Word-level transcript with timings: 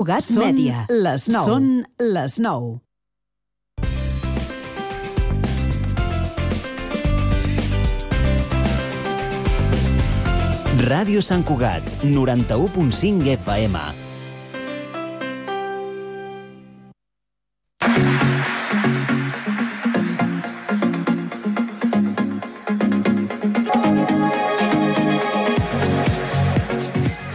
Cugat 0.00 0.24
Són 0.24 0.42
Mèdia. 0.44 0.80
les 1.04 1.22
nou. 1.32 1.46
Són 1.48 1.68
les 2.16 2.34
9. 2.48 2.74
Ràdio 10.86 11.22
Sant 11.24 11.44
Cugat, 11.48 11.86
91.5 12.04 13.30
FM. 13.38 13.80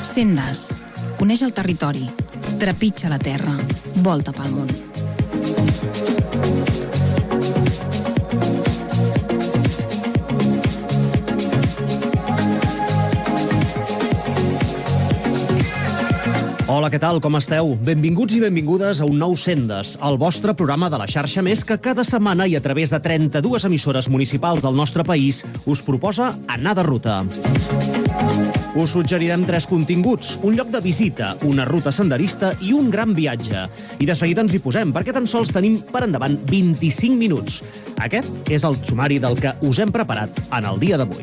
Sendes. 0.04 0.68
Coneix 1.20 1.42
el 1.46 1.54
territori. 1.54 2.08
Trepitja 2.62 3.10
la 3.10 3.18
terra. 3.18 3.56
Volta 4.06 4.30
pel 4.30 4.52
món. 4.54 4.68
Hola, 16.70 16.92
què 16.94 17.00
tal? 17.02 17.18
Com 17.18 17.40
esteu? 17.40 17.74
Benvinguts 17.82 18.38
i 18.38 18.44
benvingudes 18.46 19.02
a 19.02 19.10
un 19.10 19.18
nou 19.18 19.34
Sendes, 19.34 19.96
el 19.98 20.22
vostre 20.22 20.54
programa 20.54 20.92
de 20.94 21.02
la 21.02 21.10
xarxa 21.10 21.42
més 21.42 21.66
que 21.66 21.80
cada 21.82 22.06
setmana 22.06 22.46
i 22.46 22.54
a 22.54 22.62
través 22.62 22.94
de 22.94 23.02
32 23.02 23.66
emissores 23.72 24.06
municipals 24.06 24.62
del 24.62 24.78
nostre 24.78 25.02
país 25.02 25.42
us 25.66 25.82
proposa 25.82 26.36
anar 26.46 26.78
de 26.78 26.86
ruta. 26.86 27.24
Us 28.72 28.94
suggerirem 28.96 29.44
tres 29.44 29.66
continguts, 29.68 30.38
un 30.48 30.56
lloc 30.56 30.70
de 30.72 30.80
visita, 30.80 31.34
una 31.44 31.66
ruta 31.68 31.92
senderista 31.92 32.54
i 32.64 32.72
un 32.72 32.88
gran 32.90 33.12
viatge. 33.12 33.66
I 34.00 34.08
de 34.08 34.16
seguida 34.16 34.46
ens 34.46 34.56
hi 34.56 34.62
posem, 34.64 34.94
perquè 34.96 35.12
tan 35.12 35.28
sols 35.28 35.52
tenim 35.52 35.82
per 35.92 36.06
endavant 36.08 36.38
25 36.48 37.20
minuts. 37.20 37.60
Aquest 38.00 38.48
és 38.48 38.64
el 38.64 38.80
sumari 38.80 39.20
del 39.20 39.36
que 39.44 39.58
us 39.68 39.84
hem 39.84 39.92
preparat 39.92 40.40
en 40.48 40.72
el 40.72 40.80
dia 40.80 41.02
d'avui. 41.02 41.20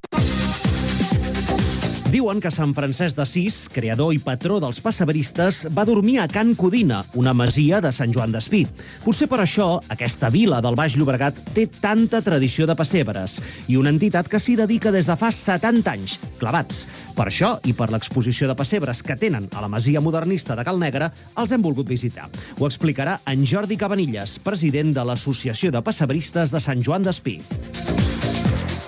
Diuen 2.08 2.38
que 2.40 2.48
Sant 2.48 2.70
Francesc 2.72 3.18
d'Assís, 3.18 3.66
creador 3.68 4.14
i 4.16 4.18
patró 4.24 4.56
dels 4.64 4.78
pesseberistes, 4.80 5.66
va 5.76 5.84
dormir 5.84 6.14
a 6.22 6.24
Can 6.32 6.54
Codina, 6.56 7.02
una 7.20 7.34
masia 7.36 7.82
de 7.84 7.90
Sant 7.92 8.14
Joan 8.16 8.32
d'Espí. 8.32 8.62
Potser 9.04 9.28
per 9.28 9.42
això 9.42 9.66
aquesta 9.92 10.30
vila 10.32 10.62
del 10.64 10.78
Baix 10.78 10.96
Llobregat 10.96 11.36
té 11.52 11.66
tanta 11.68 12.22
tradició 12.24 12.64
de 12.64 12.78
pessebres 12.80 13.36
i 13.68 13.76
una 13.76 13.92
entitat 13.92 14.32
que 14.32 14.40
s'hi 14.40 14.56
dedica 14.56 14.88
des 14.94 15.04
de 15.04 15.18
fa 15.20 15.28
70 15.28 15.92
anys, 15.92 16.16
clavats. 16.40 16.86
Per 17.12 17.28
això 17.28 17.58
i 17.68 17.76
per 17.76 17.90
l'exposició 17.92 18.48
de 18.48 18.56
pessebres 18.56 19.04
que 19.04 19.18
tenen 19.20 19.52
a 19.52 19.66
la 19.66 19.68
masia 19.68 20.00
modernista 20.00 20.56
de 20.56 20.64
Cal 20.64 20.80
Negre, 20.80 21.12
els 21.36 21.52
hem 21.52 21.60
volgut 21.60 21.92
visitar. 21.92 22.30
Ho 22.56 22.72
explicarà 22.72 23.20
en 23.28 23.44
Jordi 23.44 23.76
Cabanilles, 23.76 24.40
president 24.40 24.96
de 24.96 25.04
l'Associació 25.04 25.76
de 25.76 25.84
Pesseberistes 25.84 26.56
de 26.56 26.64
Sant 26.70 26.80
Joan 26.80 27.04
d'Espí. 27.04 27.42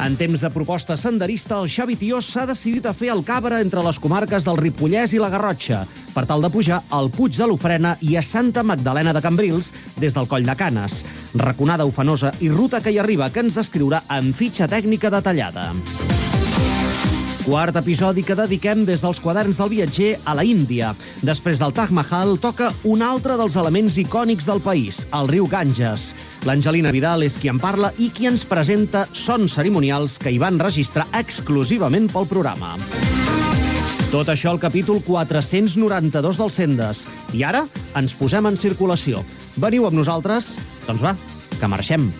En 0.00 0.14
temps 0.16 0.40
de 0.40 0.48
proposta 0.48 0.96
senderista, 0.96 1.58
el 1.60 1.68
Xavi 1.68 1.92
Tiós 2.00 2.24
s'ha 2.32 2.46
decidit 2.48 2.86
a 2.88 2.94
fer 2.96 3.10
el 3.12 3.20
cabra 3.20 3.58
entre 3.60 3.82
les 3.84 3.98
comarques 4.00 4.46
del 4.46 4.56
Ripollès 4.56 5.12
i 5.12 5.20
la 5.20 5.28
Garrotxa, 5.28 5.82
per 6.14 6.24
tal 6.24 6.40
de 6.40 6.48
pujar 6.48 6.80
al 6.88 7.10
Puig 7.12 7.36
de 7.36 7.44
l'Ofrena 7.50 7.92
i 8.00 8.16
a 8.16 8.24
Santa 8.24 8.64
Magdalena 8.64 9.12
de 9.12 9.20
Cambrils 9.20 9.74
des 10.00 10.16
del 10.16 10.28
Coll 10.30 10.48
de 10.48 10.56
Canes. 10.56 11.02
Raconada 11.36 11.84
ufanosa 11.84 12.32
i 12.40 12.48
ruta 12.48 12.80
que 12.80 12.94
hi 12.94 12.98
arriba 13.02 13.28
que 13.28 13.44
ens 13.44 13.60
descriurà 13.60 14.06
amb 14.08 14.32
fitxa 14.32 14.70
tècnica 14.72 15.12
detallada. 15.12 15.68
Quart 17.40 17.76
episodi 17.80 18.20
que 18.20 18.36
dediquem 18.36 18.82
des 18.84 19.00
dels 19.00 19.18
quaderns 19.22 19.56
del 19.56 19.70
viatger 19.72 20.10
a 20.28 20.34
la 20.36 20.44
Índia. 20.44 20.92
Després 21.24 21.60
del 21.62 21.72
Taj 21.72 21.92
Mahal 21.96 22.36
toca 22.42 22.68
un 22.84 23.00
altre 23.02 23.38
dels 23.40 23.56
elements 23.56 23.96
icònics 24.02 24.44
del 24.48 24.60
país, 24.60 25.06
el 25.16 25.30
riu 25.32 25.48
Ganges. 25.48 26.10
L'Angelina 26.44 26.92
Vidal 26.92 27.24
és 27.24 27.38
qui 27.40 27.48
en 27.48 27.58
parla 27.62 27.94
i 27.98 28.10
qui 28.12 28.28
ens 28.28 28.44
presenta 28.44 29.06
sons 29.16 29.56
cerimonials 29.56 30.18
que 30.20 30.32
hi 30.34 30.38
van 30.42 30.60
registrar 30.60 31.08
exclusivament 31.16 32.12
pel 32.12 32.28
programa. 32.28 32.76
Tot 34.10 34.28
això 34.28 34.52
al 34.52 34.60
capítol 34.60 35.00
492 35.06 36.40
del 36.44 36.50
Sendes. 36.50 37.04
I 37.32 37.46
ara 37.46 37.64
ens 37.96 38.16
posem 38.18 38.50
en 38.50 38.58
circulació. 38.60 39.24
Veniu 39.56 39.88
amb 39.88 40.02
nosaltres? 40.02 40.58
Doncs 40.88 41.06
va, 41.08 41.16
que 41.56 41.70
marxem. 41.70 42.10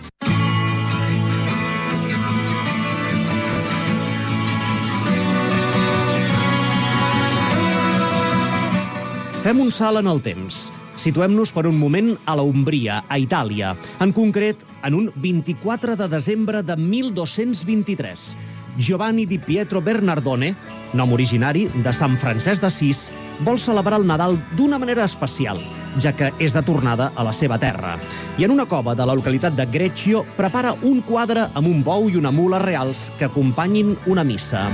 Fem 9.41 9.57
un 9.57 9.71
salt 9.73 9.97
en 9.97 10.05
el 10.05 10.19
temps. 10.21 10.67
Situem-nos 11.01 11.49
per 11.49 11.63
un 11.65 11.73
moment 11.73 12.11
a 12.29 12.35
la 12.37 12.43
Umbria, 12.45 12.99
a 13.09 13.17
Itàlia. 13.17 13.71
En 14.03 14.11
concret, 14.13 14.59
en 14.85 14.93
un 14.93 15.07
24 15.17 15.95
de 15.97 16.07
desembre 16.11 16.61
de 16.61 16.75
1223. 16.77 18.35
Giovanni 18.77 19.25
di 19.25 19.39
Pietro 19.41 19.81
Bernardone, 19.81 20.53
nom 20.93 21.17
originari 21.17 21.65
de 21.73 21.89
Sant 21.89 22.19
Francesc 22.21 22.61
d'Assís, 22.61 23.07
vol 23.41 23.57
celebrar 23.57 23.97
el 23.97 24.05
Nadal 24.05 24.37
d'una 24.53 24.77
manera 24.77 25.09
especial, 25.09 25.57
ja 25.97 26.13
que 26.13 26.29
és 26.37 26.53
de 26.53 26.61
tornada 26.61 27.09
a 27.15 27.25
la 27.25 27.33
seva 27.33 27.57
terra. 27.57 27.97
I 28.37 28.45
en 28.45 28.53
una 28.53 28.69
cova 28.69 28.93
de 28.93 29.09
la 29.09 29.17
localitat 29.17 29.57
de 29.57 29.65
Greccio 29.65 30.21
prepara 30.37 30.77
un 30.85 31.01
quadre 31.01 31.49
amb 31.49 31.65
un 31.65 31.81
bou 31.81 32.11
i 32.13 32.21
una 32.21 32.29
mula 32.29 32.61
reals 32.61 33.09
que 33.17 33.25
acompanyin 33.25 33.97
una 34.05 34.23
missa. 34.23 34.67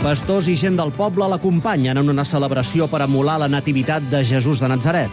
Pastors 0.00 0.46
i 0.48 0.54
gent 0.56 0.78
del 0.78 0.94
poble 0.96 1.26
l'acompanyen 1.28 1.98
en 2.00 2.08
una 2.08 2.22
celebració 2.24 2.86
per 2.88 3.02
emular 3.04 3.34
la 3.42 3.50
nativitat 3.52 4.06
de 4.08 4.22
Jesús 4.24 4.56
de 4.62 4.70
Nazaret. 4.72 5.12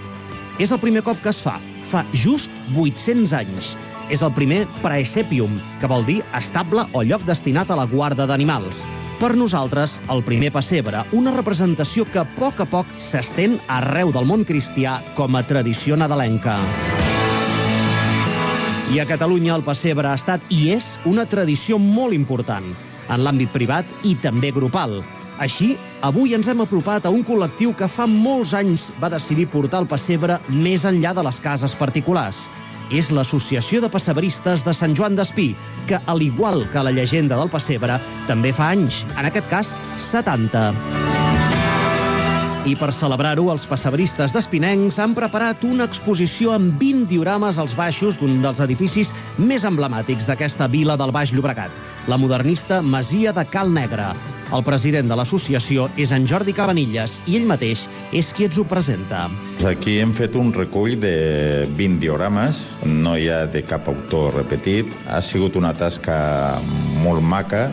És 0.64 0.72
el 0.72 0.80
primer 0.80 1.02
cop 1.04 1.20
que 1.20 1.28
es 1.34 1.42
fa, 1.44 1.58
fa 1.92 2.06
just 2.16 2.48
800 2.72 3.34
anys. 3.36 3.74
És 4.08 4.24
el 4.24 4.32
primer 4.32 4.62
praesepium, 4.80 5.60
que 5.82 5.92
vol 5.92 6.08
dir 6.08 6.22
estable 6.40 6.88
o 6.96 7.04
lloc 7.04 7.28
destinat 7.28 7.68
a 7.68 7.76
la 7.82 7.84
guarda 7.92 8.24
d'animals. 8.32 8.86
Per 9.20 9.34
nosaltres, 9.36 10.00
el 10.08 10.24
primer 10.24 10.54
pessebre, 10.56 11.04
una 11.12 11.36
representació 11.36 12.08
que 12.08 12.24
a 12.24 12.28
poc 12.40 12.64
a 12.64 12.72
poc 12.72 12.98
s'estén 13.04 13.60
arreu 13.68 14.16
del 14.16 14.32
món 14.32 14.48
cristià 14.48 15.02
com 15.20 15.36
a 15.36 15.44
tradició 15.44 16.00
nadalenca. 16.00 16.62
I 18.96 19.04
a 19.04 19.10
Catalunya 19.10 19.58
el 19.60 19.68
pessebre 19.68 20.08
ha 20.08 20.16
estat 20.16 20.48
i 20.48 20.70
és 20.72 20.96
una 21.04 21.28
tradició 21.28 21.76
molt 21.76 22.16
important 22.16 22.87
en 23.10 23.24
l'àmbit 23.24 23.54
privat 23.54 24.08
i 24.08 24.16
també 24.22 24.52
grupal. 24.56 25.00
Així, 25.38 25.76
avui 26.02 26.34
ens 26.34 26.48
hem 26.50 26.64
apropat 26.64 27.06
a 27.06 27.12
un 27.14 27.24
col·lectiu 27.26 27.76
que 27.78 27.90
fa 27.92 28.08
molts 28.10 28.56
anys 28.58 28.90
va 29.02 29.12
decidir 29.14 29.46
portar 29.54 29.84
el 29.84 29.90
pessebre 29.90 30.40
més 30.50 30.86
enllà 30.90 31.14
de 31.14 31.26
les 31.28 31.40
cases 31.44 31.78
particulars. 31.78 32.48
És 32.88 33.12
l'Associació 33.12 33.82
de 33.84 33.92
Pesseberistes 33.92 34.64
de 34.66 34.74
Sant 34.74 34.96
Joan 34.96 35.18
d'Espí, 35.20 35.52
que, 35.90 36.00
al 36.08 36.24
igual 36.24 36.64
que 36.72 36.84
la 36.84 36.96
llegenda 36.96 37.38
del 37.38 37.52
pessebre, 37.52 38.00
també 38.32 38.56
fa 38.56 38.72
anys, 38.74 39.04
en 39.18 39.28
aquest 39.28 39.52
cas, 39.52 39.76
70. 40.10 41.27
I 42.68 42.74
per 42.76 42.90
celebrar-ho, 42.92 43.46
els 43.54 43.64
pessebristes 43.64 44.34
d'Espinencs 44.36 44.98
han 45.00 45.14
preparat 45.16 45.62
una 45.64 45.86
exposició 45.88 46.52
amb 46.52 46.74
20 46.76 47.06
diorames 47.08 47.56
als 47.62 47.72
baixos 47.78 48.18
d'un 48.20 48.42
dels 48.44 48.60
edificis 48.66 49.14
més 49.40 49.64
emblemàtics 49.64 50.28
d'aquesta 50.28 50.68
vila 50.68 50.98
del 51.00 51.14
Baix 51.16 51.32
Llobregat, 51.32 51.72
la 52.12 52.18
modernista 52.20 52.82
Masia 52.84 53.32
de 53.32 53.48
Cal 53.48 53.72
Negre. 53.72 54.10
El 54.52 54.68
president 54.68 55.08
de 55.08 55.16
l'associació 55.16 55.88
és 55.96 56.12
en 56.12 56.28
Jordi 56.28 56.52
Cabanilles 56.52 57.22
i 57.24 57.40
ell 57.40 57.48
mateix 57.48 57.86
és 58.12 58.34
qui 58.36 58.50
ens 58.50 58.60
ho 58.60 58.68
presenta. 58.68 59.30
Aquí 59.64 60.02
hem 60.04 60.12
fet 60.12 60.36
un 60.36 60.52
recull 60.52 61.00
de 61.00 61.16
20 61.72 62.04
diorames, 62.04 62.66
no 62.84 63.16
hi 63.16 63.32
ha 63.32 63.46
de 63.48 63.64
cap 63.64 63.88
autor 63.88 64.42
repetit. 64.42 64.92
Ha 65.08 65.24
sigut 65.24 65.56
una 65.56 65.72
tasca 65.72 66.60
molt 67.00 67.24
maca, 67.24 67.70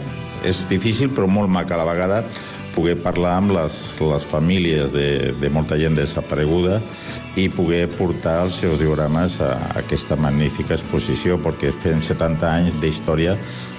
és 0.47 0.67
difícil 0.71 1.11
però 1.11 1.27
molt 1.27 1.51
maca 1.51 1.75
a 1.75 1.83
la 1.83 1.91
vegada, 1.91 2.27
poder 2.75 2.97
parlar 3.03 3.39
amb 3.39 3.55
les, 3.57 3.79
les 4.01 4.27
famílies 4.29 4.93
de, 4.93 5.33
de 5.41 5.51
molta 5.53 5.79
gent 5.81 5.97
desapareguda 5.99 6.81
i 7.41 7.49
poder 7.51 7.87
portar 7.97 8.41
els 8.45 8.61
seus 8.63 8.79
diorames 8.83 9.41
a, 9.43 9.55
a 9.55 9.81
aquesta 9.83 10.19
magnífica 10.21 10.77
exposició, 10.77 11.39
perquè 11.43 11.73
fem 11.83 12.03
70 12.03 12.51
anys 12.51 12.79
d'història, 12.83 13.35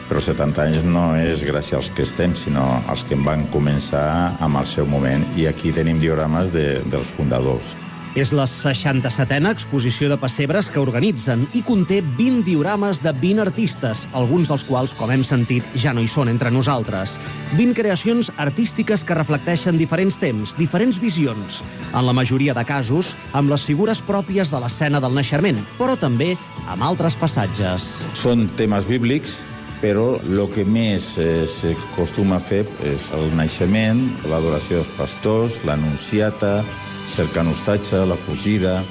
però 0.09 0.21
70 0.21 0.65
anys 0.65 0.83
no 0.87 1.07
és 1.17 1.45
gràcies 1.47 1.79
als 1.79 1.93
que 1.95 2.05
estem, 2.05 2.35
sinó 2.37 2.65
als 2.91 3.05
que 3.07 3.17
van 3.25 3.47
començar 3.53 4.35
amb 4.43 4.61
el 4.61 4.69
seu 4.69 4.89
moment. 4.89 5.25
I 5.39 5.49
aquí 5.51 5.73
tenim 5.75 6.01
diorames 6.03 6.53
de, 6.53 6.67
dels 6.91 7.15
fundadors. 7.17 7.84
És 8.15 8.31
la 8.31 8.45
67a 8.47 9.51
exposició 9.51 10.07
de 10.07 10.15
pessebres 10.15 10.69
que 10.71 10.79
organitzen 10.79 11.41
i 11.51 11.59
conté 11.67 11.97
20 12.15 12.45
diorames 12.47 13.01
de 13.03 13.11
20 13.11 13.43
artistes, 13.43 14.05
alguns 14.15 14.47
dels 14.47 14.63
quals, 14.63 14.93
com 14.95 15.11
hem 15.11 15.25
sentit, 15.27 15.67
ja 15.75 15.91
no 15.91 15.99
hi 15.99 16.07
són 16.07 16.31
entre 16.31 16.47
nosaltres. 16.47 17.17
20 17.57 17.75
creacions 17.75 18.31
artístiques 18.39 19.03
que 19.03 19.17
reflecteixen 19.19 19.75
diferents 19.75 20.15
temps, 20.21 20.55
diferents 20.55 21.01
visions, 21.01 21.59
en 21.91 22.07
la 22.07 22.15
majoria 22.15 22.55
de 22.55 22.63
casos 22.63 23.11
amb 23.35 23.51
les 23.51 23.67
figures 23.67 23.99
pròpies 23.99 24.53
de 24.53 24.63
l'escena 24.63 25.03
del 25.03 25.19
naixement, 25.19 25.59
però 25.75 25.99
també 25.99 26.37
amb 26.71 26.87
altres 26.87 27.19
passatges. 27.19 27.99
Són 28.15 28.47
temes 28.55 28.87
bíblics, 28.87 29.41
però 29.83 30.15
el 30.23 30.39
que 30.55 30.63
més 30.63 31.11
eh, 31.19 31.43
s'acostuma 31.51 32.39
a 32.39 32.43
fer 32.47 32.63
és 32.87 33.11
el 33.19 33.27
naixement, 33.35 33.99
l'adoració 34.31 34.79
dels 34.79 34.95
pastors, 34.95 35.59
l'anunciata, 35.67 36.61
cercant 37.07 37.51
hostatge, 37.53 38.05
la 38.05 38.19
fugida... 38.27 38.83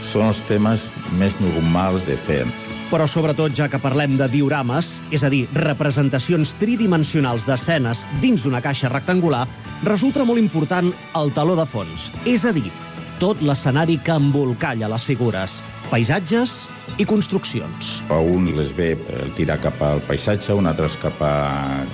Són 0.00 0.24
els 0.24 0.38
temes 0.48 0.86
més 1.20 1.34
normals 1.44 2.06
de 2.08 2.14
fer. 2.16 2.46
Però 2.88 3.04
sobretot, 3.04 3.52
ja 3.52 3.66
que 3.68 3.78
parlem 3.78 4.16
de 4.16 4.30
diorames, 4.32 4.94
és 5.12 5.20
a 5.22 5.28
dir, 5.28 5.42
representacions 5.52 6.54
tridimensionals 6.56 7.44
d'escenes 7.44 8.06
dins 8.22 8.42
d'una 8.42 8.62
caixa 8.64 8.88
rectangular, 8.88 9.44
resulta 9.84 10.24
molt 10.24 10.40
important 10.40 10.88
el 11.20 11.34
taló 11.36 11.52
de 11.54 11.68
fons, 11.68 12.08
és 12.24 12.48
a 12.48 12.54
dir, 12.56 12.72
tot 13.20 13.44
l'escenari 13.44 13.98
que 14.00 14.16
embolcalla 14.16 14.88
les 14.88 15.04
figures, 15.04 15.60
paisatges 15.92 16.64
i 16.96 17.04
construccions. 17.04 17.98
A 18.08 18.18
un 18.24 18.48
les 18.56 18.72
ve 18.72 18.94
tirar 19.36 19.60
cap 19.60 19.76
al 19.84 20.00
paisatge, 20.08 20.56
un 20.56 20.66
altre 20.66 20.88
cap 21.04 21.20
a 21.20 21.34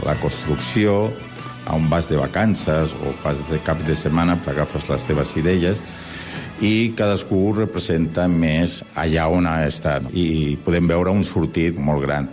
la 0.07 0.15
construcció, 0.23 1.11
a 1.67 1.75
on 1.75 1.91
vas 1.91 2.09
de 2.09 2.17
vacances 2.17 2.95
o 2.95 3.13
fas 3.23 3.43
de 3.51 3.59
cap 3.67 3.83
de 3.87 3.97
setmana, 3.99 4.39
agafes 4.47 4.89
les 4.89 5.05
teves 5.05 5.35
idees 5.37 5.83
i 6.65 6.95
cadascú 6.97 7.51
representa 7.53 8.25
més 8.33 8.81
allà 8.97 9.27
on 9.29 9.49
ha 9.51 9.59
estat 9.67 10.07
i 10.17 10.57
podem 10.65 10.89
veure 10.89 11.13
un 11.13 11.25
sortit 11.27 11.77
molt 11.77 12.07
gran. 12.07 12.31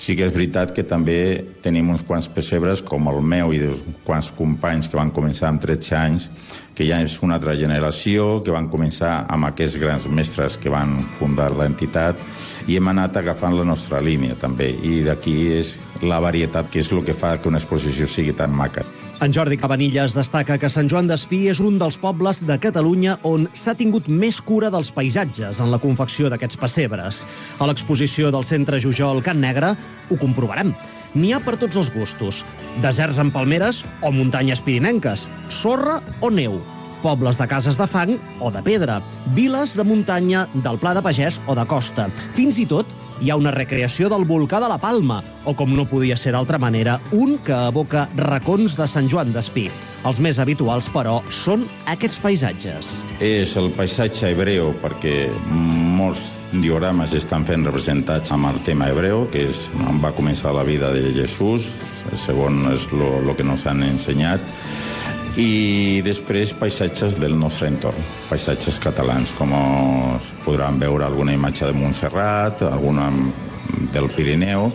Sí 0.00 0.14
que 0.16 0.24
és 0.24 0.32
veritat 0.32 0.70
que 0.72 0.80
també 0.88 1.44
tenim 1.60 1.90
uns 1.92 2.00
quants 2.08 2.24
pessebres, 2.32 2.80
com 2.80 3.10
el 3.10 3.18
meu 3.20 3.50
i 3.52 3.58
uns 3.66 3.82
quants 4.06 4.30
companys 4.32 4.88
que 4.88 4.96
van 4.96 5.10
començar 5.12 5.50
amb 5.50 5.60
13 5.60 5.96
anys, 5.98 6.30
que 6.72 6.86
ja 6.88 7.02
és 7.04 7.18
una 7.20 7.36
altra 7.36 7.52
generació, 7.58 8.38
que 8.40 8.54
van 8.54 8.70
començar 8.72 9.26
amb 9.28 9.50
aquests 9.50 9.76
grans 9.82 10.08
mestres 10.08 10.56
que 10.56 10.72
van 10.72 10.96
fundar 11.18 11.50
l'entitat, 11.52 12.16
i 12.64 12.80
hem 12.80 12.88
anat 12.94 13.20
agafant 13.20 13.58
la 13.58 13.68
nostra 13.68 14.00
línia 14.00 14.40
també, 14.40 14.70
i 14.72 15.02
d'aquí 15.04 15.36
és 15.58 15.76
la 16.00 16.22
varietat 16.24 16.72
que 16.72 16.80
és 16.80 16.88
el 16.96 17.04
que 17.04 17.12
fa 17.12 17.36
que 17.36 17.52
una 17.52 17.60
exposició 17.60 18.08
sigui 18.08 18.32
tan 18.32 18.56
maca. 18.56 18.88
En 19.20 19.34
Jordi 19.36 19.58
Cabanillas 19.60 20.14
destaca 20.16 20.54
que 20.56 20.70
Sant 20.72 20.86
Joan 20.88 21.04
d'Espí 21.10 21.42
és 21.52 21.58
un 21.60 21.74
dels 21.76 21.98
pobles 22.00 22.38
de 22.48 22.54
Catalunya 22.56 23.18
on 23.28 23.42
s'ha 23.52 23.74
tingut 23.76 24.06
més 24.08 24.38
cura 24.40 24.70
dels 24.72 24.88
paisatges 24.96 25.60
en 25.60 25.68
la 25.68 25.80
confecció 25.82 26.30
d'aquests 26.32 26.56
pessebres. 26.56 27.18
A 27.60 27.68
l'exposició 27.68 28.30
del 28.32 28.46
Centre 28.48 28.80
Jujol 28.80 29.20
Can 29.20 29.42
Negre 29.44 29.74
ho 30.08 30.16
comprovarem. 30.16 30.72
N'hi 31.12 31.34
ha 31.36 31.42
per 31.44 31.58
tots 31.60 31.76
els 31.76 31.92
gustos. 31.92 32.40
Deserts 32.80 33.20
amb 33.20 33.36
palmeres 33.36 33.82
o 34.00 34.08
muntanyes 34.08 34.64
pirinenques, 34.64 35.28
sorra 35.52 35.98
o 36.24 36.32
neu, 36.32 36.56
pobles 37.04 37.36
de 37.36 37.50
cases 37.50 37.76
de 37.76 37.90
fang 37.92 38.16
o 38.40 38.48
de 38.48 38.64
pedra, 38.64 39.02
viles 39.36 39.76
de 39.76 39.84
muntanya, 39.84 40.46
del 40.54 40.80
Pla 40.80 40.96
de 40.96 41.04
Pagès 41.04 41.42
o 41.44 41.58
de 41.58 41.68
costa. 41.68 42.08
Fins 42.32 42.56
i 42.56 42.64
tot 42.64 42.88
hi 43.20 43.30
ha 43.30 43.36
una 43.36 43.52
recreació 43.52 44.08
del 44.08 44.24
volcà 44.24 44.60
de 44.62 44.68
la 44.70 44.78
Palma, 44.80 45.20
o 45.44 45.52
com 45.56 45.74
no 45.76 45.84
podia 45.88 46.16
ser 46.16 46.32
d'altra 46.32 46.58
manera, 46.58 46.98
un 47.12 47.36
que 47.44 47.56
evoca 47.68 48.06
racons 48.16 48.76
de 48.78 48.88
Sant 48.88 49.08
Joan 49.12 49.34
d'Espí. 49.34 49.68
Els 50.08 50.20
més 50.24 50.38
habituals, 50.40 50.88
però, 50.88 51.18
són 51.28 51.66
aquests 51.92 52.20
paisatges. 52.24 52.92
És 53.20 53.52
el 53.60 53.68
paisatge 53.76 54.32
hebreu, 54.32 54.72
perquè 54.80 55.28
molts 55.52 56.30
diorames 56.50 57.12
estan 57.14 57.44
fent 57.46 57.66
representats 57.68 58.32
amb 58.32 58.48
el 58.48 58.60
tema 58.64 58.88
hebreu, 58.88 59.26
que 59.30 59.44
és 59.50 59.66
on 59.84 60.00
va 60.02 60.14
començar 60.16 60.54
la 60.56 60.64
vida 60.64 60.88
de 60.96 61.12
Jesús, 61.14 61.68
segon 62.16 62.64
és 62.72 62.88
el 62.96 63.34
que 63.36 63.44
nos 63.44 63.66
han 63.68 63.84
ensenyat, 63.84 64.40
i 65.38 66.02
després 66.02 66.54
paisatges 66.58 67.18
del 67.20 67.36
nostre 67.38 67.68
entorn, 67.70 68.06
paisatges 68.30 68.80
catalans, 68.82 69.32
com 69.38 69.54
podran 70.44 70.80
veure 70.80 71.06
alguna 71.06 71.34
imatge 71.36 71.68
de 71.68 71.76
Montserrat, 71.76 72.64
alguna 72.66 73.10
del 73.94 74.08
Pirineu, 74.10 74.70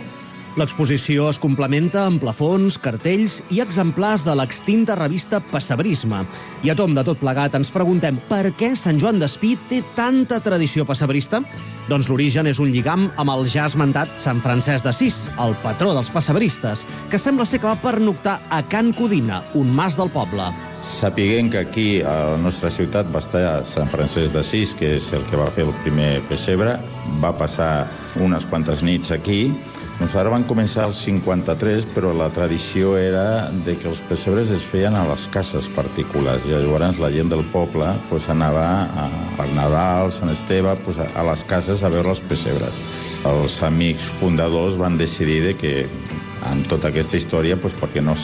L'exposició 0.56 1.26
es 1.28 1.36
complementa 1.36 2.06
amb 2.08 2.22
plafons, 2.24 2.78
cartells 2.80 3.42
i 3.52 3.58
exemplars 3.60 4.24
de 4.24 4.32
l'extinta 4.40 4.96
revista 4.96 5.42
Passebrisme. 5.52 6.22
I 6.64 6.72
a 6.72 6.76
tom 6.80 6.94
de 6.96 7.04
tot 7.04 7.20
plegat 7.20 7.58
ens 7.60 7.74
preguntem 7.76 8.16
per 8.30 8.54
què 8.56 8.70
Sant 8.80 9.02
Joan 9.02 9.20
d'Espí 9.20 9.58
té 9.68 9.82
tanta 9.98 10.40
tradició 10.40 10.86
passebrista? 10.88 11.42
Doncs 11.90 12.08
l'origen 12.08 12.48
és 12.48 12.62
un 12.64 12.72
lligam 12.72 13.10
amb 13.20 13.36
el 13.36 13.44
ja 13.52 13.68
esmentat 13.68 14.16
Sant 14.22 14.40
Francesc 14.46 14.88
d'Assís, 14.88 15.26
el 15.44 15.58
patró 15.60 15.92
dels 15.92 16.14
passebristes, 16.16 16.86
que 17.12 17.20
sembla 17.20 17.44
ser 17.44 17.60
que 17.60 17.68
va 17.68 17.76
pernoctar 17.84 18.40
a 18.48 18.64
Can 18.64 18.96
Codina, 18.96 19.44
un 19.60 19.76
mas 19.76 20.00
del 20.00 20.14
poble. 20.16 20.48
Sapiguem 20.88 21.52
que 21.52 21.66
aquí 21.66 21.88
a 22.00 22.16
la 22.32 22.40
nostra 22.40 22.72
ciutat 22.72 23.12
va 23.12 23.20
estar 23.20 23.66
Sant 23.68 23.92
Francesc 23.92 24.32
d'Assís, 24.32 24.72
que 24.80 24.96
és 25.02 25.12
el 25.18 25.28
que 25.28 25.36
va 25.36 25.52
fer 25.52 25.68
el 25.68 25.76
primer 25.84 26.22
pessebre, 26.32 26.80
va 27.20 27.36
passar 27.36 27.90
unes 28.24 28.48
quantes 28.48 28.86
nits 28.88 29.12
aquí, 29.12 29.50
doncs 29.96 30.16
ara 30.20 30.32
van 30.34 30.44
començar 30.44 30.90
els 30.90 31.00
53, 31.06 31.86
però 31.96 32.10
la 32.12 32.28
tradició 32.36 32.98
era 33.00 33.48
de 33.64 33.78
que 33.80 33.88
els 33.88 34.02
pessebres 34.10 34.50
es 34.52 34.64
feien 34.68 34.96
a 35.00 35.06
les 35.08 35.28
cases 35.32 35.70
particulars. 35.72 36.44
I 36.44 36.52
llavors 36.52 37.00
la 37.00 37.12
gent 37.14 37.32
del 37.32 37.46
poble 37.54 37.94
pues, 38.10 38.28
anava 38.30 38.66
a, 38.92 39.06
per 39.38 39.48
Nadal, 39.56 40.12
Sant 40.12 40.34
Esteve, 40.34 40.76
pues, 40.84 41.00
a 41.00 41.24
les 41.30 41.46
cases 41.48 41.84
a 41.84 41.94
veure 41.94 42.12
els 42.12 42.24
pessebres. 42.28 42.76
Els 43.26 43.62
amics 43.64 44.10
fundadors 44.20 44.76
van 44.78 45.00
decidir 45.00 45.40
de 45.48 45.56
que 45.56 45.74
amb 46.52 46.68
tota 46.68 46.92
aquesta 46.92 47.16
història, 47.16 47.56
pues, 47.56 47.74
perquè 47.80 48.04
no 48.04 48.18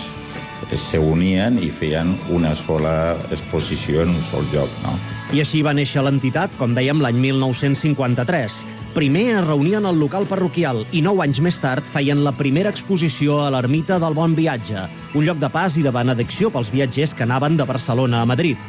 se 0.75 0.99
unien 0.99 1.57
i 1.63 1.71
feien 1.71 2.13
una 2.29 2.51
sola 2.55 3.15
exposició 3.31 4.03
en 4.03 4.13
un 4.17 4.21
sol 4.27 4.43
lloc. 4.51 4.69
No? 4.83 4.93
I 5.31 5.39
així 5.39 5.63
va 5.63 5.71
néixer 5.71 6.03
l'entitat, 6.03 6.51
com 6.59 6.75
dèiem, 6.75 6.99
l'any 6.99 7.23
1953. 7.31 8.80
Primer 8.91 9.37
es 9.37 9.45
reunien 9.45 9.85
al 9.85 9.95
local 9.95 10.25
parroquial 10.27 10.81
i 10.91 10.99
nou 10.99 11.21
anys 11.23 11.37
més 11.39 11.55
tard 11.63 11.85
feien 11.93 12.25
la 12.25 12.33
primera 12.35 12.73
exposició 12.73 13.37
a 13.39 13.47
l'ermita 13.53 13.95
del 14.03 14.17
Bon 14.17 14.33
Viatge, 14.35 14.81
un 15.15 15.23
lloc 15.23 15.37
de 15.39 15.47
pas 15.53 15.77
i 15.79 15.83
de 15.85 15.93
benedicció 15.95 16.49
pels 16.51 16.67
viatgers 16.73 17.13
que 17.15 17.23
anaven 17.23 17.55
de 17.55 17.63
Barcelona 17.69 18.19
a 18.19 18.27
Madrid. 18.27 18.59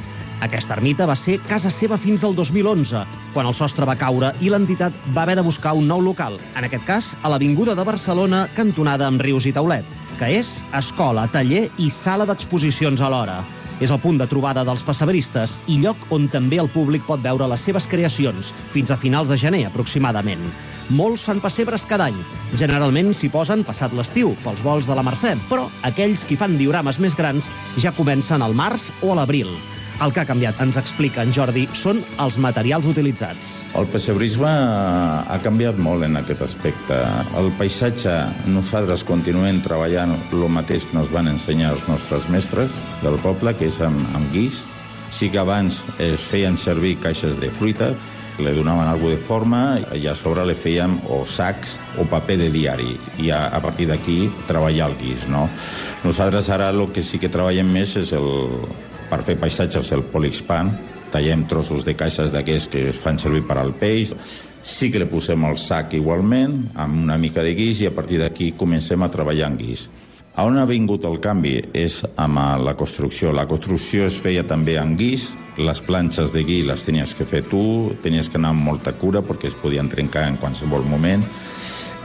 Aquesta 0.47 0.77
ermita 0.77 1.09
va 1.11 1.17
ser 1.19 1.41
casa 1.49 1.73
seva 1.75 1.99
fins 1.99 2.23
al 2.23 2.37
2011, 2.39 3.03
quan 3.35 3.51
el 3.51 3.57
sostre 3.59 3.89
va 3.89 3.99
caure 3.99 4.31
i 4.39 4.53
l'entitat 4.53 4.95
va 5.11 5.25
haver 5.25 5.41
de 5.41 5.47
buscar 5.47 5.75
un 5.75 5.91
nou 5.91 5.99
local, 6.07 6.39
en 6.55 6.69
aquest 6.69 6.87
cas 6.87 7.11
a 7.23 7.33
l'Avinguda 7.33 7.75
de 7.75 7.87
Barcelona, 7.91 8.45
cantonada 8.55 9.11
amb 9.11 9.27
Rius 9.27 9.51
i 9.51 9.55
Taulet, 9.59 9.91
que 10.21 10.31
és 10.39 10.61
escola, 10.71 11.27
taller 11.35 11.67
i 11.83 11.91
sala 11.91 12.29
d'exposicions 12.31 13.03
alhora. 13.03 13.41
És 13.83 13.91
el 13.91 13.99
punt 13.99 14.21
de 14.21 14.29
trobada 14.31 14.63
dels 14.63 14.85
passebristes 14.87 15.57
i 15.67 15.81
lloc 15.83 15.99
on 16.15 16.29
també 16.31 16.61
el 16.63 16.71
públic 16.71 17.03
pot 17.03 17.23
veure 17.25 17.49
les 17.51 17.65
seves 17.67 17.89
creacions, 17.91 18.53
fins 18.71 18.93
a 18.95 18.99
finals 19.01 19.33
de 19.33 19.39
gener 19.41 19.65
aproximadament. 19.67 20.45
Molts 20.95 21.27
fan 21.27 21.43
pessebres 21.43 21.83
cada 21.91 22.07
any. 22.13 22.21
Generalment 22.55 23.11
s'hi 23.11 23.33
posen 23.33 23.67
passat 23.67 23.95
l'estiu, 23.99 24.37
pels 24.45 24.63
vols 24.63 24.87
de 24.87 24.95
la 24.95 25.03
Mercè, 25.03 25.35
però 25.51 25.67
aquells 25.89 26.23
qui 26.29 26.39
fan 26.39 26.55
diorames 26.61 27.03
més 27.03 27.19
grans 27.19 27.51
ja 27.83 27.95
comencen 27.97 28.43
al 28.43 28.55
març 28.55 28.93
o 29.03 29.11
a 29.11 29.19
l'abril. 29.19 29.51
El 30.01 30.13
que 30.15 30.23
ha 30.23 30.27
canviat, 30.27 30.59
ens 30.65 30.79
explica 30.81 31.23
en 31.23 31.33
Jordi, 31.35 31.67
són 31.77 32.01
els 32.23 32.39
materials 32.41 32.87
utilitzats. 32.89 33.51
El 33.79 33.87
pessebrisme 33.93 34.49
ha 34.49 35.39
canviat 35.45 35.79
molt 35.79 36.07
en 36.07 36.17
aquest 36.19 36.43
aspecte. 36.49 36.97
El 37.39 37.53
paisatge, 37.61 38.15
nosaltres 38.51 39.05
continuem 39.07 39.61
treballant 39.63 40.17
el 40.17 40.49
mateix 40.51 40.89
que 40.89 40.99
ens 40.99 41.13
van 41.13 41.31
ensenyar 41.31 41.75
els 41.77 41.85
nostres 41.91 42.27
mestres 42.33 42.81
del 43.05 43.21
poble, 43.23 43.55
que 43.59 43.69
és 43.71 43.79
amb, 43.85 44.01
amb 44.17 44.33
guix. 44.35 44.65
Sí 45.13 45.29
que 45.29 45.43
abans 45.43 45.83
es 46.01 46.25
feien 46.25 46.57
servir 46.57 46.97
caixes 47.03 47.37
de 47.39 47.53
fruita, 47.53 47.93
li 48.41 48.53
donaven 48.57 48.89
alguna 48.89 49.13
de 49.13 49.21
forma 49.21 49.61
i 49.93 50.07
a 50.09 50.15
sobre 50.17 50.45
li 50.49 50.55
fèiem 50.57 50.95
o 51.13 51.21
sacs 51.29 51.77
o 52.01 52.07
paper 52.09 52.39
de 52.41 52.49
diari 52.55 52.95
i 53.21 53.29
a, 53.31 53.45
a 53.53 53.61
partir 53.61 53.91
d'aquí 53.91 54.25
treballar 54.49 54.89
el 54.89 54.97
guix. 55.01 55.29
No? 55.29 55.45
Nosaltres 56.03 56.49
ara 56.49 56.71
el 56.73 56.87
que 56.95 57.05
sí 57.05 57.21
que 57.21 57.31
treballem 57.33 57.69
més 57.69 57.93
és 58.01 58.15
el, 58.17 58.31
per 59.13 59.21
fer 59.27 59.37
paisatges 59.37 59.93
el 59.93 60.07
polixpan, 60.09 60.73
tallem 61.13 61.45
trossos 61.45 61.85
de 61.85 61.93
caixes 61.93 62.33
d'aquests 62.33 62.73
que 62.73 62.87
es 62.95 63.03
fan 63.03 63.21
servir 63.21 63.45
per 63.45 63.59
al 63.61 63.75
peix, 63.77 64.15
sí 64.65 64.89
que 64.89 65.03
li 65.03 65.09
posem 65.11 65.45
el 65.45 65.59
sac 65.61 65.93
igualment, 65.99 66.71
amb 66.81 67.03
una 67.03 67.19
mica 67.21 67.45
de 67.45 67.53
guix, 67.59 67.83
i 67.83 67.91
a 67.91 67.93
partir 67.93 68.23
d'aquí 68.23 68.55
comencem 68.57 69.05
a 69.05 69.11
treballar 69.13 69.51
en 69.53 69.61
guix. 69.61 69.85
A 70.33 70.47
on 70.49 70.57
ha 70.57 70.65
vingut 70.65 71.05
el 71.05 71.19
canvi? 71.21 71.59
És 71.77 71.99
amb 72.17 72.41
la 72.65 72.73
construcció. 72.73 73.35
La 73.37 73.45
construcció 73.45 74.07
es 74.09 74.17
feia 74.17 74.47
també 74.49 74.79
en 74.81 74.95
guix, 74.97 75.29
les 75.61 75.83
planxes 75.85 76.33
de 76.33 76.41
guix 76.49 76.65
les 76.65 76.81
tenies 76.87 77.13
que 77.13 77.27
fer 77.29 77.43
tu, 77.51 77.93
tenies 78.01 78.31
que 78.33 78.41
anar 78.41 78.55
amb 78.55 78.65
molta 78.65 78.95
cura 78.97 79.21
perquè 79.21 79.51
es 79.51 79.59
podien 79.61 79.91
trencar 79.93 80.25
en 80.31 80.39
qualsevol 80.41 80.87
moment, 80.89 81.27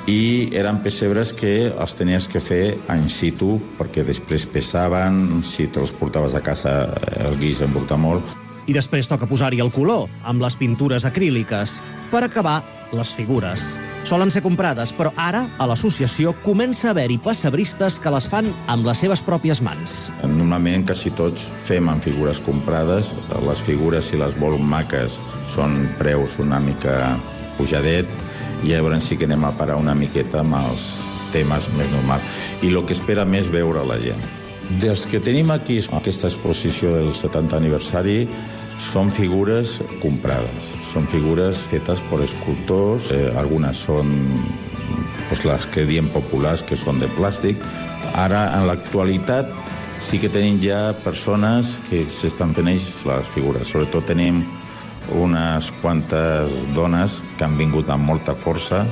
i 0.08 0.48
eren 0.56 0.80
pessebres 0.80 1.34
que 1.36 1.68
els 1.68 1.96
tenies 2.00 2.30
que 2.32 2.40
fer 2.40 2.78
en 2.94 3.10
situ 3.12 3.58
perquè 3.78 4.06
després 4.08 4.48
pesaven, 4.48 5.44
si 5.44 5.68
te'ls 5.68 5.92
portaves 6.00 6.36
a 6.38 6.42
casa 6.42 6.80
el 7.28 7.36
guix 7.42 7.60
porta 7.74 8.00
molt. 8.00 8.24
I 8.68 8.76
després 8.76 9.08
toca 9.08 9.28
posar-hi 9.28 9.62
el 9.64 9.72
color, 9.72 10.08
amb 10.28 10.42
les 10.44 10.56
pintures 10.60 11.06
acríliques, 11.08 11.78
per 12.12 12.24
acabar 12.24 12.62
les 12.96 13.12
figures. 13.16 13.76
Solen 14.08 14.32
ser 14.32 14.42
comprades, 14.44 14.94
però 14.96 15.12
ara, 15.20 15.46
a 15.60 15.68
l'associació, 15.68 16.34
comença 16.44 16.90
a 16.90 16.92
haver-hi 16.92 17.18
pessebristes 17.24 18.00
que 18.00 18.12
les 18.12 18.28
fan 18.32 18.48
amb 18.72 18.88
les 18.88 19.04
seves 19.04 19.24
pròpies 19.24 19.60
mans. 19.64 19.98
Normalment, 20.24 20.86
quasi 20.88 21.12
tots 21.16 21.48
fem 21.68 21.88
amb 21.92 22.04
figures 22.04 22.40
comprades. 22.44 23.12
Les 23.48 23.64
figures, 23.64 24.08
si 24.08 24.20
les 24.20 24.36
vol 24.40 24.56
maques, 24.60 25.16
són 25.52 25.76
preus 26.00 26.40
una 26.44 26.60
mica 26.64 26.96
pujadet, 27.58 28.08
i 28.64 28.74
llavors 28.74 29.10
sí 29.10 29.18
que 29.18 29.28
anem 29.30 29.46
a 29.46 29.54
parar 29.58 29.78
una 29.78 29.96
miqueta 29.96 30.42
amb 30.42 30.58
els 30.60 30.92
temes 31.34 31.70
més 31.78 31.90
normals. 31.94 32.38
I 32.62 32.74
el 32.74 32.84
que 32.86 32.96
espera 32.98 33.26
més 33.26 33.52
veure 33.54 33.86
la 33.88 34.00
gent. 34.02 34.22
Dels 34.82 35.06
que 35.08 35.22
tenim 35.24 35.52
aquí 35.54 35.80
aquesta 35.96 36.28
exposició 36.28 36.92
del 36.96 37.14
70 37.16 37.56
aniversari, 37.56 38.22
Són 38.78 39.10
figures 39.10 39.80
comprades, 40.04 40.70
són 40.92 41.08
figures 41.10 41.64
fetes 41.72 42.02
per 42.12 42.20
escultors, 42.22 43.10
eh, 43.12 43.32
algunes 43.40 43.80
són 43.88 44.12
pues, 45.30 45.44
les 45.50 45.66
que 45.74 45.86
diem 45.90 46.06
populars, 46.14 46.62
que 46.64 46.78
són 46.78 47.02
de 47.02 47.10
plàstic. 47.18 47.64
Ara, 48.14 48.46
en 48.54 48.68
l'actualitat, 48.70 49.50
sí 50.00 50.22
que 50.22 50.30
tenim 50.30 50.62
ja 50.62 50.94
persones 51.02 51.80
que 51.90 52.04
s'estan 52.06 52.54
fent 52.54 52.70
les 52.70 53.34
figures. 53.34 53.74
Sobretot 53.74 54.06
tenim 54.14 54.44
unes 55.16 55.72
quantes 55.82 56.52
dones 56.76 57.22
que 57.38 57.46
han 57.46 57.58
vingut 57.60 57.90
amb 57.94 58.08
molta 58.08 58.36
força 58.36 58.86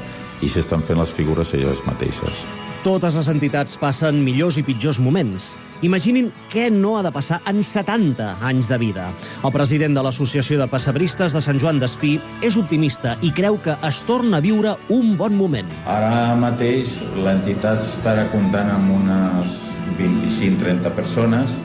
i 0.43 0.49
s'estan 0.51 0.83
fent 0.85 0.99
les 0.99 1.13
figures 1.15 1.53
elles 1.57 1.81
mateixes. 1.87 2.45
Totes 2.85 3.15
les 3.17 3.27
entitats 3.31 3.79
passen 3.81 4.19
millors 4.21 4.59
i 4.61 4.63
pitjors 4.63 4.99
moments. 5.01 5.55
Imaginin 5.81 6.27
què 6.53 6.67
no 6.69 6.91
ha 6.99 7.01
de 7.01 7.09
passar 7.11 7.39
en 7.49 7.63
70 7.65 8.27
anys 8.45 8.69
de 8.69 8.77
vida. 8.77 9.07
El 9.41 9.53
president 9.55 9.97
de 9.97 10.03
l'Associació 10.05 10.59
de 10.61 10.67
Passebristes 10.69 11.33
de 11.33 11.41
Sant 11.41 11.57
Joan 11.57 11.81
d'Espí 11.81 12.19
és 12.45 12.59
optimista 12.61 13.15
i 13.25 13.33
creu 13.33 13.57
que 13.57 13.73
es 13.89 14.03
torna 14.05 14.37
a 14.37 14.45
viure 14.45 14.75
un 14.93 15.15
bon 15.17 15.33
moment. 15.33 15.73
Ara 15.89 16.37
mateix 16.37 16.99
l'entitat 17.25 17.81
estarà 17.87 18.27
comptant 18.29 18.69
amb 18.77 18.93
unes 18.99 19.57
25-30 19.97 20.93
persones, 20.93 21.57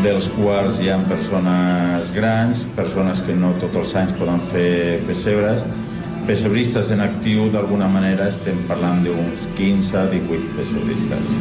dels 0.00 0.28
quals 0.38 0.80
hi 0.80 0.88
ha 0.90 0.98
persones 1.10 2.10
grans, 2.16 2.66
persones 2.76 3.22
que 3.26 3.36
no 3.36 3.52
tots 3.60 3.80
els 3.84 3.96
anys 4.02 4.16
poden 4.18 4.40
fer 4.52 5.00
pessebres, 5.06 5.66
Pessebristes 6.22 6.92
en 6.94 7.00
actiu, 7.02 7.48
d'alguna 7.50 7.88
manera, 7.90 8.28
estem 8.30 8.60
parlant 8.68 9.00
d'uns 9.02 9.40
15-18 9.58 10.52
pessebristes. 10.54 11.32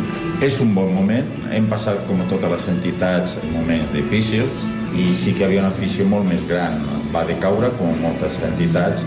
És 0.41 0.57
un 0.63 0.71
bon 0.73 0.89
moment, 0.95 1.29
hem 1.53 1.67
passat, 1.69 2.01
com 2.07 2.23
totes 2.31 2.49
les 2.55 2.65
entitats, 2.73 3.37
moments 3.51 3.93
difícils, 3.93 4.65
i 4.97 5.05
sí 5.13 5.35
que 5.37 5.45
havia 5.45 5.61
una 5.61 5.69
afició 5.69 6.09
molt 6.09 6.25
més 6.31 6.41
gran. 6.49 6.81
Va 7.13 7.21
decaure, 7.29 7.69
com 7.77 7.93
moltes 8.01 8.41
entitats, 8.49 9.05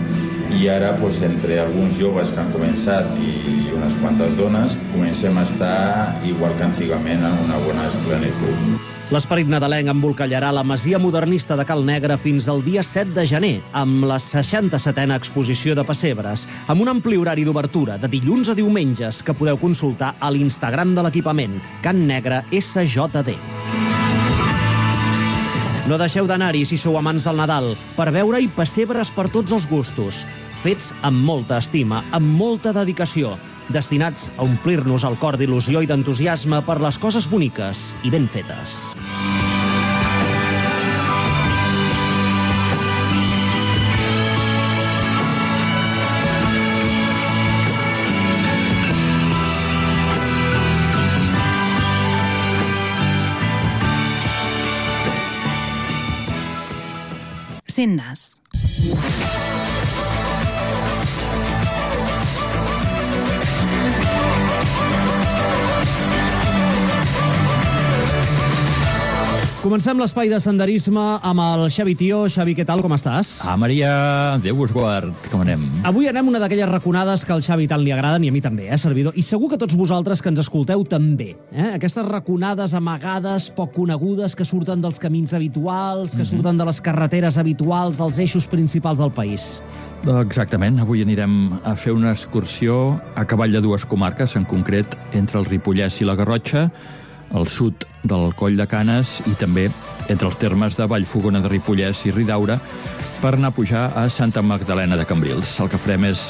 i 0.55 0.71
ara, 0.71 0.95
doncs, 1.03 1.19
entre 1.27 1.59
alguns 1.67 1.99
joves 1.99 2.31
que 2.31 2.39
han 2.39 2.55
començat 2.55 3.11
i 3.19 3.67
unes 3.75 3.99
quantes 3.99 4.39
dones, 4.39 4.79
comencem 4.95 5.35
a 5.35 5.43
estar 5.43 5.79
igual 6.23 6.55
que 6.55 6.69
antigament 6.71 7.19
en 7.19 7.41
una 7.49 7.59
bona 7.67 7.89
esplenitud. 7.91 8.94
L'esperit 9.13 9.45
nadalenc 9.45 9.91
embolcallarà 9.91 10.47
la 10.49 10.63
masia 10.65 10.97
modernista 10.97 11.53
de 11.53 11.61
Cal 11.69 11.83
Negre 11.85 12.15
fins 12.17 12.47
al 12.49 12.63
dia 12.65 12.81
7 12.81 13.13
de 13.13 13.25
gener, 13.29 13.59
amb 13.77 14.07
la 14.09 14.17
67a 14.17 15.13
exposició 15.13 15.75
de 15.77 15.83
pessebres, 15.85 16.47
amb 16.65 16.81
un 16.81 16.89
ampli 16.89 17.19
horari 17.21 17.45
d'obertura 17.45 17.99
de 18.01 18.09
dilluns 18.09 18.49
a 18.49 18.55
diumenges 18.57 19.21
que 19.21 19.37
podeu 19.37 19.61
consultar 19.61 20.15
a 20.17 20.31
l'Instagram 20.33 20.95
de 20.97 21.05
l'equipament, 21.05 21.53
Can 21.85 22.01
Negre 22.09 22.41
SJD. 22.49 23.37
No 25.85 26.01
deixeu 26.01 26.25
d'anar-hi 26.25 26.65
si 26.65 26.81
sou 26.81 26.97
amants 26.97 27.29
del 27.29 27.37
Nadal, 27.37 27.75
per 27.93 28.09
veure-hi 28.09 28.49
pessebres 28.57 29.13
per 29.13 29.29
tots 29.29 29.53
els 29.53 29.69
gustos, 29.69 30.25
fets 30.65 30.95
amb 31.05 31.21
molta 31.21 31.61
estima, 31.61 32.01
amb 32.09 32.25
molta 32.41 32.73
dedicació, 32.73 33.35
destinats 33.73 34.29
a 34.37 34.43
omplir-nos 34.45 35.05
el 35.07 35.17
cor 35.21 35.39
d'il·lusió 35.39 35.81
i 35.83 35.89
d'entusiasme 35.89 36.61
per 36.67 36.79
les 36.83 36.99
coses 37.01 37.29
boniques 37.31 37.89
i 38.03 38.13
ben 38.13 38.29
fetes. 38.31 38.95
Sendes. 57.75 58.39
Comencem 69.65 69.97
l'espai 69.97 70.29
de 70.29 70.37
senderisme 70.37 71.01
amb 71.25 71.41
el 71.41 71.63
Xavi 71.73 71.95
Tio. 71.97 72.19
Xavi, 72.29 72.53
què 72.53 72.61
tal, 72.69 72.83
com 72.85 72.93
estàs? 72.93 73.39
Ah, 73.49 73.55
Maria, 73.57 74.37
Déu 74.43 74.59
us 74.61 74.69
guard. 74.69 75.09
Com 75.31 75.41
anem? 75.41 75.63
Avui 75.89 76.05
anem 76.05 76.27
una 76.29 76.37
d'aquelles 76.43 76.69
raconades 76.69 77.23
que 77.25 77.33
al 77.33 77.41
Xavi 77.41 77.65
tant 77.71 77.81
li 77.81 77.89
agraden 77.89 78.21
i 78.21 78.29
a 78.29 78.35
mi 78.35 78.43
també, 78.45 78.67
eh, 78.69 78.77
servidor. 78.77 79.17
I 79.17 79.23
segur 79.25 79.49
que 79.49 79.57
tots 79.57 79.73
vosaltres 79.73 80.21
que 80.21 80.29
ens 80.29 80.43
escolteu 80.43 80.83
també. 80.85 81.31
Eh? 81.49 81.71
Aquestes 81.79 82.05
raconades 82.05 82.75
amagades, 82.77 83.49
poc 83.49 83.73
conegudes, 83.73 84.35
que 84.35 84.45
surten 84.45 84.85
dels 84.85 84.99
camins 85.01 85.33
habituals, 85.33 86.11
que 86.11 86.17
mm 86.17 86.21
-hmm. 86.21 86.29
surten 86.29 86.57
de 86.57 86.65
les 86.65 86.81
carreteres 86.81 87.39
habituals, 87.39 87.97
dels 87.97 88.19
eixos 88.19 88.47
principals 88.47 88.99
del 88.99 89.11
país. 89.11 89.63
Exactament. 90.05 90.79
Avui 90.79 91.01
anirem 91.01 91.59
a 91.63 91.75
fer 91.75 91.91
una 91.91 92.11
excursió 92.11 93.01
a 93.15 93.25
cavall 93.25 93.51
de 93.51 93.61
dues 93.61 93.83
comarques, 93.83 94.35
en 94.35 94.45
concret 94.45 94.95
entre 95.13 95.39
el 95.39 95.45
Ripollès 95.45 96.01
i 96.01 96.05
la 96.05 96.13
Garrotxa, 96.13 96.71
al 97.33 97.47
sud 97.47 97.85
del 98.03 98.33
Coll 98.37 98.57
de 98.57 98.67
Canes 98.69 99.21
i 99.25 99.33
també 99.39 99.69
entre 100.07 100.29
els 100.29 100.37
termes 100.37 100.77
de 100.77 100.85
Vallfogona 100.87 101.41
de 101.41 101.49
Ripollès 101.49 102.05
i 102.05 102.13
Ridaura 102.13 102.59
per 103.21 103.33
anar 103.33 103.49
a 103.49 103.55
pujar 103.55 103.85
a 103.97 104.05
Santa 104.09 104.43
Magdalena 104.45 104.97
de 104.97 105.05
Cambrils. 105.07 105.55
El 105.63 105.69
que 105.71 105.79
farem 105.81 106.05
és 106.11 106.27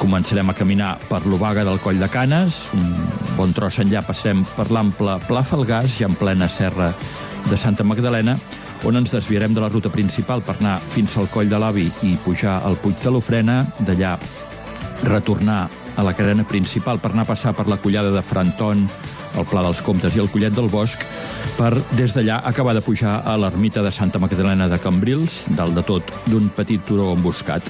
començarem 0.00 0.50
a 0.50 0.56
caminar 0.56 0.96
per 1.08 1.22
l'Obaga 1.24 1.64
del 1.64 1.80
Coll 1.80 2.02
de 2.02 2.08
Canes, 2.12 2.66
un 2.76 2.90
bon 3.38 3.54
tros 3.56 3.78
enllà 3.80 4.02
passarem 4.04 4.44
per 4.56 4.68
l'ample 4.74 5.16
Pla 5.28 5.44
Falgàs, 5.46 6.00
ja 6.00 6.10
en 6.10 6.18
plena 6.20 6.50
serra 6.52 6.92
de 7.48 7.56
Santa 7.56 7.86
Magdalena, 7.86 8.36
on 8.84 8.98
ens 9.00 9.14
desviarem 9.14 9.54
de 9.56 9.62
la 9.64 9.70
ruta 9.72 9.88
principal 9.88 10.42
per 10.44 10.58
anar 10.58 10.76
fins 10.92 11.16
al 11.16 11.30
Coll 11.32 11.48
de 11.48 11.60
l'Avi 11.60 11.86
i 12.04 12.18
pujar 12.24 12.58
al 12.66 12.76
Puig 12.82 13.00
de 13.00 13.14
l'Ofrena, 13.14 13.62
d'allà 13.80 14.18
retornar 15.04 15.62
a 15.96 16.02
la 16.02 16.12
carena 16.12 16.44
principal 16.44 16.98
per 16.98 17.12
anar 17.12 17.24
a 17.24 17.32
passar 17.32 17.54
per 17.56 17.68
la 17.70 17.78
collada 17.80 18.10
de 18.12 18.22
Franton, 18.22 18.84
el 19.38 19.46
Pla 19.50 19.64
dels 19.66 19.82
Comtes 19.84 20.16
i 20.16 20.22
el 20.22 20.30
Collet 20.32 20.54
del 20.54 20.70
Bosc, 20.72 21.02
per 21.58 21.72
des 21.98 22.14
d'allà 22.14 22.40
acabar 22.46 22.74
de 22.74 22.82
pujar 22.84 23.20
a 23.26 23.36
l'ermita 23.40 23.82
de 23.82 23.92
Santa 23.94 24.20
Magdalena 24.22 24.68
de 24.70 24.78
Cambrils, 24.82 25.44
dalt 25.58 25.74
de 25.76 25.84
tot 25.86 26.10
d'un 26.30 26.48
petit 26.56 26.82
turó 26.86 27.12
emboscat. 27.14 27.66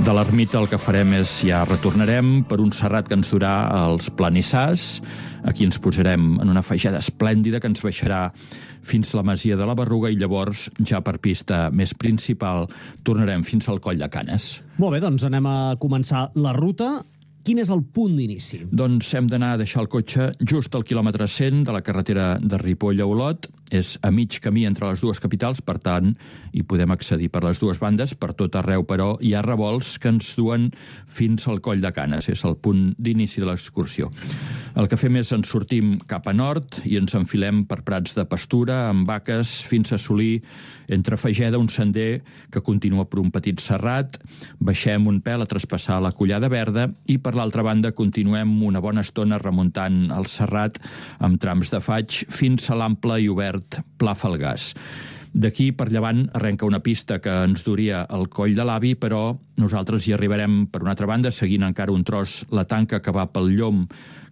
De 0.00 0.12
l'ermita 0.16 0.56
el 0.58 0.70
que 0.72 0.80
farem 0.80 1.12
és 1.18 1.34
ja 1.44 1.66
retornarem 1.68 2.40
per 2.48 2.62
un 2.64 2.72
serrat 2.72 3.10
que 3.10 3.14
ens 3.18 3.28
durà 3.30 3.52
als 3.76 4.08
Planissars. 4.16 5.02
Aquí 5.44 5.66
ens 5.68 5.78
posarem 5.82 6.38
en 6.40 6.48
una 6.48 6.62
feixada 6.64 7.02
esplèndida 7.02 7.60
que 7.60 7.68
ens 7.68 7.82
baixarà 7.84 8.30
fins 8.82 9.12
a 9.12 9.20
la 9.20 9.26
masia 9.26 9.56
de 9.56 9.66
la 9.68 9.76
Berruga 9.78 10.10
i 10.10 10.16
llavors, 10.18 10.68
ja 10.80 11.02
per 11.04 11.18
pista 11.22 11.68
més 11.70 11.92
principal, 11.94 12.66
tornarem 13.04 13.44
fins 13.46 13.68
al 13.68 13.82
Coll 13.84 14.00
de 14.00 14.08
Canes. 14.10 14.56
Molt 14.80 14.96
bé, 14.96 15.02
doncs 15.04 15.26
anem 15.28 15.46
a 15.46 15.58
començar 15.78 16.30
la 16.34 16.54
ruta. 16.56 17.02
Quin 17.42 17.58
és 17.58 17.70
el 17.74 17.80
punt 17.82 18.12
d'inici? 18.14 18.60
Doncs 18.70 19.08
hem 19.18 19.26
d'anar 19.30 19.54
a 19.54 19.58
deixar 19.58 19.80
el 19.82 19.88
cotxe 19.90 20.28
just 20.46 20.76
al 20.78 20.84
quilòmetre 20.86 21.26
100 21.26 21.64
de 21.66 21.74
la 21.74 21.80
carretera 21.82 22.36
de 22.38 22.60
Ripoll 22.60 23.02
a 23.02 23.08
Olot. 23.10 23.48
És 23.72 23.94
a 24.04 24.10
mig 24.12 24.36
camí 24.44 24.66
entre 24.68 24.90
les 24.90 25.00
dues 25.00 25.20
capitals, 25.22 25.62
per 25.64 25.78
tant, 25.80 26.12
hi 26.52 26.62
podem 26.68 26.92
accedir 26.92 27.30
per 27.32 27.40
les 27.46 27.60
dues 27.62 27.80
bandes. 27.80 28.12
Per 28.12 28.34
tot 28.36 28.58
arreu, 28.60 28.84
però, 28.88 29.14
hi 29.24 29.32
ha 29.32 29.44
revolts 29.44 29.96
que 29.98 30.12
ens 30.12 30.34
duen 30.36 30.68
fins 31.08 31.48
al 31.48 31.62
coll 31.64 31.80
de 31.80 31.92
Canes. 31.96 32.28
És 32.28 32.44
el 32.44 32.58
punt 32.60 32.90
d'inici 33.00 33.40
de 33.40 33.48
l'excursió. 33.48 34.10
El 34.76 34.88
que 34.88 34.96
fem 35.00 35.16
és 35.20 35.32
ens 35.32 35.48
sortim 35.52 35.98
cap 36.08 36.28
a 36.28 36.36
nord 36.36 36.82
i 36.88 36.98
ens 37.00 37.16
enfilem 37.16 37.64
per 37.68 37.82
prats 37.86 38.14
de 38.16 38.24
pastura, 38.28 38.86
amb 38.90 39.08
vaques, 39.08 39.62
fins 39.68 39.92
a 39.92 39.98
assolir 40.00 40.42
entre 40.92 41.16
Fageda 41.16 41.58
un 41.58 41.68
sender 41.68 42.22
que 42.52 42.60
continua 42.60 43.06
per 43.08 43.20
un 43.22 43.30
petit 43.32 43.60
serrat, 43.60 44.18
baixem 44.60 45.06
un 45.08 45.20
pèl 45.24 45.44
a 45.44 45.48
traspassar 45.48 46.00
la 46.04 46.12
collada 46.16 46.50
verda 46.52 46.88
i 47.10 47.18
per 47.22 47.34
l'altra 47.36 47.64
banda 47.64 47.92
continuem 47.96 48.52
una 48.66 48.82
bona 48.84 49.04
estona 49.04 49.40
remuntant 49.40 50.10
el 50.12 50.28
serrat 50.30 50.80
amb 51.20 51.40
trams 51.42 51.72
de 51.72 51.80
faig 51.84 52.22
fins 52.32 52.68
a 52.70 52.78
l'ample 52.78 53.18
i 53.22 53.30
obert 53.32 53.61
Pla 53.98 54.14
Falgàs. 54.18 54.72
D'aquí 55.32 55.70
per 55.72 55.88
llevant 55.88 56.26
arrenca 56.36 56.68
una 56.68 56.82
pista 56.84 57.16
que 57.24 57.32
ens 57.46 57.64
duria 57.64 58.02
al 58.04 58.26
coll 58.28 58.52
de 58.56 58.66
l'avi, 58.68 58.92
però 59.00 59.30
nosaltres 59.56 60.06
hi 60.06 60.12
arribarem 60.12 60.66
per 60.68 60.82
una 60.84 60.92
altra 60.92 61.08
banda, 61.08 61.32
seguint 61.32 61.64
encara 61.64 61.92
un 61.92 62.04
tros 62.04 62.42
la 62.52 62.66
tanca 62.68 63.00
que 63.00 63.14
va 63.16 63.24
pel 63.32 63.48
llom 63.56 63.86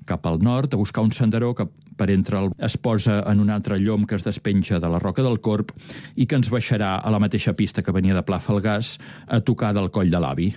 cap 0.05 0.27
al 0.27 0.41
nord, 0.45 0.75
a 0.75 0.81
buscar 0.81 1.05
un 1.07 1.13
senderó 1.17 1.55
que 1.55 1.69
per 1.97 2.11
entre 2.13 2.39
el, 2.41 2.51
es 2.59 2.77
posa 2.81 3.21
en 3.29 3.41
un 3.41 3.51
altre 3.53 3.79
llom 3.81 4.07
que 4.09 4.17
es 4.17 4.25
despenja 4.25 4.81
de 4.81 4.89
la 4.89 4.99
roca 4.99 5.23
del 5.23 5.41
Corp 5.41 5.73
i 6.17 6.27
que 6.27 6.37
ens 6.37 6.51
baixarà 6.53 6.97
a 6.97 7.13
la 7.13 7.21
mateixa 7.21 7.57
pista 7.57 7.85
que 7.85 7.97
venia 7.97 8.17
de 8.17 8.25
Pla 8.25 8.41
Falgàs 8.41 8.97
a 9.29 9.41
tocar 9.45 9.75
del 9.77 9.91
coll 9.93 10.13
de 10.13 10.21
l'avi. 10.21 10.55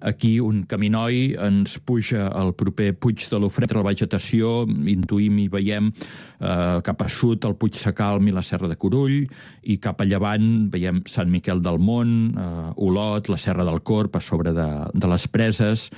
Aquí 0.00 0.38
un 0.40 0.62
caminoi 0.64 1.34
ens 1.36 1.76
puja 1.84 2.28
al 2.32 2.54
proper 2.56 2.94
Puig 2.96 3.26
de 3.28 3.40
l'Ofret, 3.40 3.74
la 3.76 3.84
vegetació, 3.84 4.64
intuïm 4.68 5.42
i 5.42 5.48
veiem 5.52 5.90
eh, 5.92 6.78
cap 6.86 7.04
a 7.04 7.08
sud 7.12 7.44
el 7.44 7.58
Puig 7.60 7.76
Sacalm 7.76 8.30
i 8.30 8.32
la 8.32 8.44
Serra 8.44 8.70
de 8.70 8.78
Corull, 8.80 9.26
i 9.62 9.76
cap 9.82 10.00
a 10.00 10.08
llevant 10.08 10.70
veiem 10.72 11.02
Sant 11.10 11.28
Miquel 11.28 11.60
del 11.60 11.78
Mont, 11.78 12.16
eh, 12.32 12.72
Olot, 12.80 13.28
la 13.28 13.38
Serra 13.40 13.68
del 13.68 13.82
Corp, 13.84 14.16
a 14.16 14.24
sobre 14.24 14.56
de, 14.56 14.68
de 14.94 15.12
les 15.12 15.28
preses, 15.28 15.90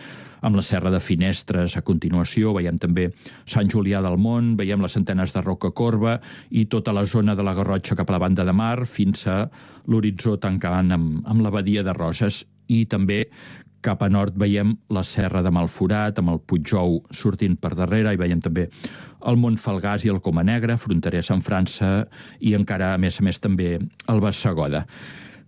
amb 0.43 0.59
la 0.59 0.67
Serra 0.67 0.91
de 0.91 0.99
Finestres 1.01 1.77
a 1.79 1.85
continuació, 1.87 2.53
veiem 2.57 2.79
també 2.83 3.09
Sant 3.47 3.71
Julià 3.71 4.03
del 4.03 4.19
Mont, 4.19 4.57
veiem 4.59 4.83
les 4.83 4.99
centenes 4.99 5.33
de 5.35 5.43
Roca 5.45 5.71
Corba 5.71 6.19
i 6.51 6.67
tota 6.67 6.93
la 6.93 7.07
zona 7.07 7.37
de 7.39 7.47
la 7.47 7.55
Garrotxa 7.55 7.97
cap 7.99 8.11
a 8.11 8.19
la 8.19 8.23
banda 8.27 8.45
de 8.45 8.53
mar 8.53 8.83
fins 8.91 9.29
a 9.31 9.45
l'horitzó 9.87 10.37
tancant 10.43 10.91
amb, 10.91 11.23
amb 11.23 11.47
la 11.47 11.55
badia 11.55 11.87
de 11.87 11.95
Roses. 11.95 12.43
I 12.67 12.85
també 12.91 13.25
cap 13.83 14.03
a 14.03 14.09
nord 14.11 14.37
veiem 14.39 14.77
la 14.95 15.03
serra 15.07 15.43
de 15.43 15.51
Malforat, 15.53 16.19
amb 16.19 16.33
el 16.35 16.41
Puigjou 16.47 17.01
sortint 17.11 17.59
per 17.61 17.75
darrere, 17.79 18.15
i 18.15 18.21
veiem 18.21 18.41
també 18.43 18.69
el 19.27 19.39
Montfalgàs 19.39 20.07
i 20.07 20.13
el 20.13 20.23
Coma 20.23 20.45
Negra, 20.47 20.79
fronterers 20.79 21.31
amb 21.35 21.45
França, 21.47 22.07
i 22.41 22.55
encara, 22.59 22.95
a 22.95 23.03
més 23.03 23.21
a 23.21 23.27
més, 23.27 23.43
també 23.43 23.75
el 23.79 24.23
Bassegoda. 24.23 24.87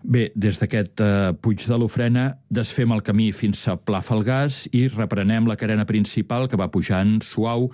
Bé, 0.04 0.26
des 0.36 0.58
d'aquest 0.60 1.00
eh, 1.00 1.32
Puig 1.40 1.62
de 1.64 1.78
l'Ofrena 1.80 2.26
desfem 2.52 2.92
el 2.92 3.00
camí 3.06 3.30
fins 3.32 3.62
a 3.72 3.78
Pla 3.80 4.02
Falgàs 4.04 4.66
i 4.76 4.84
reprenem 4.92 5.48
la 5.48 5.56
carena 5.56 5.86
principal 5.88 6.44
que 6.44 6.60
va 6.60 6.68
pujant 6.68 7.22
suau 7.24 7.70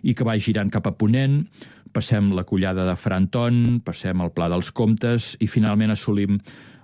i 0.00 0.14
que 0.16 0.24
va 0.24 0.38
girant 0.40 0.72
cap 0.72 0.88
a 0.88 0.94
Ponent, 0.96 1.42
passem 1.92 2.32
la 2.32 2.46
collada 2.48 2.86
de 2.88 2.96
Franton, 2.96 3.82
passem 3.84 4.24
el 4.24 4.32
Pla 4.32 4.48
dels 4.48 4.72
Comtes 4.72 5.34
i 5.44 5.50
finalment 5.50 5.92
assolim 5.92 6.40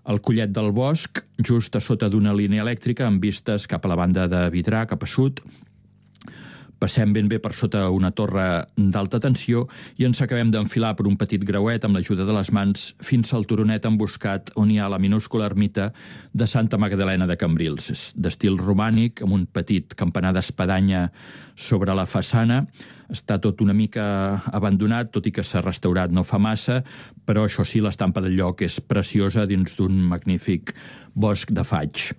el 0.09 0.21
Collet 0.25 0.52
del 0.54 0.71
Bosc, 0.73 1.21
just 1.45 1.76
a 1.76 1.80
sota 1.85 2.09
d'una 2.09 2.33
línia 2.37 2.64
elèctrica 2.64 3.07
amb 3.07 3.23
vistes 3.23 3.66
cap 3.71 3.85
a 3.85 3.90
la 3.92 3.99
banda 4.00 4.26
de 4.30 4.47
Vidrà, 4.52 4.87
cap 4.88 5.04
a 5.04 5.09
sud, 5.11 5.42
passem 6.80 7.12
ben 7.12 7.28
bé 7.28 7.38
per 7.42 7.52
sota 7.54 7.84
una 7.92 8.10
torre 8.16 8.64
d'alta 8.75 9.20
tensió 9.20 9.66
i 10.00 10.06
ens 10.08 10.22
acabem 10.25 10.50
d'enfilar 10.50 10.94
per 10.96 11.06
un 11.10 11.18
petit 11.20 11.44
grauet 11.46 11.84
amb 11.84 11.99
l'ajuda 11.99 12.25
de 12.25 12.34
les 12.34 12.50
mans 12.56 12.87
fins 13.04 13.34
al 13.37 13.44
turonet 13.49 13.84
emboscat 13.87 14.50
on 14.56 14.72
hi 14.72 14.78
ha 14.80 14.88
la 14.88 14.99
minúscula 14.99 15.46
ermita 15.50 15.90
de 16.32 16.46
Santa 16.49 16.78
Magdalena 16.80 17.28
de 17.28 17.37
Cambrils, 17.37 18.14
d'estil 18.16 18.56
romànic, 18.58 19.22
amb 19.25 19.37
un 19.37 19.44
petit 19.46 19.94
campanar 19.99 20.32
d'espadanya 20.37 21.08
sobre 21.60 21.94
la 21.94 22.06
façana. 22.08 22.62
Està 23.10 23.37
tot 23.42 23.60
una 23.60 23.75
mica 23.76 24.04
abandonat, 24.54 25.10
tot 25.12 25.26
i 25.26 25.34
que 25.34 25.44
s'ha 25.44 25.62
restaurat 25.64 26.12
no 26.14 26.25
fa 26.25 26.38
massa, 26.38 26.80
però 27.26 27.44
això 27.44 27.66
sí, 27.66 27.82
l'estampa 27.82 28.22
del 28.25 28.38
lloc 28.38 28.62
és 28.64 28.80
preciosa 28.80 29.46
dins 29.50 29.76
d'un 29.76 30.00
magnífic 30.08 30.75
bosc 31.14 31.52
de 31.52 31.66
faig. 31.66 32.10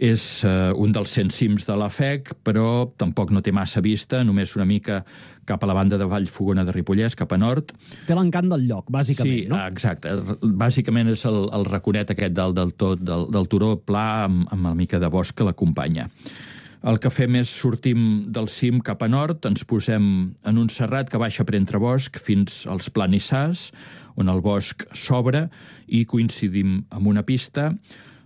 És 0.00 0.22
eh, 0.48 0.70
un 0.80 0.94
dels 0.96 1.12
100 1.12 1.34
cims 1.36 1.66
de 1.68 1.74
la 1.76 1.90
FEC, 1.92 2.32
però 2.46 2.88
tampoc 2.96 3.34
no 3.36 3.42
té 3.44 3.52
massa 3.52 3.82
vista, 3.84 4.22
només 4.24 4.56
una 4.56 4.64
mica 4.64 5.02
cap 5.50 5.64
a 5.64 5.68
la 5.68 5.74
banda 5.76 5.98
de 6.00 6.06
Vallfogona 6.08 6.64
de 6.64 6.72
Ripollès, 6.72 7.16
cap 7.18 7.32
a 7.34 7.38
nord. 7.40 7.74
Té 8.06 8.16
l'encant 8.16 8.48
del 8.52 8.64
lloc, 8.70 8.88
bàsicament, 8.92 9.42
sí, 9.44 9.50
no? 9.50 9.58
exacte. 9.68 10.14
Bàsicament 10.40 11.10
és 11.12 11.26
el, 11.28 11.42
el 11.56 11.66
raconet 11.68 12.14
aquest 12.14 12.36
del, 12.36 12.56
del 12.56 12.72
tot, 12.80 13.02
del, 13.02 13.26
del 13.34 13.50
turó 13.50 13.74
pla 13.76 14.24
amb, 14.28 14.46
amb 14.48 14.70
una 14.70 14.76
mica 14.78 15.02
de 15.02 15.10
bosc 15.12 15.36
que 15.36 15.46
l'acompanya. 15.46 16.08
El 16.80 16.96
que 16.96 17.10
fem 17.12 17.34
és 17.36 17.50
sortim 17.52 18.04
del 18.32 18.48
cim 18.48 18.78
cap 18.80 19.02
a 19.04 19.08
nord, 19.10 19.44
ens 19.44 19.66
posem 19.68 20.04
en 20.48 20.60
un 20.60 20.70
serrat 20.72 21.10
que 21.12 21.20
baixa 21.20 21.44
per 21.44 21.58
entre 21.58 21.80
bosc 21.82 22.16
fins 22.16 22.62
als 22.70 22.88
planissars, 22.88 23.68
on 24.16 24.32
el 24.32 24.40
bosc 24.44 24.86
s'obre 24.96 25.48
i 25.88 26.06
coincidim 26.08 26.78
amb 26.88 27.10
una 27.12 27.24
pista 27.26 27.74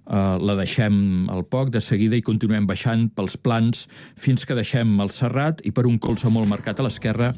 Uh, 0.04 0.36
la 0.36 0.52
deixem 0.58 1.30
al 1.32 1.46
poc 1.48 1.70
de 1.72 1.80
seguida 1.80 2.18
i 2.18 2.24
continuem 2.24 2.66
baixant 2.68 3.06
pels 3.16 3.38
plans 3.40 3.86
fins 4.20 4.44
que 4.44 4.52
deixem 4.52 4.98
el 5.00 5.08
serrat 5.08 5.62
i 5.64 5.72
per 5.72 5.86
un 5.88 5.96
colze 5.96 6.28
molt 6.28 6.44
marcat 6.44 6.76
a 6.76 6.84
l'esquerra 6.84 7.30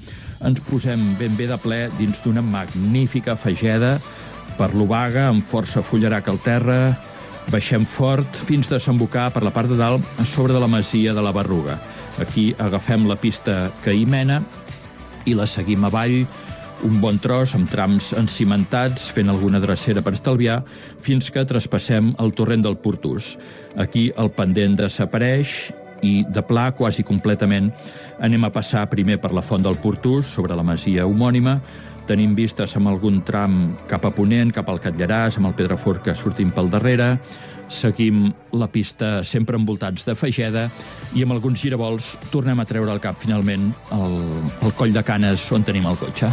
ens 0.42 0.64
posem 0.66 1.04
ben 1.20 1.36
bé 1.38 1.46
de 1.46 1.60
ple 1.62 1.84
dins 1.94 2.18
d'una 2.24 2.42
magnífica 2.42 3.36
fageda 3.38 4.00
per 4.58 4.72
l'Obaga 4.74 5.28
amb 5.28 5.46
força 5.46 5.78
fullarac 5.78 6.26
al 6.32 6.42
terra 6.42 6.80
baixem 7.52 7.86
fort 7.86 8.34
fins 8.48 8.70
desembocar 8.70 9.28
per 9.34 9.44
la 9.46 9.52
part 9.54 9.70
de 9.70 9.78
dalt 9.78 10.02
a 10.18 10.24
sobre 10.26 10.56
de 10.56 10.60
la 10.60 10.70
masia 10.70 11.14
de 11.14 11.22
la 11.22 11.32
Berruga. 11.32 11.78
Aquí 12.18 12.54
agafem 12.58 13.06
la 13.06 13.16
pista 13.20 13.70
que 13.84 13.94
hi 13.94 14.06
mena 14.06 14.40
i 15.26 15.34
la 15.38 15.46
seguim 15.46 15.84
avall 15.86 16.24
un 16.84 17.00
bon 17.00 17.16
tros 17.22 17.54
amb 17.56 17.70
trams 17.72 18.12
encimentats, 18.18 19.08
fent 19.14 19.30
alguna 19.32 19.60
drecera 19.62 20.02
per 20.04 20.12
estalviar, 20.16 20.60
fins 21.00 21.30
que 21.32 21.46
traspassem 21.48 22.12
el 22.20 22.34
torrent 22.36 22.64
del 22.66 22.76
Portús. 22.82 23.34
Aquí 23.80 24.10
el 24.16 24.32
pendent 24.36 24.76
desapareix 24.82 25.56
i 26.04 26.20
de 26.28 26.42
pla, 26.44 26.68
quasi 26.76 27.04
completament, 27.06 27.70
anem 28.20 28.44
a 28.44 28.52
passar 28.52 28.84
primer 28.92 29.16
per 29.22 29.32
la 29.32 29.44
font 29.44 29.64
del 29.64 29.78
Portús, 29.80 30.28
sobre 30.28 30.56
la 30.56 30.66
masia 30.66 31.06
homònima, 31.08 31.56
tenim 32.06 32.36
vistes 32.38 32.76
amb 32.78 32.92
algun 32.92 33.22
tram 33.26 33.76
cap 33.90 34.04
a 34.06 34.12
Ponent, 34.14 34.52
cap 34.54 34.68
al 34.70 34.80
Catllaràs, 34.82 35.40
amb 35.40 35.50
el 35.50 35.56
Pedraforca 35.58 36.14
sortint 36.14 36.52
pel 36.54 36.70
darrere, 36.70 37.16
seguim 37.68 38.30
la 38.52 38.68
pista 38.72 39.22
sempre 39.24 39.58
envoltats 39.58 40.06
de 40.06 40.14
fageda 40.18 40.66
i 41.14 41.24
amb 41.24 41.36
alguns 41.36 41.60
giravolts 41.62 42.14
tornem 42.30 42.60
a 42.60 42.66
treure 42.68 42.90
al 42.92 43.02
cap 43.02 43.18
finalment 43.18 43.70
el, 43.96 44.18
el 44.62 44.74
coll 44.78 44.94
de 44.94 45.02
canes 45.06 45.50
on 45.52 45.66
tenim 45.66 45.86
el 45.88 45.98
cotxe. 46.00 46.30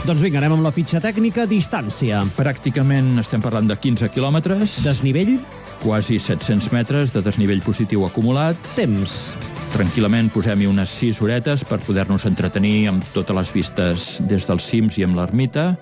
Doncs 0.00 0.24
vinga, 0.24 0.40
anem 0.40 0.56
amb 0.56 0.64
la 0.64 0.72
fitxa 0.74 0.98
tècnica. 0.98 1.44
Distància. 1.46 2.24
Pràcticament 2.34 3.20
estem 3.20 3.42
parlant 3.44 3.68
de 3.68 3.76
15 3.78 4.08
quilòmetres, 4.10 4.80
Desnivell. 4.82 5.36
quasi 5.84 6.18
700 6.18 6.72
metres 6.72 7.12
de 7.12 7.22
desnivell 7.22 7.62
positiu 7.62 8.04
acumulat. 8.08 8.56
Temps. 8.76 9.36
Tranquil·lament 9.70 10.32
posem-hi 10.34 10.66
unes 10.66 10.90
6 10.98 11.20
horetes 11.22 11.62
per 11.64 11.78
poder-nos 11.84 12.26
entretenir 12.26 12.88
amb 12.90 13.04
totes 13.14 13.36
les 13.36 13.52
vistes 13.54 14.08
des 14.26 14.48
dels 14.48 14.66
cims 14.66 14.98
i 14.98 15.06
amb 15.06 15.20
l'ermita. 15.20 15.76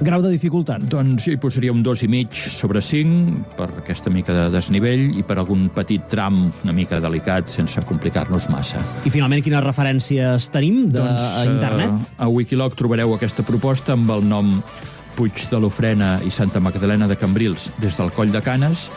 Grau 0.00 0.20
de 0.20 0.28
dificultat. 0.28 0.82
Doncs 0.92 1.24
jo 1.24 1.32
hi 1.32 1.38
posaria 1.40 1.72
un 1.72 1.80
2 1.82 2.02
i 2.04 2.08
mig 2.12 2.34
sobre 2.52 2.82
5 2.84 3.54
per 3.56 3.70
aquesta 3.80 4.12
mica 4.12 4.34
de 4.34 4.50
desnivell 4.52 5.06
i 5.16 5.22
per 5.24 5.38
algun 5.40 5.70
petit 5.72 6.04
tram 6.12 6.50
una 6.64 6.74
mica 6.76 7.00
delicat 7.00 7.48
sense 7.48 7.80
complicar-nos 7.88 8.50
massa. 8.52 8.82
I 9.08 9.12
finalment, 9.14 9.40
quines 9.46 9.64
referències 9.64 10.50
tenim 10.52 10.84
de 10.92 11.00
doncs, 11.00 11.24
a 11.24 11.46
internet? 11.48 11.96
eh, 12.10 12.14
a 12.18 12.28
Wikiloc 12.28 12.76
trobareu 12.76 13.14
aquesta 13.16 13.46
proposta 13.46 13.96
amb 13.96 14.12
el 14.12 14.28
nom 14.28 14.58
Puig 15.16 15.46
de 15.48 15.56
l'Ofrena 15.56 16.18
i 16.28 16.30
Santa 16.30 16.60
Magdalena 16.60 17.08
de 17.08 17.16
Cambrils 17.16 17.70
des 17.80 17.96
del 17.96 18.12
Coll 18.12 18.34
de 18.34 18.42
Canes 18.44 18.90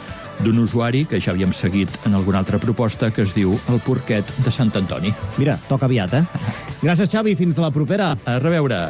d'un 0.43 0.59
usuari 0.59 1.05
que 1.07 1.19
ja 1.19 1.31
havíem 1.31 1.53
seguit 1.55 1.95
en 2.07 2.15
alguna 2.15 2.39
altra 2.43 2.59
proposta 2.59 3.09
que 3.11 3.23
es 3.23 3.33
diu 3.35 3.55
el 3.71 3.79
Porquet 3.83 4.27
de 4.43 4.51
Sant 4.51 4.71
Antoni. 4.75 5.13
Mira, 5.37 5.55
toca 5.71 5.87
aviat, 5.87 6.13
eh? 6.19 6.23
Gràcies, 6.83 7.11
Xavi. 7.11 7.35
Fins 7.39 7.59
a 7.59 7.67
la 7.67 7.71
propera. 7.75 8.15
A 8.25 8.39
reveure! 8.39 8.89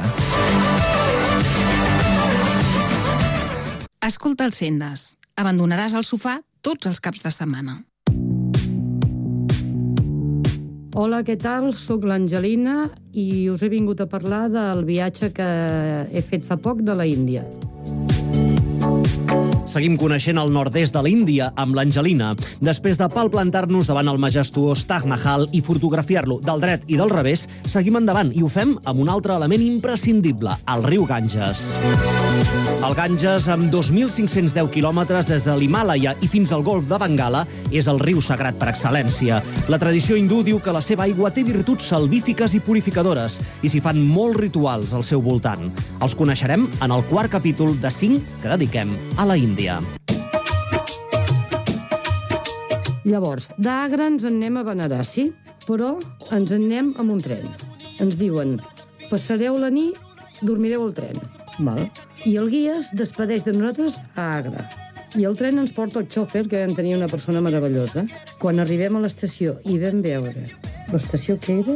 Escolta 4.10 4.48
els 4.48 4.58
Sendes. 4.58 5.02
Abandonaràs 5.38 5.94
el 5.94 6.06
sofà 6.08 6.40
tots 6.66 6.90
els 6.90 6.98
caps 7.04 7.22
de 7.22 7.30
setmana. 7.30 7.76
Hola, 10.98 11.20
què 11.28 11.36
tal? 11.38 11.70
Soc 11.78 12.08
l'Angelina 12.10 12.88
i 13.14 13.46
us 13.54 13.62
he 13.62 13.70
vingut 13.70 14.02
a 14.02 14.10
parlar 14.10 14.48
del 14.50 14.82
viatge 14.88 15.30
que 15.38 15.50
he 16.10 16.26
fet 16.26 16.48
fa 16.48 16.58
poc 16.58 16.82
de 16.88 16.98
la 16.98 17.06
Índia. 17.06 17.46
Seguim 19.70 20.00
coneixent 20.02 20.40
el 20.42 20.50
nord-est 20.50 20.96
de 20.96 21.02
l'Índia 21.06 21.52
amb 21.62 21.76
l'Angelina. 21.78 22.32
Després 22.58 22.98
de 22.98 23.06
palplantar-nos 23.14 23.86
davant 23.86 24.08
el 24.10 24.18
majestuós 24.18 24.82
Taj 24.90 25.06
Mahal 25.06 25.46
i 25.54 25.62
fotografiar-lo 25.62 26.40
del 26.42 26.64
dret 26.64 26.88
i 26.90 26.98
del 26.98 27.14
revés, 27.14 27.46
seguim 27.70 28.00
endavant 28.00 28.32
i 28.34 28.42
ho 28.42 28.50
fem 28.50 28.74
amb 28.90 29.04
un 29.04 29.12
altre 29.14 29.36
element 29.38 29.62
imprescindible, 29.62 30.56
el 30.74 30.88
riu 30.90 31.06
Ganges. 31.06 31.68
El 32.80 32.96
Ganges, 32.98 33.46
amb 33.52 33.70
2.510 33.70 34.72
quilòmetres 34.74 35.30
des 35.30 35.46
de 35.46 35.54
l'Himàlaia 35.60 36.16
i 36.26 36.30
fins 36.32 36.54
al 36.56 36.66
golf 36.66 36.90
de 36.90 36.98
Bengala, 36.98 37.44
és 37.70 37.86
el 37.92 38.02
riu 38.02 38.24
sagrat 38.26 38.58
per 38.58 38.72
excel·lència. 38.72 39.44
La 39.70 39.78
tradició 39.78 40.18
hindú 40.18 40.42
diu 40.48 40.58
que 40.64 40.74
la 40.74 40.82
seva 40.82 41.06
aigua 41.06 41.30
té 41.36 41.44
virtuts 41.46 41.92
salvífiques 41.92 42.58
i 42.58 42.64
purificadores 42.66 43.38
i 43.62 43.70
s'hi 43.70 43.84
fan 43.86 44.02
molts 44.02 44.40
rituals 44.42 44.98
al 44.98 45.06
seu 45.06 45.22
voltant. 45.22 45.70
Els 46.02 46.18
coneixerem 46.18 46.66
en 46.80 46.96
el 46.96 47.06
quart 47.12 47.38
capítol 47.38 47.78
de 47.78 47.94
5 47.94 48.42
que 48.42 48.50
dediquem 48.56 48.96
a 49.18 49.30
la 49.30 49.38
Índia. 49.38 49.59
Llavors, 53.04 53.50
d'Agra 53.60 54.06
ens 54.08 54.24
en 54.24 54.38
anem 54.38 54.60
a 54.60 54.64
Benarassi, 54.64 55.26
però 55.66 55.98
ens 56.32 56.54
en 56.56 56.64
anem 56.70 56.94
amb 57.02 57.16
un 57.18 57.20
tren. 57.24 57.44
Ens 58.00 58.16
diuen, 58.22 58.56
passareu 59.10 59.58
la 59.60 59.72
nit, 59.74 59.98
dormireu 60.40 60.86
al 60.86 60.94
tren. 60.96 61.20
Val? 61.60 61.84
I 62.24 62.38
el 62.40 62.48
guia 62.54 62.78
es 62.80 62.94
despedeix 62.96 63.44
de 63.44 63.52
nosaltres 63.58 64.00
a 64.16 64.30
Agra. 64.38 64.64
I 65.20 65.26
el 65.28 65.36
tren 65.36 65.60
ens 65.60 65.74
porta 65.76 66.00
el 66.00 66.08
xòfer, 66.08 66.46
que 66.48 66.64
vam 66.64 66.76
tenir 66.78 66.96
una 66.96 67.10
persona 67.12 67.42
meravellosa. 67.44 68.06
Quan 68.40 68.64
arribem 68.64 68.96
a 68.96 69.04
l'estació 69.04 69.58
i 69.66 69.76
vam 69.82 70.00
veure 70.06 70.46
l'estació 70.94 71.36
que 71.42 71.60
era, 71.60 71.76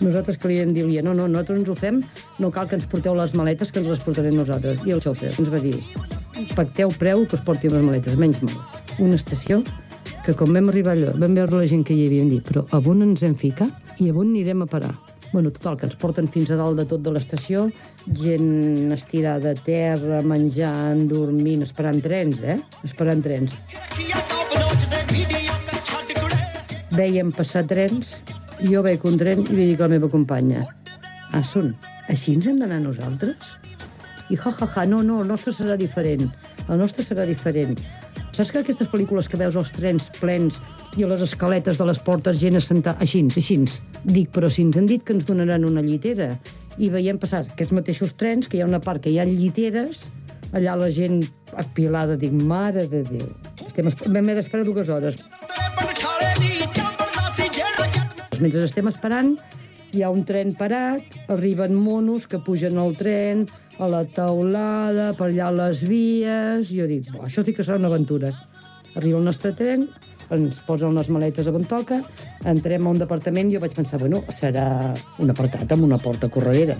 nosaltres 0.00 0.36
que 0.40 0.50
li 0.50 0.58
vam 0.60 0.74
dir, 0.74 0.84
no, 1.04 1.14
no, 1.14 1.28
nosaltres 1.28 1.62
ens 1.62 1.70
ho 1.70 1.78
fem, 1.78 2.02
no 2.42 2.50
cal 2.50 2.66
que 2.68 2.76
ens 2.80 2.90
porteu 2.90 3.14
les 3.14 3.38
maletes, 3.38 3.70
que 3.70 3.80
ens 3.80 3.94
les 3.94 4.02
portarem 4.02 4.36
nosaltres. 4.36 4.82
I 4.84 4.98
el 4.98 5.04
xòfer 5.04 5.30
ens 5.38 5.52
va 5.52 5.62
dir, 5.62 5.78
pacteu 6.54 6.92
preu 6.98 7.24
que 7.26 7.38
us 7.38 7.44
portin 7.46 7.72
les 7.74 7.82
maletes, 7.84 8.18
menys 8.18 8.40
mal. 8.42 8.58
Una 9.02 9.18
estació 9.18 9.62
que 10.24 10.34
quan 10.34 10.54
vam 10.56 10.70
arribar 10.72 10.94
allò, 10.94 11.14
vam 11.20 11.34
veure 11.36 11.60
la 11.60 11.68
gent 11.70 11.84
que 11.84 11.94
hi 11.94 12.06
havia, 12.06 12.24
dir, 12.28 12.40
però 12.44 12.64
a 12.70 12.80
on 12.80 13.02
ens 13.04 13.24
hem 13.26 13.34
ficat 13.38 14.00
i 14.00 14.08
a 14.10 14.14
on 14.14 14.30
anirem 14.30 14.64
a 14.64 14.68
parar? 14.70 14.94
Bueno, 15.32 15.50
total, 15.50 15.76
que 15.78 15.88
ens 15.88 15.96
porten 15.98 16.28
fins 16.30 16.52
a 16.54 16.56
dalt 16.56 16.78
de 16.78 16.86
tot 16.86 17.02
de 17.02 17.10
l'estació, 17.10 17.66
gent 18.20 18.92
estirada 18.94 19.50
a 19.50 19.58
terra, 19.66 20.22
menjant, 20.22 21.02
dormint, 21.10 21.64
esperant 21.66 21.98
trens, 22.04 22.44
eh? 22.46 22.56
Esperant 22.86 23.24
trens. 23.24 23.52
Vèiem 26.94 27.34
passar 27.34 27.64
trens, 27.66 28.20
jo 28.62 28.84
veig 28.86 29.02
un 29.10 29.18
tren 29.18 29.42
i 29.42 29.50
li 29.50 29.68
dic 29.72 29.82
a 29.82 29.88
la 29.88 29.96
meva 29.96 30.12
companya, 30.12 30.62
són, 31.42 31.72
així 32.06 32.36
ens 32.38 32.46
hem 32.46 32.60
d'anar 32.62 32.78
nosaltres? 32.84 33.56
I 34.32 34.38
ja, 34.40 34.50
ja, 34.56 34.66
ja, 34.66 34.86
no, 34.88 35.02
no, 35.04 35.20
el 35.22 35.28
nostre 35.28 35.52
serà 35.52 35.76
diferent, 35.76 36.30
el 36.68 36.80
nostre 36.80 37.04
serà 37.04 37.26
diferent. 37.28 37.76
Saps 38.34 38.50
que 38.50 38.62
aquestes 38.64 38.88
pel·lícules 38.90 39.28
que 39.30 39.38
veus 39.38 39.54
els 39.60 39.70
trens 39.76 40.08
plens 40.18 40.58
i 40.98 41.04
a 41.04 41.10
les 41.10 41.22
escaletes 41.22 41.78
de 41.78 41.86
les 41.86 42.00
portes 42.02 42.40
gent 42.40 42.56
assentada, 42.58 42.98
així, 43.04 43.22
així. 43.28 43.60
Dic, 44.04 44.32
però 44.34 44.50
si 44.50 44.64
ens 44.64 44.78
han 44.80 44.88
dit 44.90 45.04
que 45.04 45.14
ens 45.14 45.26
donaran 45.28 45.66
una 45.68 45.84
llitera 45.84 46.32
i 46.78 46.90
veiem 46.90 47.20
passar 47.22 47.44
aquests 47.44 47.74
mateixos 47.76 48.14
trens, 48.18 48.48
que 48.48 48.58
hi 48.58 48.64
ha 48.64 48.68
una 48.70 48.82
part 48.82 49.04
que 49.04 49.12
hi 49.12 49.20
ha 49.20 49.26
lliteres, 49.28 50.02
allà 50.54 50.74
la 50.78 50.90
gent 50.94 51.20
apilada, 51.58 52.16
dic, 52.18 52.32
mare 52.34 52.88
de 52.90 53.04
Déu. 53.06 53.28
Estem, 53.66 53.90
vam 54.06 54.22
haver 54.22 54.40
d'esperar 54.40 54.66
dues 54.66 54.90
hores. 54.90 55.20
Mentre 58.40 58.64
estem 58.66 58.90
esperant, 58.90 59.36
hi 59.94 60.02
ha 60.02 60.10
un 60.10 60.24
tren 60.26 60.54
parat, 60.58 61.06
arriben 61.30 61.76
monos 61.78 62.26
que 62.26 62.42
pugen 62.42 62.80
al 62.82 62.96
tren, 62.98 63.46
a 63.78 63.88
la 63.90 64.04
taulada, 64.06 65.12
per 65.18 65.30
allà 65.30 65.48
a 65.50 65.56
les 65.56 65.82
vies... 65.88 66.70
I 66.70 66.80
jo 66.80 66.88
dic, 66.90 67.08
això 67.24 67.44
sí 67.44 67.54
que 67.54 67.64
serà 67.66 67.78
una 67.80 67.90
aventura. 67.90 68.32
Arriba 68.94 69.18
el 69.18 69.26
nostre 69.26 69.52
tren, 69.58 69.88
ens 70.34 70.60
posen 70.66 70.94
les 70.96 71.10
maletes 71.12 71.48
on 71.50 71.66
toca, 71.68 72.00
entrem 72.48 72.86
a 72.86 72.94
un 72.94 73.00
departament 73.00 73.50
i 73.50 73.56
jo 73.56 73.62
vaig 73.64 73.74
pensar, 73.76 74.00
bueno, 74.02 74.22
serà 74.32 74.94
un 75.22 75.34
apartat 75.34 75.74
amb 75.74 75.86
una 75.88 75.98
porta 75.98 76.30
corredera. 76.30 76.78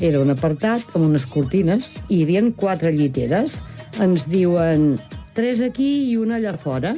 Era 0.00 0.22
un 0.22 0.32
apartat 0.32 0.94
amb 0.94 1.10
unes 1.10 1.26
cortines 1.28 1.92
i 2.08 2.20
hi 2.20 2.24
havia 2.24 2.44
quatre 2.56 2.92
lliteres. 2.94 3.60
Ens 4.00 4.24
diuen 4.30 4.94
tres 5.36 5.60
aquí 5.60 5.90
i 6.08 6.16
una 6.16 6.38
allà 6.40 6.56
fora. 6.56 6.94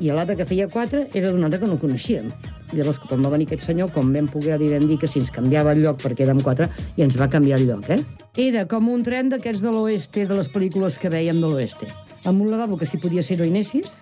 I 0.00 0.12
l'altre 0.12 0.36
que 0.40 0.48
feia 0.48 0.68
quatre 0.72 1.06
era 1.12 1.30
d'un 1.32 1.44
altre 1.44 1.60
que 1.60 1.68
no 1.68 1.80
coneixíem. 1.80 2.32
Llavors, 2.72 2.98
quan 3.06 3.22
va 3.22 3.30
venir 3.30 3.46
aquest 3.46 3.68
senyor, 3.68 3.92
com 3.94 4.10
vam 4.14 4.26
poder 4.30 4.58
dir, 4.58 4.72
vam 4.74 4.86
dir 4.90 4.98
que 4.98 5.08
si 5.10 5.20
ens 5.22 5.30
canviava 5.34 5.74
el 5.76 5.84
lloc 5.84 6.00
perquè 6.02 6.26
érem 6.26 6.40
quatre, 6.42 6.68
i 6.96 7.04
ens 7.06 7.18
va 7.20 7.30
canviar 7.30 7.60
el 7.60 7.68
lloc, 7.68 7.88
eh? 7.94 8.00
Era 8.36 8.66
com 8.68 8.88
un 8.92 9.04
tren 9.06 9.30
d'aquests 9.30 9.62
de 9.62 9.72
l'oeste, 9.72 10.26
de 10.26 10.40
les 10.40 10.50
pel·lícules 10.52 10.98
que 10.98 11.12
veiem 11.12 11.38
de 11.40 11.50
l'oeste. 11.52 11.88
Amb 12.26 12.42
un 12.42 12.50
lavabo 12.50 12.76
que 12.76 12.88
si 12.90 12.98
podia 12.98 13.22
ser 13.22 13.38
Oinesis, 13.40 13.94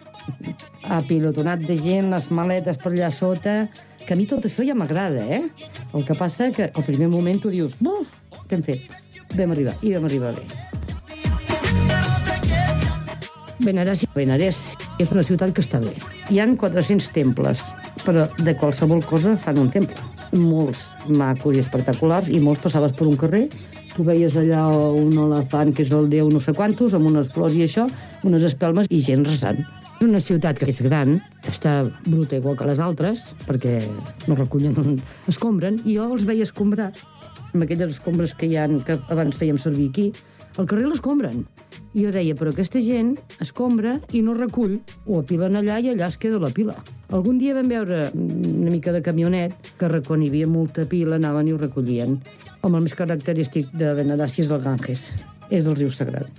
apilotonat 0.88 1.66
de 1.68 1.76
gent, 1.76 2.08
les 2.14 2.30
maletes 2.30 2.80
per 2.80 2.94
allà 2.94 3.12
sota... 3.12 3.64
Que 4.04 4.12
a 4.12 4.18
mi 4.20 4.26
tot 4.28 4.44
això 4.44 4.60
ja 4.68 4.74
m'agrada, 4.76 5.22
eh? 5.32 5.46
El 5.96 6.02
que 6.04 6.12
passa 6.12 6.50
que 6.52 6.66
al 6.68 6.84
primer 6.84 7.06
moment 7.08 7.38
tu 7.40 7.48
dius, 7.48 7.72
buf, 7.80 8.04
què 8.50 8.58
hem 8.58 8.64
fet? 8.66 8.90
Vam 9.32 9.54
arribar, 9.54 9.72
i 9.80 9.94
vam 9.94 10.04
arribar 10.04 10.34
bé. 10.36 10.42
Benaràs, 13.64 14.04
Benarès 14.12 14.60
és 15.00 15.08
una 15.14 15.24
ciutat 15.24 15.54
que 15.56 15.64
està 15.64 15.80
bé. 15.80 15.94
Hi 16.28 16.42
han 16.42 16.52
400 16.60 17.08
temples, 17.16 17.70
però 18.04 18.26
de 18.40 18.54
qualsevol 18.60 19.04
cosa 19.08 19.34
fan 19.40 19.58
un 19.60 19.70
temple. 19.72 19.96
Molts 20.34 20.88
macos 21.08 21.56
i 21.56 21.62
espectaculars, 21.62 22.28
i 22.28 22.40
molts 22.42 22.62
passaves 22.64 22.94
per 22.96 23.06
un 23.08 23.16
carrer, 23.20 23.46
tu 23.94 24.04
veies 24.06 24.34
allà 24.36 24.66
un 24.74 25.14
elefant 25.26 25.70
que 25.74 25.84
és 25.86 25.92
el 25.94 26.10
déu 26.10 26.28
no 26.32 26.40
sé 26.42 26.54
quantos, 26.56 26.94
amb 26.96 27.08
unes 27.10 27.30
flors 27.34 27.54
i 27.54 27.64
això, 27.66 27.86
unes 28.26 28.42
espelmes 28.46 28.90
i 28.90 29.00
gent 29.04 29.24
resant. 29.28 29.60
És 29.94 30.06
una 30.08 30.20
ciutat 30.20 30.58
que 30.58 30.66
és 30.68 30.80
gran, 30.82 31.16
està 31.48 31.82
bruta 32.04 32.40
igual 32.40 32.58
que 32.58 32.66
les 32.68 32.82
altres, 32.82 33.28
perquè 33.46 33.78
no 34.26 34.36
recullen, 34.36 34.98
escombren, 35.32 35.78
i 35.84 35.96
jo 35.98 36.10
els 36.16 36.26
veia 36.26 36.46
escombrar, 36.48 36.90
amb 37.52 37.62
aquelles 37.62 37.94
escombres 37.94 38.34
que 38.34 38.50
hi 38.50 38.58
que 38.84 38.98
abans 39.14 39.38
fèiem 39.38 39.60
servir 39.62 39.90
aquí, 39.92 40.08
al 40.56 40.66
carrer 40.70 40.86
l'escombren. 40.88 41.44
I 41.94 42.04
jo 42.04 42.10
deia, 42.14 42.34
però 42.34 42.50
aquesta 42.50 42.80
gent 42.82 43.12
escombra 43.42 43.94
i 44.12 44.22
no 44.26 44.34
recull, 44.34 44.80
ho 45.06 45.20
apilen 45.20 45.54
allà 45.60 45.78
i 45.78 45.92
allà 45.92 46.08
es 46.10 46.18
queda 46.18 46.40
la 46.42 46.50
pila. 46.54 46.74
Algun 47.14 47.38
dia 47.38 47.54
vam 47.54 47.70
veure 47.70 48.08
una 48.14 48.72
mica 48.72 48.92
de 48.94 49.02
camionet 49.02 49.74
que 49.78 49.90
quan 50.06 50.22
hi 50.22 50.30
havia 50.32 50.48
molta 50.50 50.86
pila 50.90 51.20
anaven 51.20 51.48
i 51.48 51.54
ho 51.54 51.60
recollien. 51.60 52.18
Home, 52.62 52.78
el 52.78 52.88
més 52.88 52.98
característic 52.98 53.70
de 53.78 53.94
Benedàcia 53.94 54.44
és 54.44 54.50
el 54.50 54.62
Ganges, 54.64 55.06
és 55.50 55.66
el 55.66 55.78
riu 55.78 55.92
sagrat. 55.94 56.30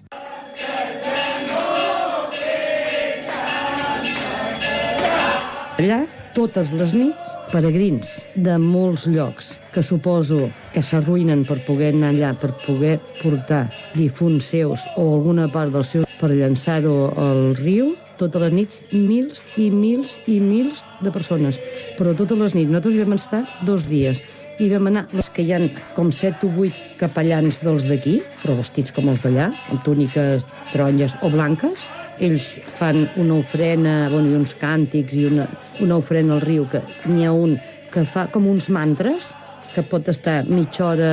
Allà, 5.75 6.03
totes 6.35 6.67
les 6.75 6.91
nits, 6.91 7.27
peregrins 7.53 8.09
de 8.35 8.57
molts 8.59 9.05
llocs 9.07 9.53
que 9.71 9.83
suposo 9.83 10.49
que 10.73 10.83
s'arruïnen 10.83 11.45
per 11.47 11.61
poder 11.63 11.93
anar 11.93 12.11
allà, 12.11 12.33
per 12.35 12.51
poder 12.65 12.97
portar 13.21 13.69
difunts 13.95 14.51
seus 14.51 14.83
o 14.99 15.05
alguna 15.13 15.47
part 15.51 15.71
dels 15.71 15.93
seus 15.95 16.17
per 16.19 16.33
llançar-ho 16.33 16.95
al 17.15 17.55
riu, 17.61 17.93
totes 18.19 18.43
les 18.43 18.55
nits, 18.55 18.81
mils 18.91 19.43
i 19.55 19.69
mils 19.71 20.19
i 20.27 20.41
mils 20.43 20.83
de 21.01 21.11
persones. 21.15 21.59
Però 21.95 22.15
totes 22.15 22.39
les 22.39 22.55
nits. 22.55 22.71
Nosaltres 22.71 22.95
hi 22.95 23.03
vam 23.05 23.17
estar 23.17 23.43
dos 23.67 23.87
dies. 23.87 24.19
I 24.59 24.69
vam 24.71 24.87
anar, 24.87 25.03
les 25.15 25.27
que 25.35 25.43
hi 25.43 25.51
han 25.55 25.69
com 25.95 26.11
set 26.15 26.43
o 26.47 26.51
vuit 26.51 26.75
capellans 26.99 27.59
dels 27.63 27.87
d'aquí, 27.87 28.21
però 28.43 28.55
vestits 28.59 28.95
com 28.95 29.11
els 29.11 29.23
d'allà, 29.23 29.49
amb 29.71 29.83
túniques 29.87 30.47
taronges 30.71 31.15
o 31.23 31.31
blanques, 31.31 31.89
ells 32.19 32.51
fan 32.77 33.05
una 33.21 33.39
ofrena, 33.41 33.95
bueno, 34.11 34.31
i 34.31 34.37
uns 34.37 34.55
càntics 34.59 35.15
i 35.15 35.25
una, 35.29 35.47
una 35.83 35.97
ofrena 35.99 36.35
al 36.35 36.43
riu, 36.45 36.67
que 36.71 36.83
n'hi 37.11 37.25
ha 37.25 37.33
un 37.33 37.57
que 37.91 38.03
fa 38.11 38.27
com 38.31 38.47
uns 38.51 38.69
mantres, 38.69 39.31
que 39.75 39.83
pot 39.83 40.07
estar 40.11 40.45
mitja 40.47 40.85
hora 40.87 41.09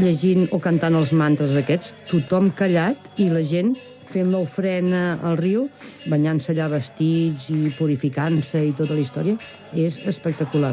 llegint 0.00 0.46
o 0.52 0.60
cantant 0.64 0.96
els 0.96 1.12
mantres 1.12 1.52
aquests, 1.56 1.92
tothom 2.08 2.50
callat 2.56 3.20
i 3.20 3.28
la 3.32 3.44
gent 3.44 3.74
fent 4.12 4.30
l'ofrena 4.32 5.18
al 5.26 5.36
riu, 5.40 5.66
banyant-se 6.08 6.54
allà 6.54 6.70
vestits 6.72 7.50
i 7.52 7.72
purificant-se 7.76 8.62
i 8.64 8.72
tota 8.76 8.96
la 8.96 9.02
història, 9.04 9.36
és 9.74 9.98
espectacular. 10.08 10.72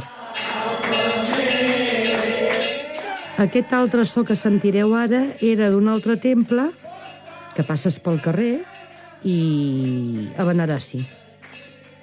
Aquest 3.43 3.73
altre 3.73 4.05
so 4.05 4.23
que 4.23 4.37
sentireu 4.39 4.93
ara 4.95 5.25
era 5.41 5.71
d'un 5.73 5.89
altre 5.91 6.15
temple 6.21 6.69
que 7.57 7.65
passes 7.65 7.97
pel 7.99 8.21
carrer 8.23 8.61
i 9.23 10.29
a 10.37 10.45
Benarassi. 10.47 11.01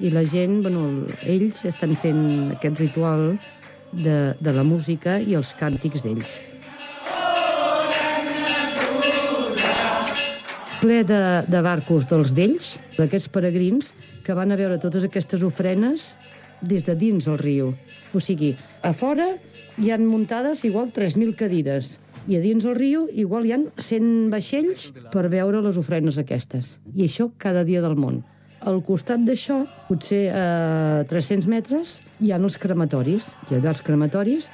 I 0.00 0.10
la 0.10 0.24
gent, 0.24 0.62
bueno, 0.64 1.06
ells 1.28 1.64
estan 1.68 1.92
fent 2.00 2.22
aquest 2.56 2.78
ritual 2.80 3.34
de, 3.92 4.34
de 4.40 4.54
la 4.56 4.64
música 4.64 5.18
i 5.20 5.36
els 5.36 5.52
càntics 5.58 6.04
d'ells. 6.04 6.38
Ple 10.80 11.02
de, 11.04 11.20
de 11.44 11.60
barcos 11.60 12.06
dels 12.08 12.32
d'ells, 12.32 12.72
d'aquests 12.96 13.28
peregrins, 13.28 13.90
que 14.24 14.36
van 14.36 14.52
a 14.52 14.56
veure 14.56 14.80
totes 14.80 15.04
aquestes 15.04 15.44
ofrenes 15.44 16.14
des 16.60 16.86
de 16.86 16.94
dins 16.96 17.28
el 17.28 17.36
riu. 17.40 17.74
O 18.16 18.20
sigui, 18.24 18.54
a 18.82 18.94
fora 18.96 19.34
hi 19.76 19.92
han 19.92 20.06
muntades 20.08 20.64
igual 20.64 20.88
3.000 20.96 21.36
cadires, 21.36 21.98
i 22.28 22.36
a 22.36 22.40
dins 22.42 22.64
el 22.68 22.76
riu 22.76 23.06
igual 23.16 23.46
hi 23.46 23.54
han 23.56 23.68
100 23.80 24.28
vaixells 24.32 24.90
per 25.12 25.28
veure 25.32 25.62
les 25.64 25.78
ofrenes 25.80 26.18
aquestes. 26.20 26.76
I 26.94 27.06
això 27.06 27.30
cada 27.40 27.64
dia 27.64 27.82
del 27.84 27.96
món. 27.96 28.20
Al 28.60 28.82
costat 28.84 29.22
d'això, 29.24 29.62
potser 29.88 30.26
a 30.36 31.04
300 31.08 31.48
metres, 31.48 32.00
hi 32.20 32.32
ha 32.32 32.40
els 32.40 32.58
crematoris. 32.60 33.30
I 33.48 33.56
allà 33.56 33.72
els 33.72 33.80
crematoris, 33.80 34.50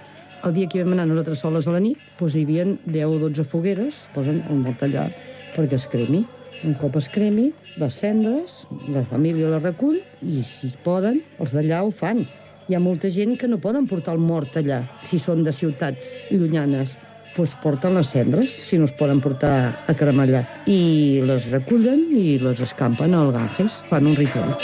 el 0.47 0.55
dia 0.55 0.71
que 0.71 0.79
hi 0.79 0.85
vam 0.85 0.95
anar 0.95 1.09
nosaltres 1.11 1.43
soles 1.43 1.67
a 1.67 1.75
la 1.75 1.83
nit, 1.83 1.99
doncs 2.21 2.37
hi 2.37 2.45
havia 2.47 2.67
10 2.87 3.17
o 3.17 3.19
12 3.25 3.47
fogueres, 3.51 4.05
posen 4.15 4.45
un 4.53 4.63
mort 4.63 4.85
allà 4.87 5.09
perquè 5.57 5.81
es 5.81 5.89
cremi. 5.91 6.23
Un 6.65 6.77
cop 6.79 6.95
es 7.01 7.09
cremi, 7.13 7.51
les 7.81 7.99
cendres, 7.99 8.63
la 8.89 9.03
família 9.11 9.51
les 9.53 9.65
recull 9.65 9.99
i, 10.23 10.45
si 10.47 10.71
poden, 10.85 11.19
els 11.43 11.57
d'allà 11.57 11.83
ho 11.83 11.91
fan. 11.91 12.23
Hi 12.67 12.79
ha 12.79 12.83
molta 12.83 13.11
gent 13.11 13.35
que 13.39 13.51
no 13.51 13.59
poden 13.63 13.91
portar 13.91 14.15
el 14.17 14.23
mort 14.23 14.55
allà, 14.59 14.85
si 15.07 15.19
són 15.23 15.45
de 15.47 15.53
ciutats 15.55 16.15
llunyanes 16.31 16.97
pues 17.37 17.55
porten 17.61 17.95
les 17.95 18.09
cendres, 18.09 18.51
si 18.51 18.79
no 18.81 18.87
es 18.89 18.93
poden 18.97 19.21
portar 19.21 19.85
a 19.87 19.95
cremar 19.95 20.25
allà. 20.25 20.41
I 20.73 21.21
les 21.29 21.45
recullen 21.53 22.07
i 22.17 22.39
les 22.41 22.63
escampen 22.65 23.13
al 23.15 23.29
Ganges, 23.35 23.77
fan 23.91 24.09
un 24.09 24.17
ritual. 24.17 24.55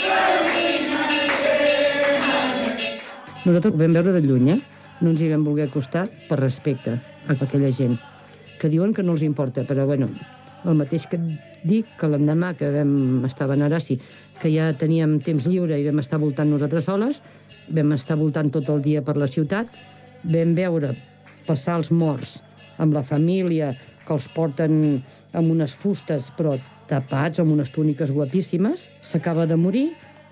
Nosaltres 3.43 3.73
ho 3.75 3.77
vam 3.77 3.93
veure 3.93 4.15
de 4.15 4.21
lluny, 4.25 4.49
eh? 4.55 4.59
No 5.03 5.11
ens 5.11 5.21
hi 5.21 5.29
vam 5.29 5.43
voler 5.45 5.67
acostar 5.69 6.07
per 6.29 6.39
respecte 6.41 6.95
a 7.27 7.35
aquella 7.35 7.69
gent, 7.75 7.99
que 8.59 8.71
diuen 8.71 8.95
que 8.95 9.03
no 9.05 9.13
els 9.13 9.25
importa, 9.27 9.67
però 9.67 9.85
bueno, 9.85 10.07
el 10.65 10.79
mateix 10.79 11.05
que 11.11 11.19
dic 11.63 11.91
que 11.99 12.09
l'endemà 12.09 12.53
que 12.57 12.71
vam 12.73 13.27
estar 13.27 13.45
a 13.45 13.51
Benarassi, 13.53 13.99
que 14.41 14.49
ja 14.49 14.71
teníem 14.73 15.19
temps 15.21 15.45
lliure 15.45 15.77
i 15.77 15.85
vam 15.85 16.01
estar 16.01 16.17
voltant 16.23 16.49
nosaltres 16.49 16.89
soles, 16.89 17.21
vam 17.69 17.93
estar 17.93 18.17
voltant 18.17 18.49
tot 18.49 18.71
el 18.73 18.81
dia 18.81 19.03
per 19.05 19.15
la 19.19 19.29
ciutat, 19.29 19.69
vam 20.23 20.55
veure 20.57 20.95
passar 21.45 21.77
els 21.77 21.91
morts 21.91 22.39
amb 22.77 22.93
la 22.95 23.03
família, 23.03 23.73
que 24.03 24.13
els 24.15 24.27
porten 24.33 25.01
amb 25.33 25.51
unes 25.51 25.73
fustes 25.79 26.29
però 26.37 26.57
tapats, 26.89 27.39
amb 27.39 27.53
unes 27.55 27.71
túniques 27.73 28.11
guapíssimes, 28.11 28.87
s'acaba 29.01 29.47
de 29.49 29.57
morir, 29.57 29.87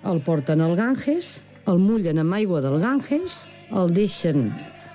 el 0.05 0.21
porten 0.25 0.61
al 0.61 0.75
Ganges, 0.75 1.39
el 1.69 1.79
mullen 1.81 2.19
amb 2.21 2.33
aigua 2.37 2.61
del 2.61 2.79
Ganges, 2.81 3.45
el 3.71 3.93
deixen 3.95 4.49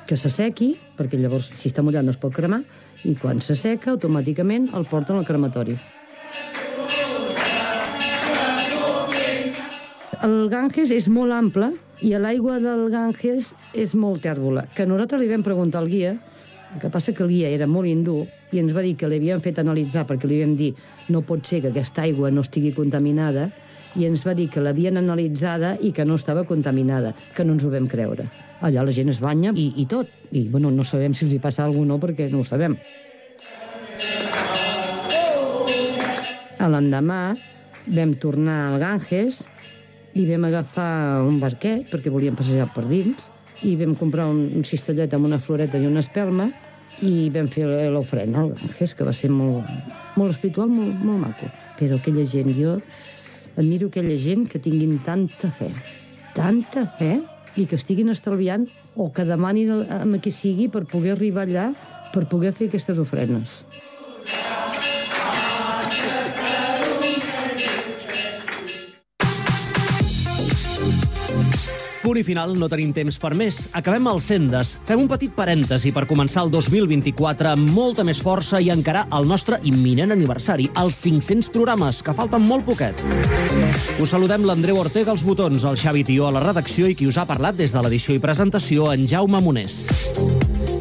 que 0.06 0.18
s'assequi, 0.18 0.74
perquè 0.98 1.18
llavors 1.18 1.50
si 1.58 1.70
està 1.70 1.82
mullat 1.82 2.06
no 2.06 2.14
es 2.14 2.20
pot 2.20 2.34
cremar, 2.34 2.62
i 3.06 3.14
quan 3.18 3.40
s'asseca 3.42 3.92
automàticament 3.94 4.70
el 4.74 4.86
porten 4.90 5.18
al 5.18 5.26
crematori. 5.26 5.76
El 10.26 10.48
Ganges 10.50 10.90
és 10.94 11.10
molt 11.12 11.34
ample 11.34 11.70
i 12.02 12.12
l'aigua 12.18 12.58
del 12.62 12.86
Ganges 12.92 13.52
és 13.76 13.92
molt 13.94 14.24
tèrbola, 14.24 14.66
que 14.74 14.86
nosaltres 14.88 15.22
li 15.22 15.30
vam 15.30 15.44
preguntar 15.46 15.82
al 15.82 15.90
guia, 15.92 16.16
el 16.74 16.80
que 16.80 16.90
passa 16.90 17.12
que 17.12 17.22
el 17.24 17.30
guia 17.30 17.50
era 17.52 17.66
molt 17.70 17.88
hindú 17.88 18.24
i 18.52 18.60
ens 18.60 18.74
va 18.76 18.82
dir 18.84 18.96
que 18.98 19.08
li 19.08 19.20
havien 19.20 19.42
fet 19.44 19.58
analitzar 19.62 20.06
perquè 20.08 20.28
li 20.28 20.40
vam 20.42 20.56
dir 20.58 20.72
no 21.08 21.22
pot 21.22 21.46
ser 21.46 21.62
que 21.62 21.70
aquesta 21.72 22.04
aigua 22.04 22.30
no 22.30 22.44
estigui 22.44 22.72
contaminada 22.76 23.48
i 23.96 24.04
ens 24.04 24.26
va 24.26 24.34
dir 24.36 24.48
que 24.52 24.60
l'havien 24.60 25.00
analitzada 25.00 25.76
i 25.80 25.92
que 25.96 26.04
no 26.04 26.18
estava 26.20 26.44
contaminada, 26.44 27.14
que 27.34 27.44
no 27.44 27.54
ens 27.56 27.64
ho 27.64 27.70
vam 27.72 27.86
creure. 27.88 28.26
Allà 28.60 28.84
la 28.84 28.92
gent 28.92 29.08
es 29.12 29.20
banya 29.20 29.54
i, 29.56 29.70
i 29.80 29.86
tot. 29.88 30.10
I 30.36 30.46
bueno, 30.52 30.70
no 30.70 30.84
sabem 30.84 31.14
si 31.16 31.24
els 31.24 31.32
hi 31.36 31.40
passa 31.40 31.64
alguna 31.64 31.96
cosa 31.96 32.06
perquè 32.06 32.28
no 32.32 32.42
ho 32.42 32.44
sabem. 32.44 32.76
L'endemà 36.66 37.20
vam 37.94 38.12
tornar 38.20 38.56
al 38.66 38.80
Ganges 38.82 39.44
i 40.18 40.26
vam 40.28 40.48
agafar 40.48 41.22
un 41.24 41.38
barquet 41.40 41.86
perquè 41.92 42.10
volíem 42.12 42.36
passejar 42.36 42.66
per 42.74 42.84
dins 42.90 43.30
i 43.64 43.76
vam 43.80 43.94
comprar 43.96 44.26
un, 44.28 44.42
un 44.56 44.64
cistellet 44.64 45.14
amb 45.16 45.28
una 45.28 45.40
floreta 45.40 45.78
i 45.78 45.86
una 45.88 46.02
espelma 46.04 46.50
i 47.04 47.28
vam 47.32 47.48
fer 47.52 47.66
l'ofrena 47.92 48.42
al 48.42 48.54
Ganges, 48.56 48.94
que 48.96 49.04
va 49.04 49.12
ser 49.16 49.30
molt, 49.32 49.68
molt 50.16 50.32
espiritual, 50.32 50.68
molt, 50.72 50.96
molt 51.04 51.22
maco. 51.26 51.48
Però 51.78 51.98
aquella 51.98 52.24
gent, 52.28 52.52
jo 52.56 52.78
admiro 53.56 53.88
aquella 53.88 54.16
gent 54.20 54.46
que 54.48 54.60
tinguin 54.60 54.98
tanta 55.04 55.50
fe, 55.56 55.70
tanta 56.36 56.86
fe, 56.98 57.18
i 57.56 57.64
que 57.64 57.78
estiguin 57.80 58.12
estalviant 58.12 58.66
o 58.96 59.08
que 59.12 59.24
demanin 59.24 59.86
a 59.88 60.02
a 60.04 60.18
qui 60.20 60.32
sigui 60.32 60.68
per 60.68 60.84
poder 60.84 61.16
arribar 61.16 61.46
allà, 61.46 61.72
per 62.12 62.26
poder 62.28 62.52
fer 62.52 62.68
aquestes 62.68 62.98
ofrenes. 62.98 63.64
Punt 72.06 72.20
i 72.20 72.22
final, 72.22 72.52
no 72.54 72.68
tenim 72.70 72.92
temps 72.94 73.16
per 73.18 73.32
més. 73.34 73.64
Acabem 73.74 74.04
el 74.06 74.20
Sendes. 74.22 74.76
Fem 74.86 75.00
un 75.02 75.08
petit 75.10 75.32
parèntesi 75.34 75.90
per 75.90 76.04
començar 76.06 76.44
el 76.46 76.52
2024 76.54 77.48
amb 77.50 77.72
molta 77.74 78.04
més 78.06 78.20
força 78.22 78.60
i 78.62 78.68
encarar 78.70 79.08
el 79.16 79.26
nostre 79.26 79.58
imminent 79.66 80.14
aniversari, 80.14 80.68
els 80.78 81.00
500 81.02 81.50
programes, 81.50 82.04
que 82.06 82.14
falten 82.14 82.46
molt 82.46 82.62
poquet. 82.68 83.02
Us 83.98 84.14
saludem 84.14 84.46
l'Andreu 84.46 84.78
Ortega 84.78 85.10
als 85.10 85.26
botons, 85.26 85.66
el 85.66 85.74
Xavi 85.82 86.04
Tió 86.06 86.28
a 86.28 86.34
la 86.36 86.44
redacció 86.46 86.86
i 86.86 86.94
qui 86.94 87.10
us 87.10 87.18
ha 87.18 87.26
parlat 87.26 87.58
des 87.58 87.74
de 87.74 87.82
l'edició 87.82 88.14
i 88.14 88.22
presentació, 88.22 88.92
en 88.94 89.02
Jaume 89.10 89.42
Monés. 89.42 89.80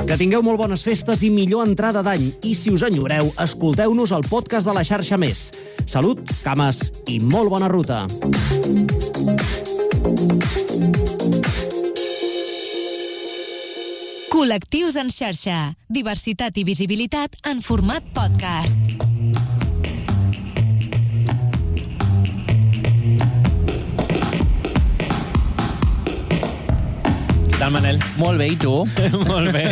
Que 0.05 0.19
tingueu 0.21 0.45
molt 0.45 0.61
bones 0.61 0.85
festes 0.85 1.25
i 1.25 1.31
millor 1.33 1.65
entrada 1.65 2.05
d'any. 2.05 2.35
I 2.45 2.53
si 2.53 2.69
us 2.69 2.85
enyoreu, 2.85 3.33
escolteu-nos 3.41 4.13
al 4.13 4.29
podcast 4.29 4.69
de 4.69 4.77
la 4.77 4.85
xarxa 4.85 5.17
Més. 5.17 5.47
Salut, 5.89 6.21
cames 6.45 6.91
i 7.09 7.17
molt 7.17 7.49
bona 7.49 7.71
ruta. 7.73 8.05
Col·lectius 14.35 14.99
en 15.01 15.09
xarxa. 15.09 15.57
Diversitat 15.89 16.59
i 16.61 16.67
visibilitat 16.67 17.39
en 17.49 17.63
format 17.65 18.05
podcast. 18.13 19.04
Tal, 27.65 27.73
Manel? 27.73 27.97
Molt 28.19 28.37
bé, 28.37 28.47
i 28.53 28.57
tu? 28.59 28.71
Molt 29.29 29.49
bé. 29.55 29.63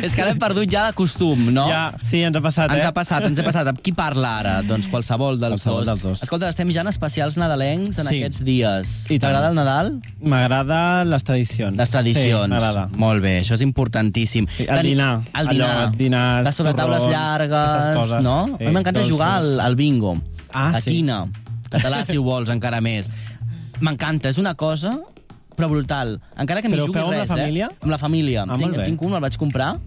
És 0.00 0.14
que 0.14 0.22
ara 0.24 0.32
hem 0.32 0.38
perdut 0.40 0.68
ja 0.72 0.86
de 0.88 0.94
costum, 0.96 1.50
no? 1.52 1.66
Ja, 1.68 1.82
sí, 2.06 2.22
ens 2.24 2.36
ha 2.38 2.42
passat, 2.44 2.72
Ens 2.72 2.84
eh? 2.84 2.86
ha 2.88 2.92
passat, 2.96 3.26
ens 3.28 3.40
ha 3.42 3.44
passat. 3.44 3.68
Qui 3.84 3.92
parla 3.96 4.30
ara? 4.40 4.54
Doncs 4.66 4.88
qualsevol 4.92 5.36
dels, 5.40 5.58
Qualsevol 5.60 5.84
dos. 5.84 5.90
dels 5.90 6.06
dos. 6.06 6.22
Escolta, 6.24 6.48
estem 6.52 6.70
ja 6.72 6.84
en 6.84 6.88
especials 6.92 7.36
nadalencs 7.40 7.98
en 8.00 8.08
Sí. 8.08 8.20
aquests 8.22 8.44
dies. 8.46 8.94
I. 9.12 9.18
T'agrada 9.20 9.50
el 9.52 9.58
Nadal? 9.58 9.92
M'agrada 10.22 10.80
les 11.08 11.26
tradicions. 11.26 11.76
Les 11.76 11.92
tradicions. 11.92 12.46
Sí, 12.46 12.54
m'agrada. 12.54 12.88
Molt 12.96 13.22
bé, 13.24 13.34
això 13.42 13.58
és 13.58 13.66
importantíssim. 13.66 14.48
Sí, 14.48 14.64
el 14.68 14.82
dinar. 14.86 15.12
El 15.36 15.52
dinar. 15.52 15.70
Allò, 15.76 15.96
dinars, 16.00 16.46
Les 16.48 16.56
sobretaules 16.56 17.04
torrons, 17.04 17.16
llargues, 17.18 17.88
coses. 18.00 18.24
no? 18.24 18.38
Sí, 18.54 18.64
a 18.64 18.68
mi 18.68 18.74
m'encanta 18.78 19.04
jugar 19.04 19.32
al, 19.42 19.60
al 19.60 19.76
bingo. 19.76 20.16
Ah, 20.54 20.70
la 20.72 20.80
sí. 20.80 20.96
quina. 20.96 21.26
Català, 21.70 22.04
si 22.06 22.16
ho 22.16 22.24
vols, 22.24 22.48
encara 22.50 22.80
més. 22.80 23.10
M'encanta, 23.80 24.28
és 24.32 24.38
una 24.40 24.54
cosa 24.56 24.96
però 25.56 25.68
brutal. 25.70 26.20
Encara 26.38 26.62
que 26.62 26.68
m'hi 26.68 26.76
Però 26.76 26.86
jugui 26.86 26.98
feu 26.98 27.06
amb 27.08 27.14
la 27.14 27.20
res, 27.24 27.28
família? 27.30 27.68
Eh? 27.70 27.78
Amb 27.82 27.90
la 27.92 27.98
família. 27.98 28.44
Ah, 28.48 28.56
tinc, 28.58 28.76
bé. 28.76 28.84
tinc 28.84 29.02
un, 29.02 29.14
el 29.14 29.20
vaig 29.20 29.36
comprar 29.36 29.78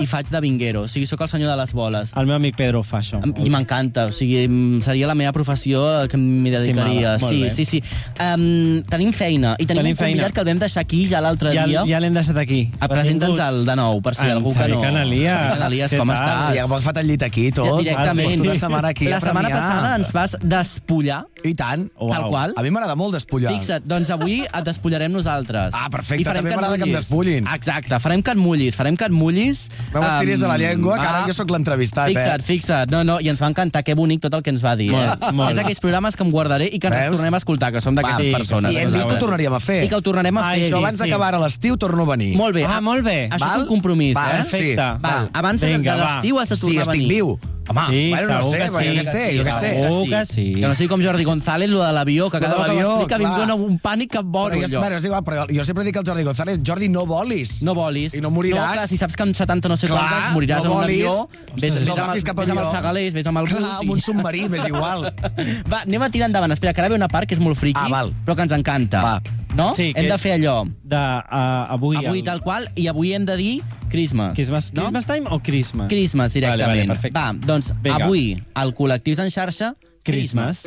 i 0.00 0.06
faig 0.06 0.28
de 0.30 0.40
vinguero. 0.40 0.82
O 0.84 0.88
sigui, 0.88 1.06
sóc 1.06 1.20
el 1.24 1.28
senyor 1.28 1.50
de 1.52 1.56
les 1.60 1.72
boles. 1.74 2.12
El 2.16 2.26
meu 2.26 2.36
amic 2.36 2.56
Pedro 2.56 2.82
fa 2.82 2.98
això. 3.02 3.20
I 3.44 3.50
m'encanta, 3.50 4.06
o 4.10 4.12
sigui, 4.12 4.46
mm, 4.48 4.80
seria 4.82 5.06
la 5.06 5.14
meva 5.14 5.32
professió 5.32 5.82
que 6.10 6.16
m'hi 6.16 6.50
dedicaria. 6.50 7.14
Estimada, 7.16 7.18
molt 7.20 7.34
sí, 7.34 7.42
bé. 7.42 7.50
sí, 7.50 7.64
sí. 7.64 7.82
Um, 8.20 8.82
tenim 8.88 9.12
feina, 9.12 9.54
i 9.58 9.66
tenim, 9.66 9.82
Tenim 9.84 9.92
un 9.92 9.96
convidat 9.98 10.24
feina. 10.24 10.30
que 10.34 10.40
el 10.40 10.46
vam 10.46 10.58
deixar 10.62 10.80
aquí 10.84 11.04
ja 11.06 11.20
l'altre 11.20 11.52
Ja, 11.54 11.66
dia. 11.66 11.84
ja 11.86 12.00
l'hem 12.00 12.14
deixat 12.14 12.36
aquí. 12.38 12.70
Ah, 12.80 12.88
Presenta'ns 12.88 13.38
el 13.38 13.64
de 13.66 13.76
nou, 13.76 14.00
per 14.02 14.14
si 14.14 14.24
En 14.24 14.30
algú 14.36 14.52
que 14.52 14.58
Xavi 14.60 14.72
no... 14.72 14.80
Canalies. 14.80 15.30
Xavi 15.58 15.78
Què 15.84 15.98
com 15.98 16.08
tal? 16.08 16.16
estàs? 16.16 16.50
Sí, 16.50 16.58
ja 16.58 16.80
fet 16.84 16.96
el 17.02 17.06
llit 17.08 17.22
aquí 17.22 17.50
tot. 17.52 17.66
Ja, 17.66 17.76
directament. 17.82 18.26
Has 18.28 18.34
vingut 18.34 18.46
una 18.50 18.54
setmana 18.60 18.88
aquí 18.88 19.08
La 19.08 19.16
a 19.16 19.20
setmana 19.20 19.48
passada 19.48 19.94
ens 19.96 20.12
vas 20.12 20.36
despullar, 20.42 21.24
I 21.44 21.54
tant. 21.54 21.88
tal 21.98 22.28
qual. 22.28 22.54
A 22.56 22.62
mi 22.62 22.70
m'agrada 22.70 22.94
molt 22.96 23.14
despullar. 23.14 23.52
Fixa't, 23.54 23.84
doncs 23.86 24.10
avui 24.10 24.42
et 24.44 24.64
despullarem 24.94 25.12
nosaltres. 25.12 25.74
Ah, 25.74 25.88
perfecte, 25.90 26.24
també 26.24 26.50
m'agrada 26.54 26.78
que 26.78 26.86
em 26.86 26.94
despullin. 26.94 27.48
Exacte, 27.54 27.98
farem 28.00 28.22
que 28.22 28.30
et 28.34 28.38
mullis, 28.38 28.76
farem 28.76 28.96
que 28.96 29.04
et 29.08 29.12
mullis. 29.14 29.68
No 29.92 30.02
m'estiris 30.02 30.40
de 30.40 30.48
la 30.48 30.56
llengua, 30.58 30.96
que 30.98 31.06
ara 31.06 31.22
ah, 31.24 31.26
jo 31.28 31.34
sóc 31.34 31.50
l'entrevistat, 31.50 32.08
Fixa't, 32.12 32.40
eh? 32.40 32.46
fixa't. 32.46 32.90
No, 32.92 33.02
no, 33.04 33.18
i 33.20 33.28
ens 33.32 33.42
va 33.42 33.50
encantar, 33.50 33.82
que 33.84 33.94
bonic 33.98 34.22
tot 34.24 34.34
el 34.34 34.42
que 34.42 34.50
ens 34.54 34.62
va 34.64 34.74
dir. 34.78 34.90
Molt, 34.92 35.16
eh? 35.18 35.32
molt. 35.32 35.50
És 35.52 35.58
d'aquells 35.60 35.82
programes 35.82 36.16
que 36.16 36.24
em 36.26 36.30
guardaré 36.34 36.68
i 36.70 36.78
que 36.78 36.90
ens 36.90 36.96
Veus? 37.08 37.16
tornem 37.18 37.34
a 37.34 37.42
escoltar, 37.42 37.72
que 37.74 37.80
som 37.84 37.94
d'aquestes 37.98 38.26
sí, 38.26 38.34
persones. 38.34 38.72
I 38.72 38.82
hem 38.84 38.92
dit 38.94 39.02
que 39.02 39.16
ho 39.16 39.22
tornaríem 39.22 39.54
a 39.54 39.62
fer. 39.62 39.80
I 39.84 39.90
que 39.90 39.98
ho 39.98 40.04
tornarem 40.04 40.38
a 40.38 40.46
Ai, 40.50 40.60
fer. 40.60 40.68
Això 40.68 40.78
sí, 40.78 40.82
abans 40.84 40.98
sí. 41.00 41.04
d'acabar 41.04 41.32
a 41.34 41.42
l'estiu 41.44 41.76
torno 41.80 42.06
a 42.06 42.10
venir. 42.14 42.34
Molt 42.38 42.54
bé. 42.54 42.64
Ah, 42.68 42.80
molt 42.84 43.04
bé. 43.04 43.18
Això 43.30 43.44
Val? 43.48 43.58
és 43.58 43.66
un 43.66 43.72
compromís, 43.72 44.14
Val, 44.14 44.40
eh? 44.40 44.44
sí. 44.44 44.50
Perfecte. 44.50 44.88
Val, 45.02 45.28
abans 45.32 45.64
Vinga, 45.64 45.94
de 45.94 46.00
l'estiu 46.04 46.38
has 46.40 46.48
de 46.48 46.56
Sí, 46.56 46.60
tornar 46.66 46.86
a 46.86 46.90
estic 46.90 47.02
venir. 47.02 47.12
viu. 47.14 47.38
Home, 47.66 47.80
Sí, 47.88 48.10
bueno, 48.10 48.28
no 48.28 48.50
sé, 48.50 48.58
que 48.58 48.68
sí. 48.68 48.74
jo 48.74 48.80
què 48.94 49.02
sé, 49.02 49.22
jo 49.38 49.44
què 49.44 49.52
sé. 49.60 49.68
Segur 49.74 50.08
que 50.10 50.24
sí. 50.28 50.44
Que 50.54 50.68
no 50.68 50.74
sigui 50.74 50.88
com 50.88 51.00
Jordi 51.02 51.24
González, 51.24 51.70
lo 51.70 51.82
de 51.82 51.92
l'avió, 51.96 52.28
que 52.30 52.40
cada 52.40 52.58
vegada 52.58 52.74
que 52.74 52.82
m'explica 52.84 53.16
em 53.16 53.22
clar. 53.22 53.38
dona 53.40 53.54
un 53.54 53.78
pànic 53.80 54.10
que 54.12 54.18
Però, 54.18 54.30
boro, 54.30 54.60
jo, 54.60 54.80
bueno, 54.80 54.96
és 54.96 55.04
igual, 55.08 55.22
però 55.24 55.46
jo 55.48 55.64
sempre 55.64 55.84
dic 55.84 55.96
al 55.96 56.04
Jordi 56.04 56.24
González, 56.24 56.58
Jordi, 56.66 56.88
no 56.88 57.06
volis. 57.06 57.62
No 57.62 57.74
volis. 57.74 58.14
I 58.14 58.20
no 58.20 58.30
moriràs. 58.30 58.60
No, 58.60 58.72
clar, 58.74 58.88
si 58.88 58.98
saps 59.00 59.16
que 59.16 59.22
amb 59.24 59.34
70 59.34 59.68
no 59.72 59.76
sé 59.80 59.86
Clar, 59.88 59.98
quants 60.00 60.16
anys 60.26 60.34
moriràs 60.36 60.64
no 60.64 60.70
en 60.72 60.76
un 60.76 60.84
avió, 60.84 61.14
vés, 61.56 61.74
No 61.86 61.94
vés, 61.94 61.98
amb, 61.98 62.24
cap 62.28 62.36
vés 62.36 62.50
amb 62.50 62.60
els 62.60 62.70
segalers, 62.76 63.14
vés 63.14 63.26
amb 63.26 63.38
el 63.38 63.48
Clar, 63.48 63.60
bus. 63.62 63.78
amb 63.80 63.90
un 63.96 64.00
submarí, 64.00 64.48
m'és 64.48 64.66
igual. 64.68 65.08
Va, 65.72 65.80
anem 65.86 66.02
a 66.02 66.10
tirar 66.10 66.28
endavant. 66.28 66.52
Espera, 66.52 66.72
que 66.74 66.80
ara 66.84 66.88
ve 66.92 66.96
una 67.00 67.08
part 67.08 67.26
que 67.28 67.34
és 67.34 67.40
molt 67.40 67.56
friqui, 67.56 67.80
Ah, 67.80 68.04
però 68.26 68.36
que 68.36 68.42
ens 68.42 68.52
encanta. 68.52 69.00
Va. 69.02 69.16
No? 69.54 69.72
Sí, 69.76 69.92
hem 69.94 70.08
de 70.10 70.18
fer 70.18 70.34
allò. 70.36 70.64
De, 70.82 70.98
uh, 70.98 71.72
avui, 71.76 71.96
Avui 72.02 72.20
el... 72.20 72.24
tal 72.26 72.42
qual, 72.42 72.66
i 72.74 72.88
avui 72.90 73.14
hem 73.14 73.24
de 73.28 73.36
dir 73.38 73.54
Christmas. 73.88 74.34
Christmas, 74.34 74.72
no? 74.74 74.82
Christmas 74.82 75.06
time 75.06 75.30
o 75.30 75.40
Christmas? 75.40 75.88
Christmas, 75.88 76.34
directament. 76.34 76.66
Vale, 76.66 76.86
vale, 76.86 76.92
perfecte. 76.92 77.18
Va, 77.18 77.46
doncs 77.46 77.72
Vinga. 77.82 78.04
avui, 78.04 78.24
al 78.54 78.74
Col·lectius 78.74 79.22
en 79.22 79.30
xarxa, 79.30 79.74
Christmas. 80.04 80.66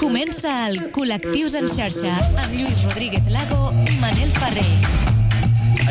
Comença 0.00 0.68
el 0.70 0.92
Col·lectius 0.94 1.58
en 1.58 1.68
xarxa 1.68 2.14
amb 2.30 2.54
Lluís 2.54 2.84
Rodríguez 2.86 3.26
Lago 3.28 3.72
i 3.84 3.98
Manel 4.00 4.30
Ferrer. 4.38 5.11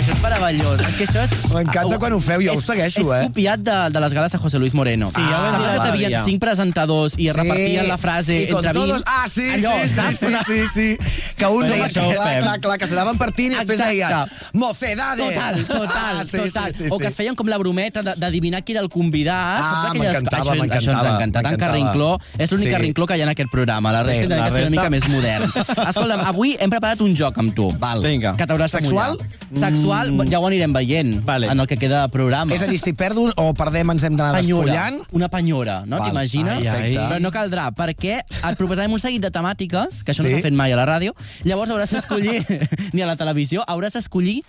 Això 0.02 0.14
és 0.16 0.22
meravellós. 0.24 0.80
És 0.88 0.96
que 0.98 1.06
això 1.06 1.22
és... 1.24 1.34
M'encanta 1.54 1.98
quan 2.02 2.14
ho 2.16 2.20
feu, 2.24 2.42
jo 2.42 2.56
ho 2.56 2.60
és- 2.60 2.66
segueixo, 2.66 3.02
és 3.06 3.12
eh? 3.14 3.26
copiat 3.28 3.60
de, 3.62 3.76
de 3.94 4.00
les 4.02 4.14
gales 4.18 4.32
de 4.34 4.38
José 4.42 4.58
Luis 4.58 4.74
Moreno. 4.74 5.10
Sí, 5.12 5.22
ja 5.22 5.38
ho 5.42 5.52
Sembla 5.52 5.72
dit 5.72 5.78
que 5.78 5.86
t'havien 5.86 6.16
cinc 6.26 6.42
presentadors 6.42 7.18
i 7.22 7.28
es 7.30 7.36
repartien 7.38 7.88
la 7.88 7.98
frase 8.02 8.40
I 8.44 8.48
con 8.50 8.66
entre 8.66 8.74
20. 8.80 8.88
todos... 8.88 9.04
Ah, 9.06 9.28
sí, 9.30 9.46
Allò, 9.58 9.74
sí, 9.84 9.88
sí, 9.90 9.96
saps? 9.96 10.18
sí, 10.18 10.34
sí, 10.48 10.68
sí. 10.74 11.34
Que 11.38 11.46
un 11.46 11.64
ho 11.64 11.76
clar, 11.76 11.90
fem. 11.92 12.42
clar, 12.42 12.58
clar, 12.66 12.78
que 12.82 12.88
s'anaven 12.90 13.18
partint 13.22 13.54
i 13.54 13.60
després 13.62 13.80
deien 13.84 14.26
mocedades. 14.54 15.22
Total, 15.22 15.66
total, 15.66 16.18
Ah, 16.22 16.24
sí, 16.26 16.38
total. 16.38 16.72
Sí, 16.74 16.84
sí, 16.86 16.90
o 16.90 16.98
que 16.98 17.08
es 17.12 17.16
feien 17.16 17.36
com 17.36 17.48
la 17.48 17.58
brometa 17.62 18.02
de- 18.02 18.16
d'adivinar 18.18 18.64
qui 18.64 18.74
era 18.74 18.82
el 18.82 18.90
convidat. 18.90 19.62
Ah, 19.62 19.70
Saps 19.70 19.90
aquelles- 19.92 20.14
m'encantava, 20.14 20.42
això, 20.42 20.54
ens 20.54 20.62
m'encantava, 20.62 21.10
encanta. 21.16 21.42
Tant 21.42 21.52
m'encantava. 21.52 21.72
carrincló. 21.72 22.20
És 22.38 22.52
l'únic 22.52 22.68
Sí. 22.68 22.74
carrincló 22.74 23.06
que 23.08 23.18
hi 23.18 23.22
ha 23.22 23.24
en 23.24 23.30
aquest 23.36 23.52
programa. 23.52 23.92
La 23.92 24.04
resta 24.04 24.24
sí, 24.24 24.30
la 24.30 24.46
que 24.46 24.52
ser 24.52 24.62
una 24.62 24.70
mica 24.72 24.90
més 24.90 25.08
modern. 25.10 25.52
Escolta'm, 25.88 26.26
avui 26.26 26.56
hem 26.60 26.70
preparat 26.70 27.02
un 27.02 27.16
joc 27.16 27.38
amb 27.38 27.54
tu. 27.56 27.70
Val. 27.78 28.02
Vinga. 28.04 28.34
Que 28.38 28.46
t'hauràs 28.48 28.72
de 28.72 28.80
Sexual? 28.82 29.18
mullar. 29.18 29.60
Sexual, 29.92 30.30
ja 30.32 30.40
ho 30.40 30.48
anirem 30.48 30.74
veient 30.74 31.20
Vale. 31.26 31.48
en 31.52 31.60
el 31.60 31.68
que 31.68 31.78
queda 31.78 32.02
de 32.06 32.10
programa. 32.14 32.54
És 32.56 32.62
a 32.64 32.68
dir, 32.68 32.80
si 32.80 32.94
perdo 32.94 33.28
o 33.36 33.54
perdem 33.54 33.90
ens 33.92 34.04
hem 34.08 34.16
d'anar 34.16 34.40
despullant. 34.42 35.02
una 35.12 35.28
penyora, 35.30 35.84
no? 35.86 36.00
T'imagines? 36.04 36.66
Però 36.68 37.20
no 37.20 37.32
caldrà, 37.32 37.70
perquè 37.76 38.22
et 38.24 38.58
proposarem 38.58 38.92
un 38.92 39.00
seguit 39.00 39.22
de 39.22 39.32
temàtiques, 39.32 40.04
que 40.04 40.12
això 40.14 40.24
no 40.24 40.30
Sí? 40.30 40.36
s'ha 40.36 40.42
fet 40.48 40.54
mai 40.54 40.72
a 40.72 40.76
la 40.80 40.86
ràdio, 40.86 41.14
llavors 41.44 41.72
hauràs 41.72 41.92
d'escollir, 41.92 42.42
ni 42.94 43.02
a 43.02 43.06
la 43.06 43.16
televisió, 43.16 43.64
hauràs 43.68 43.94
d'escollir 43.94 44.42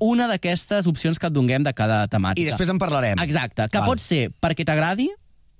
una 0.00 0.28
d'aquestes 0.30 0.86
opcions 0.86 1.18
que 1.18 1.26
et 1.26 1.32
donem 1.34 1.62
de 1.66 1.72
cada 1.74 2.06
temàtica. 2.06 2.40
I 2.46 2.50
després 2.52 2.68
en 2.70 2.78
parlarem. 2.78 3.18
Exacte, 3.18 3.66
que 3.68 3.78
Val. 3.78 3.88
pot 3.88 3.98
ser 4.00 4.30
perquè 4.40 4.64
t'agradi, 4.64 5.08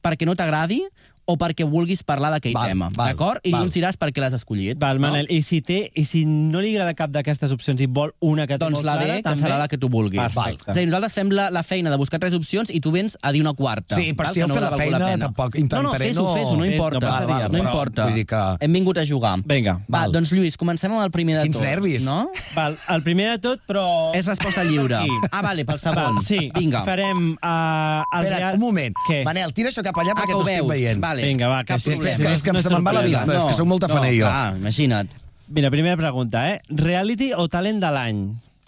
perquè 0.04 0.24
no 0.26 0.36
t'agradi 0.38 0.82
o 1.28 1.34
perquè 1.36 1.66
vulguis 1.68 2.00
parlar 2.08 2.30
d'aquell 2.32 2.54
Val, 2.56 2.70
tema, 2.72 2.86
val, 2.96 3.10
d'acord? 3.12 3.42
I 3.44 3.52
val. 3.52 3.60
no 3.60 3.68
ens 3.68 3.74
diràs 3.76 3.98
per 4.00 4.08
què 4.16 4.22
l'has 4.22 4.32
escollit. 4.38 4.78
Val, 4.80 4.96
Manel, 5.02 5.26
i 5.28 5.42
si, 5.44 5.58
té, 5.60 5.90
i 5.94 6.04
si 6.08 6.22
no 6.24 6.62
li 6.64 6.70
agrada 6.72 6.94
cap 6.96 7.10
d'aquestes 7.12 7.52
opcions 7.52 7.80
i 7.84 7.86
vol 7.86 8.14
una 8.24 8.46
que 8.48 8.56
té 8.56 8.62
Doncs 8.64 8.78
molt 8.80 8.86
la 8.88 8.94
clara, 8.96 9.12
D, 9.12 9.16
que 9.18 9.26
també... 9.28 9.42
serà 9.44 9.58
la 9.60 9.66
que 9.68 9.76
tu 9.76 9.90
vulguis. 9.92 10.20
Perfecte. 10.22 10.70
És 10.72 10.76
a 10.76 10.78
dir, 10.80 10.86
nosaltres 10.88 11.12
fem 11.18 11.28
la, 11.36 11.50
la 11.52 11.62
feina 11.62 11.92
de 11.92 11.98
buscar 12.00 12.18
tres 12.22 12.32
opcions 12.38 12.72
i 12.72 12.80
tu 12.80 12.90
vens 12.94 13.18
a 13.20 13.32
dir 13.36 13.42
una 13.44 13.52
quarta. 13.52 13.96
Sí, 14.00 14.14
però 14.16 14.30
val? 14.30 14.34
si 14.34 14.40
Que 14.40 14.46
heu 14.46 14.54
fet 14.56 14.64
la 14.64 14.72
feina, 14.80 14.98
pena. 15.04 15.18
tampoc 15.28 15.54
No, 15.54 15.60
no, 15.60 15.64
intentaré 15.64 16.08
fes-ho, 16.08 16.22
no- 16.24 16.34
fes-ho, 16.34 16.56
no 16.56 16.56
Fes, 16.56 16.58
no 16.58 16.64
importa. 16.72 17.00
passa 17.04 17.26
res, 17.26 17.44
no 17.44 17.58
però 17.58 17.64
importa. 17.68 18.04
vull 18.08 18.14
dir 18.14 18.26
que- 18.26 18.56
Hem 18.64 18.72
vingut 18.72 18.98
a 18.98 19.04
jugar. 19.06 19.34
Vinga. 19.44 19.74
Va, 19.86 19.98
Val. 20.00 20.12
doncs 20.16 20.32
Lluís, 20.32 20.56
comencem 20.56 20.90
amb 20.92 21.02
el 21.04 21.10
primer 21.10 21.36
de 21.36 21.42
Quins 21.44 21.56
tot. 21.60 21.64
nervis. 21.68 22.04
No? 22.08 22.30
Val, 22.56 22.78
el 22.88 23.02
primer 23.02 23.28
de 23.36 23.38
tot, 23.38 23.60
però... 23.68 23.84
És 24.14 24.26
resposta 24.26 24.64
lliure. 24.64 24.96
Aquí. 25.02 25.10
Ah, 25.30 25.42
vale, 25.42 25.64
pel 25.68 25.78
segon. 25.78 26.14
Val, 26.16 26.24
sí, 26.24 26.50
Vinga. 26.56 26.84
farem... 26.88 27.36
Uh, 27.42 28.02
el 28.16 28.24
Espera, 28.24 28.36
real... 28.38 28.54
un 28.54 28.60
moment. 28.60 28.94
Què? 29.08 29.22
Manel, 29.28 29.52
tira 29.52 29.68
això 29.68 29.82
cap 29.84 29.96
allà 30.00 30.14
perquè 30.16 30.32
t'ho 30.32 30.42
estic 30.46 30.66
veient. 30.68 31.00
Vale. 31.02 31.17
Vinga, 31.26 31.48
va, 31.48 31.62
que 31.64 31.78
sí, 31.78 31.92
És 31.92 31.98
que, 31.98 32.10
és 32.12 32.20
és 32.20 32.42
que 32.42 32.52
No 32.52 32.62
se 32.62 32.70
me'n 32.70 32.84
va 32.86 32.92
la 32.92 33.02
vista, 33.02 33.24
és 33.34 33.44
que 33.48 33.54
sóc 33.56 33.66
molt 33.66 33.82
tafaner 33.82 34.12
jo. 34.16 34.26
Ah, 34.28 34.52
imagina't. 34.56 35.10
Mira, 35.48 35.70
primera 35.70 35.96
pregunta, 35.96 36.44
eh? 36.52 36.60
Reality 36.68 37.32
o 37.34 37.48
talent 37.48 37.80
de 37.80 37.90
l'any? 37.90 38.20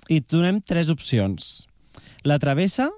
I 0.08 0.16
et 0.22 0.26
donem 0.32 0.60
tres 0.64 0.88
opcions. 0.90 1.66
La 2.24 2.38
Travessa, 2.38 2.90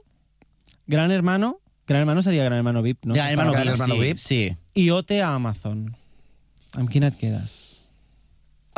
Gran 0.88 1.10
Hermano... 1.10 1.58
Gran 1.86 2.00
Hermano 2.04 2.22
seria 2.22 2.44
Gran 2.44 2.58
Hermano 2.58 2.80
VIP, 2.80 3.04
no? 3.06 3.14
Gran 3.14 3.28
Hermano 3.30 3.50
Gran 3.52 3.64
VIP, 3.66 3.72
Hermano 3.74 3.94
sí, 3.94 4.00
VIP. 4.00 4.16
sí. 4.18 4.56
I 4.74 4.90
OT 4.94 5.10
a 5.20 5.34
Amazon. 5.34 5.96
Amb 6.78 6.88
quina 6.88 7.08
et 7.10 7.16
quedes? 7.18 7.82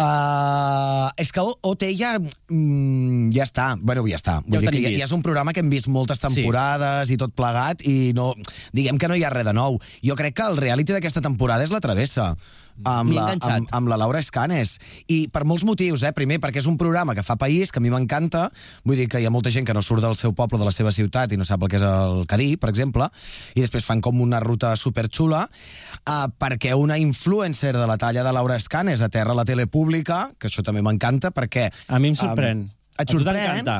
Uh, 0.00 1.12
és 1.16 1.30
que 1.30 1.38
O- 1.40 1.58
OT 1.62 1.84
ja, 1.94 2.16
mm, 2.54 3.30
ja 3.34 3.46
està. 3.46 3.74
Bueno, 3.80 4.06
ja 4.10 4.18
està. 4.20 4.38
Ja 4.40 4.56
Vull 4.56 4.66
dir 4.66 4.72
que 4.72 4.82
ja, 4.86 4.96
ja 5.02 5.08
és 5.08 5.14
un 5.16 5.24
programa 5.26 5.52
que 5.52 5.64
hem 5.64 5.72
vist 5.72 5.90
moltes 5.92 6.22
temporades 6.22 7.10
i 7.10 7.18
tot 7.20 7.34
plegat 7.36 7.82
i 7.86 8.12
no, 8.16 8.32
diguem 8.72 9.00
que 9.00 9.10
no 9.10 9.18
hi 9.18 9.24
ha 9.26 9.32
res 9.34 9.46
de 9.48 9.56
nou. 9.56 9.80
Jo 10.04 10.18
crec 10.18 10.38
que 10.38 10.46
el 10.48 10.60
reality 10.60 10.96
d'aquesta 10.96 11.24
temporada 11.24 11.66
és 11.66 11.74
la 11.74 11.82
Travessa 11.84 12.34
amb 12.82 13.12
la, 13.14 13.26
amb, 13.38 13.68
amb 13.70 13.88
la 13.88 13.96
Laura 14.00 14.18
Escanes. 14.18 14.78
I 15.06 15.28
per 15.32 15.44
molts 15.46 15.64
motius, 15.66 16.02
eh? 16.02 16.12
Primer, 16.16 16.40
perquè 16.42 16.60
és 16.62 16.68
un 16.70 16.78
programa 16.80 17.14
que 17.14 17.22
fa 17.22 17.36
país, 17.40 17.70
que 17.70 17.78
a 17.78 17.84
mi 17.84 17.92
m'encanta. 17.92 18.48
Vull 18.84 18.98
dir 18.98 19.08
que 19.10 19.20
hi 19.22 19.28
ha 19.28 19.32
molta 19.32 19.52
gent 19.54 19.66
que 19.68 19.76
no 19.76 19.82
surt 19.84 20.02
del 20.02 20.16
seu 20.18 20.34
poble, 20.34 20.58
de 20.58 20.66
la 20.66 20.74
seva 20.74 20.92
ciutat, 20.92 21.32
i 21.32 21.38
no 21.38 21.46
sap 21.46 21.62
el 21.62 21.70
que 21.70 21.78
és 21.78 21.86
el 21.86 22.24
Cadí, 22.30 22.54
per 22.60 22.72
exemple, 22.72 23.08
i 23.54 23.62
després 23.62 23.86
fan 23.86 24.02
com 24.04 24.20
una 24.24 24.40
ruta 24.42 24.74
superxula, 24.80 25.44
uh, 25.46 26.26
perquè 26.40 26.74
una 26.78 26.98
influencer 26.98 27.74
de 27.76 27.86
la 27.86 27.98
talla 28.00 28.24
de 28.26 28.34
Laura 28.34 28.58
Escanes 28.58 29.04
aterra 29.04 29.34
a 29.36 29.38
la 29.38 29.46
tele 29.46 29.66
pública, 29.66 30.28
que 30.38 30.50
això 30.50 30.64
també 30.66 30.82
m'encanta, 30.82 31.30
perquè... 31.34 31.70
A 31.88 32.00
mi 32.02 32.12
em 32.12 32.18
sorprèn. 32.18 32.43
Um, 32.52 32.64
et 32.94 33.00
A 33.00 33.04
tu 33.08 33.18
sorprèn? 33.18 33.40
t'encanta. 33.64 33.78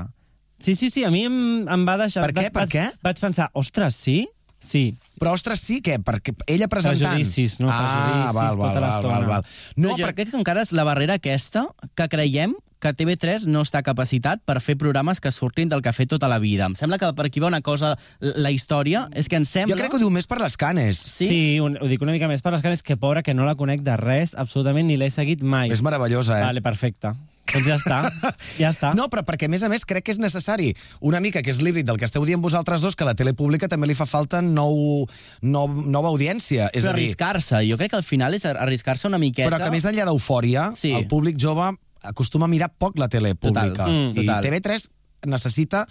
Sí, 0.64 0.74
sí, 0.74 0.88
sí, 0.90 1.04
a 1.04 1.10
mi 1.12 1.24
em, 1.28 1.68
em 1.68 1.84
va 1.86 1.98
deixar... 2.00 2.24
Per 2.24 2.32
què? 2.32 2.48
Vaig, 2.48 2.52
Per 2.56 2.68
què? 2.72 2.84
Vaig, 2.88 3.02
vaig 3.10 3.20
pensar, 3.20 3.50
ostres, 3.52 3.94
sí? 4.00 4.22
Sí. 4.64 4.94
Però, 5.20 5.34
ostres, 5.36 5.60
sí, 5.60 5.82
què? 5.84 5.98
Perquè 6.00 6.32
ella 6.48 6.68
presentant... 6.72 7.12
Prejudicis, 7.18 7.58
no? 7.60 7.68
Ah, 7.68 7.82
Prejudicis 7.82 8.34
val, 8.38 8.56
val, 8.56 8.56
tota 8.62 8.80
val, 8.80 8.86
l'estona. 8.86 9.14
val, 9.18 9.26
val. 9.28 9.44
No, 9.76 9.90
No, 9.90 9.96
jo 9.98 10.06
perquè... 10.06 10.24
encara 10.32 10.62
és 10.64 10.72
la 10.72 10.86
barrera 10.88 11.18
aquesta 11.20 11.66
que 11.94 12.06
creiem 12.08 12.54
que 12.80 12.92
TV3 12.96 13.44
no 13.48 13.60
està 13.64 13.80
capacitat 13.84 14.40
per 14.44 14.58
fer 14.60 14.74
programes 14.80 15.20
que 15.20 15.30
surtin 15.32 15.68
del 15.68 15.80
que 15.84 15.88
ha 15.88 15.94
fet 15.96 16.08
tota 16.12 16.28
la 16.28 16.38
vida. 16.40 16.64
Em 16.68 16.74
sembla 16.76 16.98
que 17.00 17.08
per 17.16 17.26
aquí 17.28 17.40
va 17.40 17.48
una 17.52 17.60
cosa... 17.64 17.94
La 18.20 18.50
història 18.52 19.06
és 19.16 19.28
que 19.28 19.36
ens 19.40 19.48
sembla... 19.52 19.72
Jo 19.76 19.78
crec 19.80 19.92
que 19.92 19.96
ho 20.00 20.02
diu 20.06 20.10
més 20.12 20.26
per 20.28 20.40
les 20.40 20.56
canes. 20.60 20.96
Sí? 21.00 21.28
Sí, 21.28 21.38
un, 21.64 21.76
ho 21.80 21.88
dic 21.88 22.00
una 22.04 22.12
mica 22.16 22.28
més 22.28 22.40
per 22.44 22.52
les 22.56 22.64
canes, 22.64 22.82
que 22.84 22.96
pobra, 22.96 23.22
que 23.24 23.32
no 23.36 23.44
la 23.44 23.54
conec 23.56 23.84
de 23.84 23.96
res, 24.00 24.32
absolutament, 24.36 24.88
ni 24.88 24.96
l'he 25.00 25.08
seguit 25.12 25.44
mai. 25.44 25.68
És 25.72 25.84
meravellosa, 25.84 26.40
eh? 26.40 26.44
Vale, 26.48 26.64
perfecte. 26.64 27.12
Doncs 27.54 27.66
ja 27.70 27.76
està. 27.78 27.98
Ja 28.58 28.70
està. 28.74 28.92
No, 28.98 29.06
però 29.12 29.22
perquè, 29.26 29.46
a 29.46 29.52
més 29.52 29.62
a 29.62 29.70
més, 29.72 29.84
crec 29.88 30.04
que 30.04 30.12
és 30.14 30.18
necessari 30.18 30.72
una 31.00 31.20
mica, 31.24 31.40
que 31.42 31.50
és 31.54 31.60
l'híbrid 31.62 31.86
del 31.86 31.96
que 32.00 32.04
esteu 32.08 32.24
dient 32.26 32.42
vosaltres 32.42 32.82
dos, 32.84 32.96
que 32.98 33.06
a 33.06 33.08
la 33.12 33.14
tele 33.14 33.32
pública 33.38 33.68
també 33.70 33.86
li 33.88 33.94
fa 33.98 34.06
falta 34.06 34.42
nou, 34.42 35.06
nou, 35.42 35.68
nova 35.86 36.10
audiència. 36.10 36.68
És 36.74 36.84
Però 36.84 36.92
arriscar-se. 36.96 37.62
Jo 37.68 37.78
crec 37.80 37.94
que 37.94 38.00
al 38.02 38.06
final 38.06 38.34
és 38.34 38.44
arriscar-se 38.50 39.06
una 39.08 39.18
miqueta. 39.22 39.48
però 39.50 39.62
que 39.62 39.70
més 39.70 39.86
enllà 39.86 40.04
d'eufòria, 40.10 40.72
Sí. 40.76 40.92
el 40.92 41.06
públic 41.06 41.38
jove 41.40 41.70
acostuma 42.02 42.44
a 42.44 42.48
mirar 42.52 42.68
poc 42.76 42.98
la 42.98 43.08
tele 43.08 43.34
Total. 43.34 43.70
pública. 43.72 43.86
Mm, 43.88 44.10
I 44.18 44.26
total. 44.26 44.42
TV3 44.44 44.88
necessita 45.26 45.86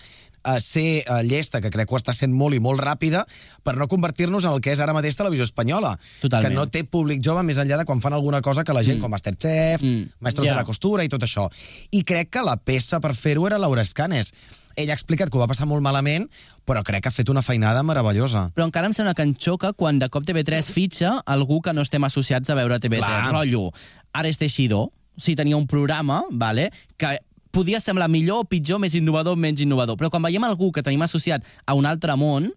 eh, 0.45 0.59
ser 0.59 1.03
eh, 1.05 1.23
llesta, 1.23 1.61
que 1.61 1.69
crec 1.71 1.87
que 1.89 1.95
ho 1.95 1.97
està 1.97 2.13
sent 2.13 2.33
molt 2.33 2.55
i 2.55 2.59
molt 2.59 2.79
ràpida, 2.81 3.25
per 3.63 3.75
no 3.77 3.87
convertir-nos 3.87 4.43
en 4.45 4.51
el 4.53 4.61
que 4.61 4.71
és 4.73 4.79
ara 4.79 4.93
mateix 4.93 5.15
televisió 5.15 5.43
espanyola. 5.43 5.97
Totalment. 6.21 6.49
Que 6.49 6.55
no 6.55 6.67
té 6.67 6.83
públic 6.83 7.21
jove 7.23 7.43
més 7.43 7.57
enllà 7.57 7.77
de 7.77 7.85
quan 7.85 8.01
fan 8.01 8.13
alguna 8.13 8.41
cosa 8.41 8.63
que 8.63 8.73
la 8.73 8.83
gent, 8.83 8.97
Mm. 8.97 9.01
com 9.01 9.11
Masterchef, 9.11 9.81
Mm. 9.83 10.09
Maestros 10.19 10.47
Ja. 10.47 10.53
de 10.53 10.57
la 10.59 10.63
Costura 10.65 11.03
i 11.03 11.09
tot 11.09 11.21
això. 11.21 11.49
I 11.91 12.03
crec 12.03 12.29
que 12.29 12.41
la 12.41 12.57
peça 12.57 12.99
per 12.99 13.13
fer-ho 13.15 13.47
era 13.47 13.57
Laura 13.57 13.81
Escanes. 13.81 14.33
Ella 14.75 14.93
ha 14.93 14.95
explicat 14.95 15.29
que 15.29 15.37
ho 15.37 15.39
va 15.39 15.45
passar 15.47 15.67
molt 15.67 15.83
malament, 15.83 16.29
però 16.65 16.81
crec 16.83 17.03
que 17.03 17.09
ha 17.09 17.11
fet 17.11 17.29
una 17.29 17.43
feinada 17.43 17.83
meravellosa. 17.83 18.51
Però 18.55 18.65
encara 18.65 18.87
em 18.87 18.93
sembla 18.93 19.13
que 19.13 19.21
en 19.21 19.35
xoca 19.37 19.71
quan 19.73 19.99
de 19.99 20.09
cop 20.09 20.23
TV3 20.25 20.63
fitxa 20.71 21.21
algú 21.27 21.61
que 21.61 21.73
no 21.73 21.81
estem 21.81 22.03
associats 22.03 22.49
a 22.49 22.55
veure 22.55 22.79
TV3. 22.79 22.97
Clar. 23.05 23.31
Rotllo, 23.31 23.71
Ares 24.13 24.39
Teixidor, 24.39 24.89
si 25.15 25.35
tenia 25.35 25.57
un 25.57 25.67
programa, 25.67 26.23
vale, 26.31 26.71
que 26.97 27.19
podia 27.53 27.79
semblar 27.83 28.09
millor 28.09 28.43
o 28.43 28.49
pitjor, 28.49 28.81
més 28.81 28.97
innovador 28.97 29.37
o 29.37 29.39
menys 29.39 29.61
innovador. 29.63 29.99
Però 29.99 30.09
quan 30.09 30.25
veiem 30.25 30.43
algú 30.47 30.73
que 30.73 30.83
tenim 30.83 31.05
associat 31.05 31.45
a 31.65 31.77
un 31.77 31.85
altre 31.85 32.17
món, 32.19 32.49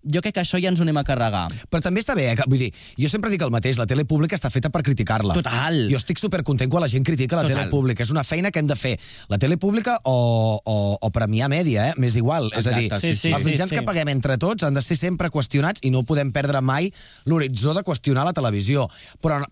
jo 0.00 0.22
crec 0.24 0.34
que 0.38 0.40
això 0.40 0.58
ja 0.60 0.70
ens 0.70 0.80
ho 0.80 0.84
anem 0.86 0.96
a 0.96 1.04
carregar. 1.04 1.44
Però 1.68 1.82
també 1.84 2.00
està 2.00 2.14
bé, 2.16 2.30
eh? 2.32 2.36
vull 2.48 2.62
dir, 2.62 2.70
jo 2.98 3.10
sempre 3.12 3.30
dic 3.32 3.42
el 3.44 3.52
mateix, 3.52 3.76
la 3.78 3.86
tele 3.88 4.06
pública 4.08 4.36
està 4.38 4.50
feta 4.52 4.70
per 4.72 4.82
criticar-la. 4.86 5.36
Total. 5.36 5.82
Jo 5.92 6.00
estic 6.00 6.20
supercontent 6.22 6.72
quan 6.72 6.84
la 6.84 6.88
gent 6.88 7.04
critica 7.06 7.36
la 7.36 7.44
Total. 7.44 7.66
tele 7.66 7.72
pública. 7.72 8.02
És 8.06 8.12
una 8.14 8.24
feina 8.24 8.50
que 8.50 8.62
hem 8.62 8.70
de 8.70 8.78
fer. 8.80 8.96
La 9.28 9.38
tele 9.38 9.58
pública 9.60 9.98
o, 10.08 10.16
o, 10.64 10.78
o 10.96 11.12
premiar 11.12 11.50
mèdia, 11.52 11.90
eh? 11.90 11.94
M'és 12.00 12.16
igual. 12.16 12.50
és 12.56 12.66
a 12.66 12.76
dir, 12.78 12.88
Exacte, 12.88 13.12
sí, 13.12 13.28
sí. 13.28 13.34
els 13.36 13.44
mitjans 13.44 13.68
sí, 13.68 13.76
sí. 13.76 13.80
que 13.80 13.86
paguem 13.86 14.10
entre 14.16 14.38
tots 14.40 14.64
han 14.64 14.74
de 14.76 14.84
ser 14.84 14.96
sempre 14.96 15.30
qüestionats 15.30 15.84
i 15.84 15.92
no 15.92 16.02
podem 16.08 16.32
perdre 16.32 16.64
mai 16.64 16.90
l'horitzó 17.28 17.76
de 17.76 17.84
qüestionar 17.84 18.24
la 18.24 18.36
televisió. 18.36 18.88
Però 19.20 19.42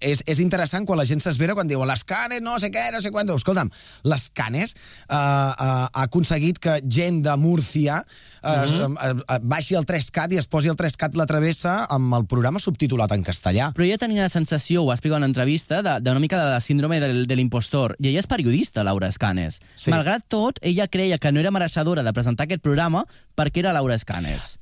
és, 0.00 0.22
és 0.26 0.40
interessant 0.42 0.84
quan 0.86 0.98
la 1.00 1.04
gent 1.08 1.20
s'esvera 1.24 1.54
quan 1.56 1.68
diuen 1.68 1.88
les 1.88 2.02
canes, 2.04 2.42
no 2.44 2.58
sé 2.60 2.70
què, 2.74 2.88
no 2.92 3.00
sé 3.00 3.10
quant. 3.14 3.30
Escolta'm, 3.36 3.70
les 4.04 4.26
canes 4.36 4.74
uh, 4.74 5.14
uh, 5.14 5.86
ha 5.88 6.02
aconseguit 6.06 6.58
que 6.62 6.78
gent 6.88 7.22
de 7.24 7.36
Múrcia 7.40 8.02
uh, 8.02 8.48
uh, 8.48 8.88
uh, 8.90 9.12
uh, 9.24 9.38
baixi 9.42 9.76
el 9.78 9.86
3CAT 9.88 10.34
i 10.36 10.40
es 10.42 10.48
posi 10.50 10.68
el 10.72 10.76
3CAT 10.76 11.16
la 11.18 11.26
travessa 11.28 11.78
amb 11.92 12.14
el 12.18 12.26
programa 12.28 12.60
subtitulat 12.62 13.12
en 13.16 13.24
castellà. 13.26 13.70
Però 13.76 13.88
jo 13.88 13.98
tenia 14.00 14.26
la 14.26 14.32
sensació, 14.32 14.82
ho 14.82 14.90
va 14.90 14.96
explicar 14.98 15.16
en 15.20 15.24
una 15.24 15.32
entrevista, 15.32 15.82
de- 15.82 15.98
d'una 16.04 16.20
mica 16.22 16.38
de 16.42 16.50
la 16.56 16.60
síndrome 16.60 17.00
del, 17.00 17.24
de 17.26 17.36
l'impostor. 17.38 17.96
I 18.00 18.10
ella 18.12 18.20
és 18.24 18.28
periodista, 18.30 18.84
Laura 18.84 19.08
Escanes. 19.08 19.60
Sí. 19.74 19.90
Malgrat 19.94 20.26
tot, 20.28 20.60
ella 20.62 20.88
creia 20.88 21.18
que 21.18 21.32
no 21.32 21.40
era 21.40 21.50
mereixedora 21.54 22.04
de 22.06 22.12
presentar 22.12 22.46
aquest 22.46 22.62
programa 22.62 23.04
perquè 23.36 23.64
era 23.64 23.72
Laura 23.76 23.94
Escanes. 23.96 24.56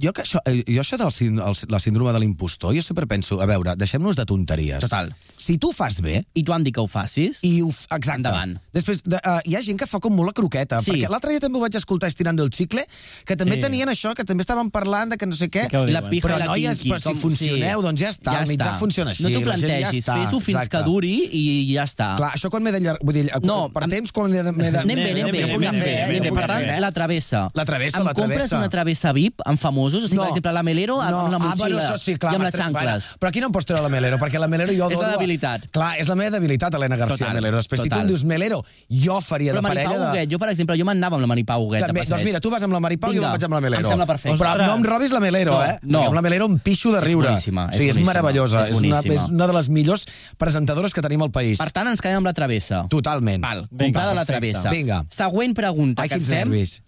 Jo, 0.00 0.12
que 0.14 0.22
això, 0.22 0.38
eh, 0.46 0.62
jo 0.62 0.78
això 0.78 0.94
el, 0.94 1.56
la 1.72 1.78
síndrome 1.82 2.12
de 2.14 2.20
l'impostor, 2.22 2.70
jo 2.72 2.82
sempre 2.86 3.08
penso, 3.10 3.40
a 3.42 3.46
veure, 3.50 3.72
deixem-nos 3.74 4.14
de 4.14 4.24
tonteries. 4.30 4.78
Total. 4.84 5.08
Si 5.36 5.56
tu 5.58 5.72
fas 5.72 5.96
bé, 6.00 6.20
I 6.38 6.44
t'ho 6.44 6.52
han 6.54 6.62
dit 6.62 6.72
que 6.72 6.78
ho 6.80 6.86
facis? 6.86 7.40
i 7.42 7.62
ho, 7.62 7.66
exacte. 7.68 8.14
Endavant. 8.20 8.60
Després, 8.72 9.02
de, 9.02 9.16
uh, 9.16 9.40
hi 9.44 9.56
ha 9.56 9.62
gent 9.62 9.76
que 9.80 9.86
fa 9.90 9.98
com 9.98 10.14
molt 10.14 10.28
la 10.30 10.34
croqueta, 10.38 10.78
Sí. 10.86 10.92
perquè 10.92 11.08
l'altre 11.10 11.30
dia 11.34 11.40
també 11.42 11.58
ho 11.58 11.62
vaig 11.64 11.74
escoltar 11.74 12.06
estirant 12.12 12.38
el 12.38 12.50
xicle, 12.54 12.84
que 13.26 13.34
també 13.34 13.56
Sí. 13.56 13.60
tenien 13.60 13.88
això, 13.88 14.14
que 14.14 14.22
també 14.24 14.42
estaven 14.42 14.70
parlant 14.70 15.10
de 15.10 15.16
que 15.18 15.26
no 15.26 15.34
sé 15.34 15.48
què. 15.50 15.66
Sí 15.68 15.90
la 15.90 16.08
pija 16.08 16.28
Però, 16.28 16.36
i 16.36 16.38
la 16.38 16.46
noies, 16.46 16.78
quinqui. 16.78 16.90
però 16.94 16.98
si 17.00 17.08
com- 17.08 17.16
funcioneu, 17.18 17.82
doncs 17.82 18.00
ja 18.00 18.10
està, 18.10 18.42
el 18.42 18.48
mitjà 18.48 18.78
funciona 18.78 19.10
així, 19.10 19.24
No 19.24 19.30
t'ho 19.30 19.40
ja 19.40 19.44
plantegis, 19.50 20.04
està, 20.06 20.14
fes-ho 20.22 20.38
fins 20.38 20.58
exacte. 20.62 20.76
que 20.78 20.82
duri 20.84 21.28
i 21.32 21.74
ja 21.74 21.82
està. 21.82 22.14
Clar, 22.16 22.30
això 22.34 22.50
quan 22.50 22.62
m'he 22.62 22.70
de... 22.70 22.80
llar- 22.86 22.98
Vull 23.02 23.14
dir, 23.14 23.30
No, 23.42 23.68
per 23.72 23.82
amb- 23.82 23.90
temps, 23.90 24.12
quan 24.12 24.30
m'he 24.30 24.36
de... 24.44 24.52
de- 24.52 24.78
Anem 24.78 24.94
bé, 24.94 25.10
anem 25.10 25.32
bé, 25.32 26.02
anem 26.04 26.34
Per 26.34 26.46
tant, 26.46 26.80
la 26.80 26.92
travessa. 26.92 27.50
La 27.54 27.64
travessa, 27.64 27.98
em 27.98 28.04
la 28.04 28.14
compres 28.14 28.36
travessa. 28.46 28.58
una 28.58 28.68
travessa 28.68 29.12
VIP 29.12 29.40
amb 29.48 29.58
famosos? 29.60 30.04
O 30.04 30.08
sigui, 30.08 30.20
per 30.20 30.28
exemple, 30.30 30.52
la 30.52 30.62
Melero 30.66 30.98
amb 31.00 31.08
una 31.08 31.18
ah, 31.18 31.22
bueno, 31.28 31.40
motxilla 31.48 31.80
això 31.82 31.98
sí, 32.02 32.14
clar, 32.20 32.32
i 32.34 32.38
amb 32.38 32.44
les 32.46 32.54
xancles. 32.54 32.84
Bueno, 33.08 33.18
però 33.22 33.28
aquí 33.32 33.40
no 33.42 33.48
em 33.48 33.54
pots 33.56 33.66
treure 33.68 33.82
la 33.82 33.90
Melero, 33.92 34.18
perquè 34.20 34.38
la 34.42 34.48
Melero 34.52 34.72
jo 34.76 34.88
És 34.92 34.98
la 34.98 35.04
dono... 35.04 35.08
a- 35.08 35.16
debilitat. 35.18 35.66
Clar, 35.74 35.90
és 36.02 36.08
la 36.10 36.16
meva 36.20 36.30
debilitat, 36.36 36.74
Helena 36.78 36.96
García 37.00 37.26
Total, 37.26 37.34
Melero. 37.40 37.56
Després, 37.62 37.82
si 37.82 37.88
tu 37.88 37.94
total. 37.94 38.04
em 38.06 38.12
dius 38.12 38.24
Melero, 38.28 38.60
jo 38.88 39.18
faria 39.24 39.52
Però 39.52 39.62
de 39.62 39.66
Maripau 39.68 39.84
parella 39.88 40.04
de... 40.04 40.10
Huguet, 40.12 40.32
jo, 40.32 40.38
per 40.42 40.50
exemple, 40.52 40.76
jo 40.78 40.84
m'anava 40.88 41.16
amb 41.18 41.24
la 41.26 41.30
Maripau 41.32 41.64
Huguet 41.66 41.86
També, 41.86 42.04
doncs 42.08 42.24
mira, 42.28 42.40
tu 42.44 42.50
vas 42.52 42.62
amb 42.66 42.76
la 42.76 42.80
Maripau 42.84 43.12
i 43.12 43.16
jo 43.18 43.24
vaig 43.24 43.44
amb 43.48 43.56
la 43.58 43.60
Melero. 43.64 43.82
em 43.84 43.90
sembla 43.94 44.06
perfecte. 44.10 44.38
Però 44.38 44.54
no 44.66 44.74
em 44.78 44.84
robis 44.86 45.12
la 45.16 45.20
Melero, 45.24 45.56
No, 45.56 45.62
eh? 45.64 45.78
no. 45.82 46.04
Amb 46.08 46.18
la 46.18 46.22
Melero 46.22 46.46
em 46.50 46.58
pixo 46.58 46.92
de 46.92 46.98
És 47.00 47.04
riure. 47.08 47.28
boníssima, 47.32 47.68
és 47.72 47.76
o 47.76 47.78
sigui, 47.80 47.90
és 47.94 48.06
meravellosa. 48.06 48.66
és 48.68 48.74
És, 48.74 48.82
una, 48.82 49.00
és 49.00 49.28
una 49.30 49.46
de 49.50 49.56
les 49.58 49.68
millors 49.72 50.06
presentadores 50.36 50.94
que 50.94 51.02
tenim 51.02 51.22
al 51.22 51.30
país. 51.32 51.58
Per 51.58 51.70
tant, 51.72 51.88
ens 51.88 52.00
quedem 52.04 52.20
amb 52.20 52.26
la 52.28 52.34
travessa. 52.36 52.84
Totalment. 52.88 53.42
Val, 53.42 53.64
Vinga, 53.70 53.84
comprada 53.84 54.14
la 54.14 54.24
travessa. 54.28 54.70
Vinga. 54.70 55.02
Següent 55.08 55.54
pregunta 55.56 56.02
Ai, 56.02 56.08
que 56.08 56.16
quins 56.20 56.28
fem. 56.28 56.48
nervis. 56.48 56.82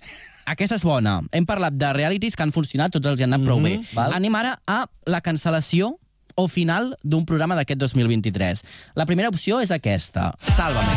Aquesta 0.50 0.74
és 0.80 0.84
bona. 0.84 1.20
Hem 1.30 1.46
parlat 1.46 1.76
de 1.78 1.92
realities 1.94 2.34
que 2.34 2.42
han 2.42 2.50
funcionat, 2.50 2.90
tots 2.90 3.06
els 3.06 3.20
hi 3.20 3.26
han 3.26 3.34
anat 3.34 3.46
prou 3.46 3.60
bé. 3.62 3.76
Mhm, 3.78 3.94
val. 3.94 4.14
Anem 4.18 4.34
ara 4.34 4.56
a 4.66 4.86
la 5.06 5.20
cancel·lació 5.22 5.92
o 6.34 6.48
final 6.48 6.96
d'un 7.02 7.24
programa 7.26 7.54
d'aquest 7.54 7.78
2023. 7.78 8.64
La 8.94 9.06
primera 9.06 9.28
opció 9.28 9.60
és 9.60 9.70
aquesta. 9.70 10.32
Sálvame. 10.56 10.96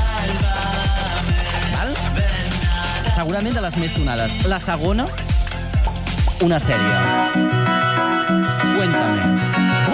Val? 1.76 1.94
Segurament 3.16 3.54
de 3.54 3.62
les 3.62 3.78
més 3.78 3.92
sonades. 3.92 4.44
La 4.50 4.60
segona, 4.60 5.06
una 6.42 6.60
sèrie. 6.60 6.96
Cuéntame. 8.74 9.22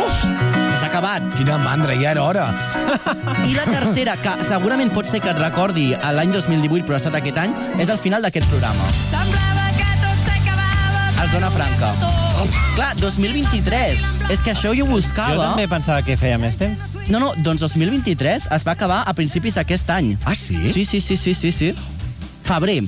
Uf! 0.06 0.24
S'ha 0.80 0.88
acabat. 0.88 1.36
Quina 1.36 1.58
mandra, 1.58 1.94
ja 2.00 2.12
era 2.12 2.24
hora. 2.24 2.48
I 3.46 3.54
la 3.54 3.66
tercera, 3.66 4.16
que 4.18 4.38
segurament 4.48 4.94
pot 4.94 5.06
ser 5.06 5.20
que 5.20 5.30
et 5.30 5.38
recordi 5.38 5.92
l'any 6.16 6.32
2018, 6.32 6.86
però 6.88 6.96
ha 6.96 7.04
estat 7.04 7.20
aquest 7.20 7.38
any, 7.38 7.54
és 7.78 7.90
el 7.90 8.00
final 8.00 8.24
d'aquest 8.24 8.48
programa. 8.48 8.88
Semblava 9.12 9.49
El 11.22 11.30
Zona 11.32 11.50
Franca. 11.52 11.92
Clar, 12.76 12.96
2023. 13.00 14.00
És 14.32 14.40
que 14.42 14.54
això 14.54 14.72
jo 14.78 14.86
buscava... 14.88 15.36
Jo 15.36 15.48
també 15.52 15.66
pensava 15.68 16.02
que 16.06 16.16
feia 16.18 16.38
més 16.40 16.56
temps. 16.60 16.86
No, 17.12 17.20
no, 17.20 17.34
doncs 17.44 17.62
2023 17.66 18.48
es 18.56 18.66
va 18.68 18.72
acabar 18.78 19.02
a 19.10 19.14
principis 19.18 19.58
d'aquest 19.60 19.90
any. 19.92 20.14
Ah, 20.24 20.36
sí? 20.38 20.56
Sí, 20.72 20.86
sí, 20.88 21.02
sí, 21.04 21.18
sí, 21.20 21.34
sí, 21.36 21.52
sí. 21.52 21.74
Febrer 22.48 22.80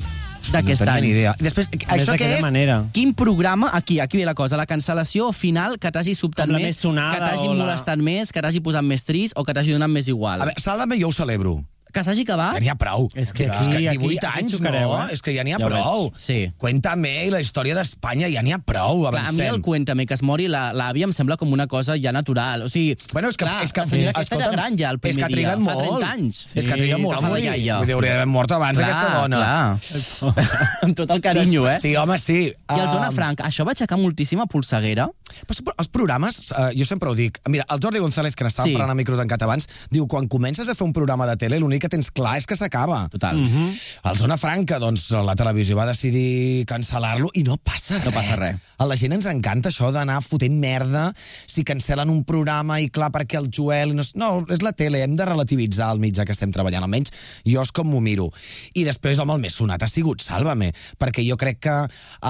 d'aquest 0.52 0.82
tenia 0.82 0.94
any. 0.96 1.04
ni 1.06 1.12
idea. 1.12 1.34
Després, 1.44 1.68
això 1.92 2.16
què 2.18 2.30
és? 2.38 2.42
manera. 2.46 2.80
Quin 2.96 3.12
programa, 3.18 3.70
aquí, 3.78 4.00
aquí 4.02 4.18
ve 4.22 4.26
la 4.26 4.34
cosa, 4.38 4.58
la 4.58 4.66
cancel·lació 4.70 5.30
final 5.36 5.76
que 5.78 5.92
t'hagi 5.94 6.16
sobtat 6.18 6.50
més, 6.50 6.64
més 6.72 6.80
sonada 6.82 7.18
que 7.18 7.26
t'hagi 7.28 7.50
o 7.50 7.54
la- 7.54 7.66
molestat 7.66 8.00
més, 8.02 8.32
que 8.32 8.42
t'hagi 8.42 8.64
posat 8.64 8.88
més 8.88 9.04
trist 9.06 9.36
o 9.38 9.44
que 9.46 9.54
t'hagi 9.54 9.76
donat 9.76 9.92
més 9.92 10.08
igual. 10.10 10.42
A 10.42 10.50
veure, 10.50 10.64
Sálvame 10.64 10.98
jo 11.02 11.12
ho 11.12 11.14
celebro. 11.14 11.60
Que 11.92 12.04
s'hagi 12.04 12.22
acabat? 12.24 12.54
Ja 12.56 12.60
n'hi 12.64 12.70
ha 12.72 12.76
prou. 12.76 13.10
És 13.16 13.34
que 13.34 13.44
és 13.46 13.68
que 13.68 13.78
aquí- 13.90 13.98
18 13.98 14.28
aquí 14.28 14.40
anys, 14.40 14.52
xocareu, 14.56 14.90
no? 14.94 15.04
eh? 15.04 15.14
És 15.14 15.22
que 15.22 15.34
ja 15.36 15.44
n'hi 15.44 15.54
ha 15.54 15.60
Ja 15.60 15.66
prou. 15.66 16.10
veig. 16.12 16.18
Sí. 16.22 16.52
Cuéntame 16.58 17.26
i 17.26 17.30
la 17.32 17.42
història 17.42 17.76
d'Espanya, 17.76 18.30
ja 18.32 18.42
n'hi 18.42 18.54
ha 18.54 18.60
prou, 18.60 19.02
Clar, 19.10 19.16
a 19.16 19.32
mi 19.32 19.40
avancem. 19.42 19.54
el 19.56 19.62
Cuéntame 19.62 20.06
que 20.06 20.14
es 20.14 20.24
mori 20.24 20.48
la- 20.48 20.72
l'àvia 20.74 21.04
em 21.04 21.12
sembla 21.14 21.38
com 21.38 21.52
una 21.52 21.68
cosa 21.68 21.96
ja 22.02 22.12
natural. 22.12 22.62
O 22.64 22.70
sigui, 22.70 22.98
Bueno, 23.14 23.28
és 23.30 23.38
que, 23.38 23.46
clar, 23.46 23.64
és 23.64 23.74
que, 23.74 23.82
la 23.82 23.86
senyora 23.88 24.10
aquesta 24.12 24.36
era 24.36 24.46
escolta'm, 24.46 24.52
gran 24.70 24.78
ja 24.78 24.90
el 24.90 24.96
és 24.96 25.02
primer 25.02 25.18
que 25.18 25.24
ha 25.24 25.28
trigat 25.28 25.58
dia, 25.58 25.66
molt. 25.66 25.78
fa 25.80 25.88
30 25.88 26.12
anys. 26.12 26.46
és 26.56 26.66
que 26.68 26.74
ha 26.74 26.78
trigat 26.78 26.98
Sí, 26.98 27.02
molt 27.04 27.18
a 27.18 27.22
morir. 27.22 27.50
Vull 27.50 27.86
dir, 27.86 27.94
hauria 27.96 28.12
d'haver 28.14 28.28
mort 28.28 28.52
abans 28.52 28.78
Clar, 28.78 28.90
aquesta 28.90 29.22
dona. 29.22 29.38
Clar. 29.38 30.22
Amb 30.82 30.96
tot 30.96 31.10
el 31.12 31.22
carinyo, 31.22 31.68
eh? 31.70 31.76
Sí, 31.80 31.96
home, 31.96 32.18
sí. 32.18 32.54
I 32.70 32.80
el 32.80 32.88
Zona 32.88 33.10
Um, 33.10 33.16
Franca, 33.16 33.44
això 33.46 33.66
va 33.66 33.72
aixecar 33.72 33.98
moltíssima 34.00 34.46
polseguera. 34.48 35.10
Però 35.48 35.56
sí, 35.56 35.64
però 35.64 35.74
els 35.80 35.88
programes, 35.90 36.52
eh, 36.52 36.72
jo 36.78 36.86
sempre 36.86 37.10
ho 37.10 37.16
dic, 37.16 37.40
mira, 37.50 37.66
el 37.70 37.80
Jordi 37.80 38.00
González, 38.00 38.36
que 38.36 38.44
n'estàvem 38.46 38.72
Sí. 38.72 38.74
parlant 38.74 38.92
a 38.92 38.96
micro 38.96 39.18
tancat 39.18 39.42
abans, 39.44 39.68
diu, 39.90 40.08
quan 40.08 40.28
comences 40.28 40.68
a 40.70 40.76
fer 40.76 40.86
un 40.86 40.94
programa 40.94 41.26
de 41.26 41.36
tele, 41.38 41.60
l'únic 41.60 41.81
que 41.82 41.90
tens 41.92 42.12
clar 42.14 42.38
és 42.40 42.48
que 42.48 42.58
s'acaba. 42.58 43.08
Total. 43.12 43.38
Mm 43.38 43.50
-hmm. 43.50 44.12
El 44.12 44.18
Zona 44.18 44.38
Franca, 44.38 44.80
doncs, 44.80 45.10
la 45.12 45.36
televisió 45.36 45.76
va 45.76 45.86
decidir 45.86 46.66
cancel·lar-lo 46.66 47.30
i 47.34 47.44
no 47.44 47.58
passa 47.58 47.98
res. 47.98 48.06
No 48.06 48.12
passa 48.12 48.36
res. 48.36 48.56
A 48.78 48.86
la 48.86 48.96
gent 48.96 49.14
ens 49.14 49.26
encanta 49.26 49.70
això 49.70 49.92
d'anar 49.92 50.22
fotent 50.22 50.58
merda 50.60 51.14
si 51.46 51.64
cancel·len 51.64 52.10
un 52.10 52.24
programa 52.24 52.80
i 52.82 52.90
clar, 52.90 53.12
perquè 53.12 53.38
el 53.38 53.50
Joel... 53.54 53.96
No, 53.96 54.04
no, 54.16 54.46
és 54.50 54.62
la 54.62 54.72
tele, 54.72 55.04
hem 55.04 55.16
de 55.16 55.26
relativitzar 55.26 55.92
el 55.94 56.00
mitjà 56.00 56.26
que 56.26 56.32
estem 56.32 56.52
treballant, 56.52 56.84
almenys 56.84 57.12
jo 57.46 57.62
és 57.62 57.72
com 57.72 57.88
m'ho 57.88 58.02
miro. 58.02 58.30
I 58.74 58.86
després, 58.88 59.20
home, 59.20 59.34
el 59.34 59.44
més 59.44 59.58
sonat 59.58 59.84
ha 59.84 59.90
sigut 59.90 60.22
Sálvame, 60.22 60.72
perquè 61.02 61.26
jo 61.28 61.38
crec 61.42 61.62
que 61.66 61.76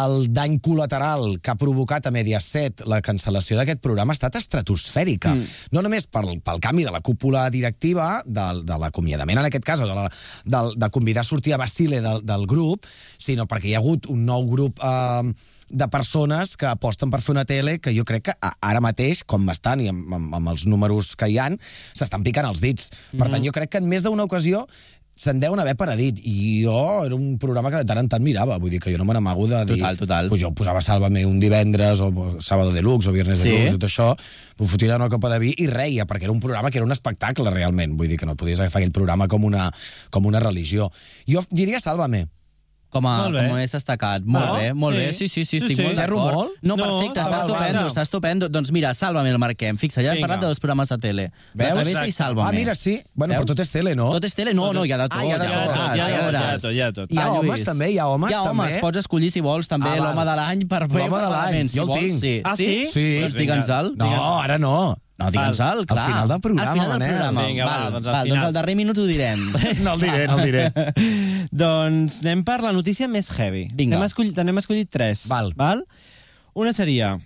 el 0.02 0.28
dany 0.34 0.60
col·lateral 0.64 1.40
que 1.42 1.54
ha 1.54 1.58
provocat 1.60 2.08
a 2.08 2.14
Mediaset 2.16 2.86
la 2.90 3.02
cancel·lació 3.06 3.60
d'aquest 3.60 3.82
programa 3.84 4.16
ha 4.16 4.20
estat 4.20 4.38
estratosfèrica. 4.40 5.36
Mm. 5.36 5.58
No 5.76 5.84
només 5.86 6.08
pel, 6.12 6.34
pel 6.44 6.62
canvi 6.64 6.86
de 6.88 6.94
la 6.94 7.04
cúpula 7.06 7.48
directiva, 7.54 8.22
del, 8.26 8.64
de 8.68 8.80
l'acomiadament, 8.82 9.41
en 9.42 9.50
aquest 9.50 9.66
cas, 9.68 9.82
o 9.82 9.90
de, 9.90 9.96
la, 9.98 10.08
de, 10.46 10.62
de 10.78 10.92
convidar 10.94 11.26
a 11.26 11.28
sortir 11.28 11.56
a 11.56 11.62
Basile 11.62 12.02
del, 12.02 12.22
del 12.26 12.46
grup, 12.50 12.88
sinó 13.18 13.48
perquè 13.50 13.72
hi 13.72 13.76
ha 13.76 13.82
hagut 13.82 14.08
un 14.12 14.24
nou 14.30 14.48
grup 14.52 14.82
eh, 14.82 15.34
de 15.72 15.88
persones 15.88 16.58
que 16.60 16.68
aposten 16.68 17.12
per 17.12 17.22
fer 17.24 17.34
una 17.34 17.46
tele 17.48 17.78
que 17.80 17.94
jo 17.96 18.06
crec 18.08 18.30
que 18.30 18.36
ara 18.44 18.84
mateix, 18.84 19.24
com 19.24 19.48
estan 19.54 19.82
i 19.82 19.90
amb, 19.92 20.08
amb, 20.14 20.36
amb 20.42 20.54
els 20.54 20.66
números 20.68 21.16
que 21.16 21.32
hi 21.32 21.40
han, 21.42 21.58
s'estan 21.96 22.26
picant 22.28 22.50
els 22.50 22.62
dits. 22.64 22.92
Per 23.16 23.30
tant, 23.32 23.42
jo 23.44 23.56
crec 23.56 23.72
que 23.72 23.82
en 23.82 23.88
més 23.90 24.04
d'una 24.06 24.28
ocasió 24.28 24.66
se'n 25.22 25.40
deuen 25.42 25.60
haver 25.62 25.76
paradit. 25.78 26.18
I 26.26 26.64
jo 26.66 27.06
era 27.06 27.16
un 27.16 27.38
programa 27.42 27.70
que 27.70 27.82
de 27.84 27.88
tant 27.90 28.02
en 28.02 28.10
tant 28.10 28.24
mirava. 28.26 28.58
Vull 28.62 28.74
dir 28.74 28.80
que 28.82 28.94
jo 28.94 28.98
no 28.98 29.06
me 29.06 29.14
n'amago 29.14 29.46
de 29.52 29.60
dir... 29.70 29.78
Total, 29.78 30.00
total. 30.00 30.32
Pues 30.34 30.42
jo 30.42 30.50
posava 30.58 30.82
Sálvame 30.82 31.26
un 31.30 31.40
divendres, 31.40 32.02
o 32.02 32.10
Sábado 32.42 32.74
Deluxe, 32.74 33.12
o 33.12 33.14
Viernes 33.14 33.40
Sí. 33.42 33.50
Deluxe, 33.52 33.70
i 33.70 33.78
tot 33.78 33.88
això, 33.90 34.10
m'ho 34.58 34.70
fotia 34.74 34.98
una 34.98 35.10
copa 35.14 35.30
de 35.34 35.40
vi 35.44 35.54
i 35.62 35.70
reia, 35.70 36.08
perquè 36.10 36.26
era 36.26 36.34
un 36.34 36.42
programa 36.42 36.72
que 36.72 36.82
era 36.82 36.90
un 36.90 36.96
espectacle, 36.96 37.54
realment. 37.54 37.98
Vull 38.00 38.10
dir 38.10 38.18
que 38.18 38.26
no 38.30 38.36
podies 38.36 38.60
agafar 38.60 38.82
aquell 38.82 38.96
programa 38.96 39.30
com 39.30 39.46
una, 39.46 39.70
com 40.10 40.26
una 40.26 40.42
religió. 40.42 40.90
Jo 41.30 41.46
diria 41.52 41.80
Sálvame. 41.80 42.26
Com 42.92 43.06
a, 43.08 43.12
Molt 43.24 43.34
bé. 43.38 43.42
com 43.48 43.56
a 43.56 43.60
més 43.62 43.72
destacat. 43.72 44.24
Molt 44.26 44.46
No? 44.48 44.56
bé, 44.58 44.74
molt 44.74 44.98
Sí. 44.98 45.02
bé. 45.02 45.14
Sí, 45.14 45.28
sí, 45.30 45.46
sí, 45.46 45.46
Sí, 45.46 45.58
estic 45.64 45.78
sí. 45.78 45.84
molt 45.84 45.96
Xerro 45.96 46.18
d'acord. 46.18 46.36
molt? 46.36 46.52
No, 46.62 46.76
No, 46.76 46.84
perfecte, 46.84 47.20
val, 47.22 47.32
està 47.32 47.38
estupendo, 47.40 47.80
val. 47.80 47.90
està 47.90 48.02
estupendo. 48.02 48.50
Doncs 48.50 48.72
mira, 48.74 48.94
Sálvame 48.94 49.30
el 49.30 49.38
marquem. 49.40 49.78
Fixa, 49.78 50.02
ja 50.04 50.12
hem 50.14 50.20
parlat 50.20 50.42
dels 50.42 50.60
programes 50.60 50.90
de 50.90 50.98
tele. 50.98 51.32
Veus? 51.54 51.70
La 51.70 51.76
Travessa 51.82 52.06
i. 52.08 52.12
Sálvame. 52.12 52.50
Ah, 52.50 52.52
mira, 52.52 52.76
sí. 52.76 53.02
Bueno, 53.16 53.34
Veus? 53.34 53.44
però 53.46 53.48
tot 53.48 53.60
és 53.62 53.72
tele, 53.72 53.96
no? 53.96 54.12
Tot 54.12 54.26
és 54.26 54.36
tele? 54.36 54.54
No, 54.54 54.74
no, 54.74 54.84
hi 54.84 54.92
ha 54.92 54.98
de 54.98 55.08
tot. 55.08 55.18
Ah, 55.18 55.26
hi 55.26 55.32
ha 55.32 55.38
de 55.38 55.46
tot, 55.48 55.54
hi 55.56 56.00
ha 56.02 56.08
de 56.52 56.60
tot. 56.60 56.72
hi 56.74 56.82
ha 56.82 56.92
tot. 56.92 57.12
Hi 57.14 57.18
ha 57.18 57.32
homes, 57.32 57.64
també? 57.64 57.92
Hi 57.92 57.98
ha 57.98 58.08
homes, 58.08 58.30
hi 58.30 58.34
ha 58.34 58.42
homes. 58.44 58.68
també? 58.68 58.82
Pots 58.82 58.98
escollir, 58.98 59.32
si 59.32 59.40
vols, 59.40 59.68
també 59.70 59.88
Ah, 59.90 59.96
l'home 59.96 60.26
de 60.26 60.36
l'any 60.36 60.68
per 60.68 60.88
fer 60.90 61.00
L'home 61.00 61.22
de 61.22 61.30
l'any, 61.30 61.70
jo 61.70 61.84
el 61.84 62.00
tinc. 62.00 62.20
Sí. 62.20 62.42
Ah, 62.44 62.56
sí? 62.58 62.86
Sí. 62.92 63.20
Doncs 63.22 63.36
digue'ns-el. 63.36 63.96
No, 63.96 64.40
ara 64.40 64.58
no. 64.58 64.98
No, 65.24 65.32
digue'ns-el, 65.32 65.86
clar. 65.86 66.06
final 66.08 66.28
del 66.32 66.42
programa, 66.42 66.70
Al 66.72 66.74
final 66.78 66.90
del 66.90 67.00
Manel. 67.00 67.16
programa. 67.16 67.46
Vinga, 67.48 67.66
va, 67.66 67.78
val, 67.78 67.92
doncs 67.94 68.08
al 68.08 68.14
val, 68.14 68.24
final. 68.26 68.38
doncs 68.38 68.48
al 68.48 68.54
darrer 68.60 68.76
minut 68.76 68.98
ho 68.98 69.06
direm. 69.06 69.44
No 69.86 69.94
el 69.96 70.02
diré, 70.06 70.28
no 70.28 70.38
el 70.40 70.46
diré. 70.46 70.66
doncs 71.64 72.22
anem 72.26 72.44
per 72.48 72.60
la 72.64 72.72
notícia 72.76 73.08
més 73.08 73.30
heavy. 73.36 73.68
Vinga. 73.74 73.98
N'hem 73.98 74.06
escollit, 74.08 74.38
escollit 74.66 74.90
tres. 74.94 75.28
Val. 75.32 75.54
Val? 75.56 75.86
Una 76.54 76.74
seria... 76.74 77.18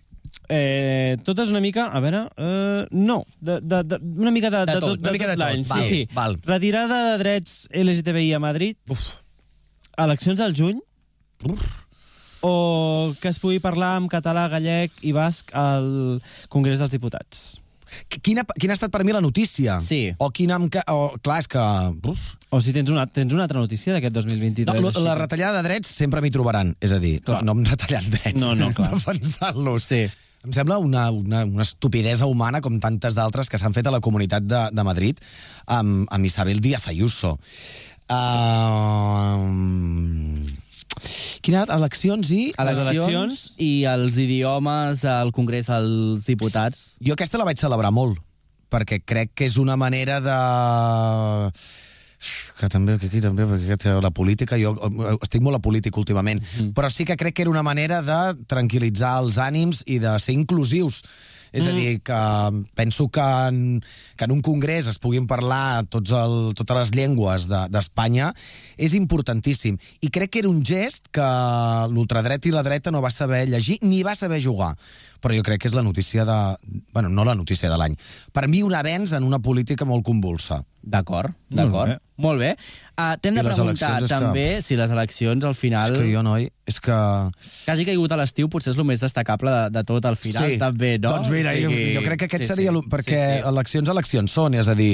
Eh, 0.47 1.17
totes 1.25 1.49
una 1.49 1.59
mica, 1.63 1.87
a 1.89 1.99
veure... 2.03 2.25
Eh, 2.37 2.85
no, 2.91 3.25
de, 3.39 3.59
de, 3.61 3.79
de, 3.83 3.97
una 4.19 4.29
mica 4.29 4.51
de, 4.53 4.59
De 4.67 4.75
de, 4.75 4.79
tot, 4.83 4.99
una 4.99 5.11
mica 5.15 5.25
de 5.31 5.33
tot. 5.33 5.39
l'any. 5.41 5.63
Val, 5.65 5.83
Sí, 5.83 5.89
sí. 5.89 6.09
val. 6.13 6.35
Retirada 6.45 6.99
de 7.11 7.17
drets 7.23 7.55
LGTBI 7.73 8.33
a 8.33 8.39
Madrid. 8.43 8.77
Uf. 8.93 9.07
Eleccions 9.97 10.39
al 10.45 10.53
juny. 10.53 10.77
O 12.45 13.13
que 13.21 13.29
es 13.31 13.39
pugui 13.41 13.57
parlar 13.63 13.95
en 13.97 14.07
català, 14.11 14.45
gallec 14.51 14.93
i 15.01 15.13
basc 15.15 15.49
al 15.57 16.21
Congrés 16.53 16.77
dels 16.83 16.93
Diputats. 16.93 17.55
Quina, 18.21 18.43
quina 18.59 18.73
ha 18.73 18.77
estat 18.79 18.91
per 18.93 19.03
mi 19.05 19.13
la 19.15 19.21
notícia? 19.23 19.79
Sí. 19.83 20.09
O 20.17 20.29
quina... 20.35 20.57
O, 20.91 20.99
clar, 21.21 21.39
és 21.43 21.47
que... 21.51 21.61
Uf. 22.11 22.19
O 22.55 22.61
si 22.63 22.71
tens 22.75 22.89
una, 22.93 23.03
tens 23.11 23.33
una 23.35 23.43
altra 23.47 23.59
notícia 23.59 23.93
d'aquest 23.95 24.13
2023. 24.15 24.69
No, 24.81 24.91
la 25.03 25.15
que- 25.15 25.21
retallada 25.23 25.59
de 25.59 25.67
drets 25.67 25.89
sempre 25.91 26.21
m'hi 26.23 26.31
trobaran. 26.31 26.75
És 26.79 26.93
a 26.95 26.99
dir, 27.03 27.17
Clar. 27.25 27.41
no, 27.43 27.53
no 27.53 27.59
em 27.59 27.65
retallant 27.71 28.07
drets. 28.13 28.39
No, 28.39 28.53
no, 28.55 28.69
clar. 28.75 28.91
Defensant-los. 28.95 29.83
Sí. 29.91 30.05
Em 30.45 30.53
sembla 30.53 30.77
una, 30.77 31.07
una, 31.11 31.41
una 31.49 31.63
estupidesa 31.65 32.27
humana 32.29 32.61
com 32.61 32.77
tantes 32.79 33.15
d'altres 33.17 33.49
que 33.49 33.57
s'han 33.57 33.73
fet 33.73 33.87
a 33.89 33.93
la 33.95 33.99
comunitat 34.05 34.45
de, 34.45 34.59
de 34.77 34.83
Madrid 34.85 35.17
amb, 35.65 36.05
amb 36.13 36.29
Isabel 36.29 36.61
Díaz 36.61 36.85
Ayuso. 36.91 37.39
Uh, 38.05 39.41
quina 41.45 41.65
eleccions 41.69 42.31
i... 42.33 42.43
Eleccions, 42.57 42.89
eleccions. 42.89 43.41
i 43.61 43.71
els 43.89 44.17
idiomes 44.21 45.05
al 45.09 45.33
Congrés 45.35 45.69
dels 45.69 46.27
Diputats. 46.29 46.85
Jo 47.05 47.15
aquesta 47.15 47.41
la 47.41 47.47
vaig 47.47 47.61
celebrar 47.61 47.93
molt, 47.93 48.17
perquè 48.73 49.01
crec 49.05 49.35
que 49.37 49.49
és 49.49 49.59
una 49.61 49.77
manera 49.77 50.21
de 50.23 50.39
que 52.57 52.69
també, 52.71 52.95
que 52.97 53.09
aquí 53.09 53.21
també, 53.21 53.45
perquè 53.45 53.93
la 54.01 54.11
política, 54.15 54.57
jo 54.57 54.73
estic 55.19 55.43
molt 55.45 55.59
a 55.59 55.61
política 55.61 55.99
últimament, 56.01 56.41
mm. 56.41 56.73
però 56.77 56.89
sí 56.89 57.05
que 57.05 57.17
crec 57.19 57.35
que 57.35 57.45
era 57.45 57.53
una 57.53 57.65
manera 57.65 58.01
de 58.01 58.19
tranquil·litzar 58.49 59.17
els 59.21 59.37
ànims 59.41 59.83
i 59.85 59.99
de 60.01 60.15
ser 60.23 60.33
inclusius. 60.37 61.03
És 61.55 61.65
a 61.67 61.71
dir, 61.71 62.01
que 62.03 62.19
penso 62.75 63.07
que 63.07 63.23
en, 63.47 63.79
que 64.19 64.25
en 64.27 64.31
un 64.35 64.41
congrés 64.43 64.89
es 64.91 64.99
puguin 64.99 65.25
parlar 65.25 65.85
tots 65.87 66.11
el, 66.11 66.51
totes 66.59 66.77
les 66.81 66.91
llengües 66.97 67.47
de- 67.47 67.63
d'Espanya 67.71 68.33
és 68.75 68.93
importantíssim. 68.93 69.77
I 70.03 70.09
crec 70.11 70.33
que 70.35 70.43
era 70.43 70.51
un 70.51 70.61
gest 70.67 71.07
que 71.15 71.29
l'ultradreta 71.95 72.49
i 72.49 72.51
la 72.51 72.63
dreta 72.65 72.91
no 72.91 73.01
va 73.01 73.11
saber 73.13 73.45
llegir 73.47 73.79
ni 73.81 74.03
va 74.03 74.15
saber 74.19 74.41
jugar. 74.43 74.75
Però 75.25 75.33
jo 75.33 75.41
crec 75.41 75.63
que 75.63 75.69
és 75.71 75.73
la 75.73 75.81
notícia 75.81 76.21
de... 76.27 76.35
bueno, 76.93 77.09
no 77.09 77.23
la 77.25 77.33
notícia 77.33 77.65
de 77.71 77.77
l'any. 77.81 77.95
Per 78.31 78.43
mi 78.47 78.59
un 78.61 78.75
avenç 78.77 79.15
en 79.17 79.23
una 79.25 79.39
política 79.41 79.85
molt 79.89 80.05
convulsa. 80.05 80.59
D'acord, 80.85 81.33
Molt 81.49 81.57
d'acord. 81.63 81.89
bé. 81.95 81.99
Molt 82.21 82.39
bé. 82.39 82.51
Uh, 82.93 83.15
T'hem 83.19 83.33
I 83.33 83.41
de 83.41 83.43
preguntar 83.47 83.89
és 83.97 84.05
que- 84.05 84.11
també 84.13 84.45
si 84.61 84.77
les 84.77 84.91
eleccions 84.93 85.43
al 85.49 85.55
final... 85.57 85.95
És 85.95 86.03
que 86.03 86.11
jo, 86.13 86.21
noi, 86.23 86.45
és 86.69 86.77
que... 86.79 86.99
Que 87.65 87.73
hagi 87.73 87.87
caigut 87.89 88.13
a 88.13 88.19
l'estiu 88.21 88.47
potser 88.53 88.71
és 88.75 88.77
el 88.79 88.85
més 88.87 89.01
destacable 89.01 89.49
de, 89.51 89.63
de 89.79 89.83
tot 89.89 90.05
al 90.05 90.15
final, 90.15 90.53
també, 90.61 90.93
no? 91.01 91.15
Doncs 91.17 91.33
mira, 91.33 91.51
O 91.57 91.63
jo, 91.65 91.73
sigui, 91.73 91.89
jo 91.97 92.05
crec 92.05 92.21
que 92.21 92.29
aquest 92.29 92.45
sí, 92.45 92.51
seria... 92.53 92.71
sí, 92.77 92.85
perquè 92.93 93.17
sí, 93.17 93.39
sí. 93.41 93.47
eleccions, 93.49 93.89
eleccions 93.97 94.37
són, 94.39 94.53
és 94.61 94.69
a 94.69 94.77
dir, 94.77 94.93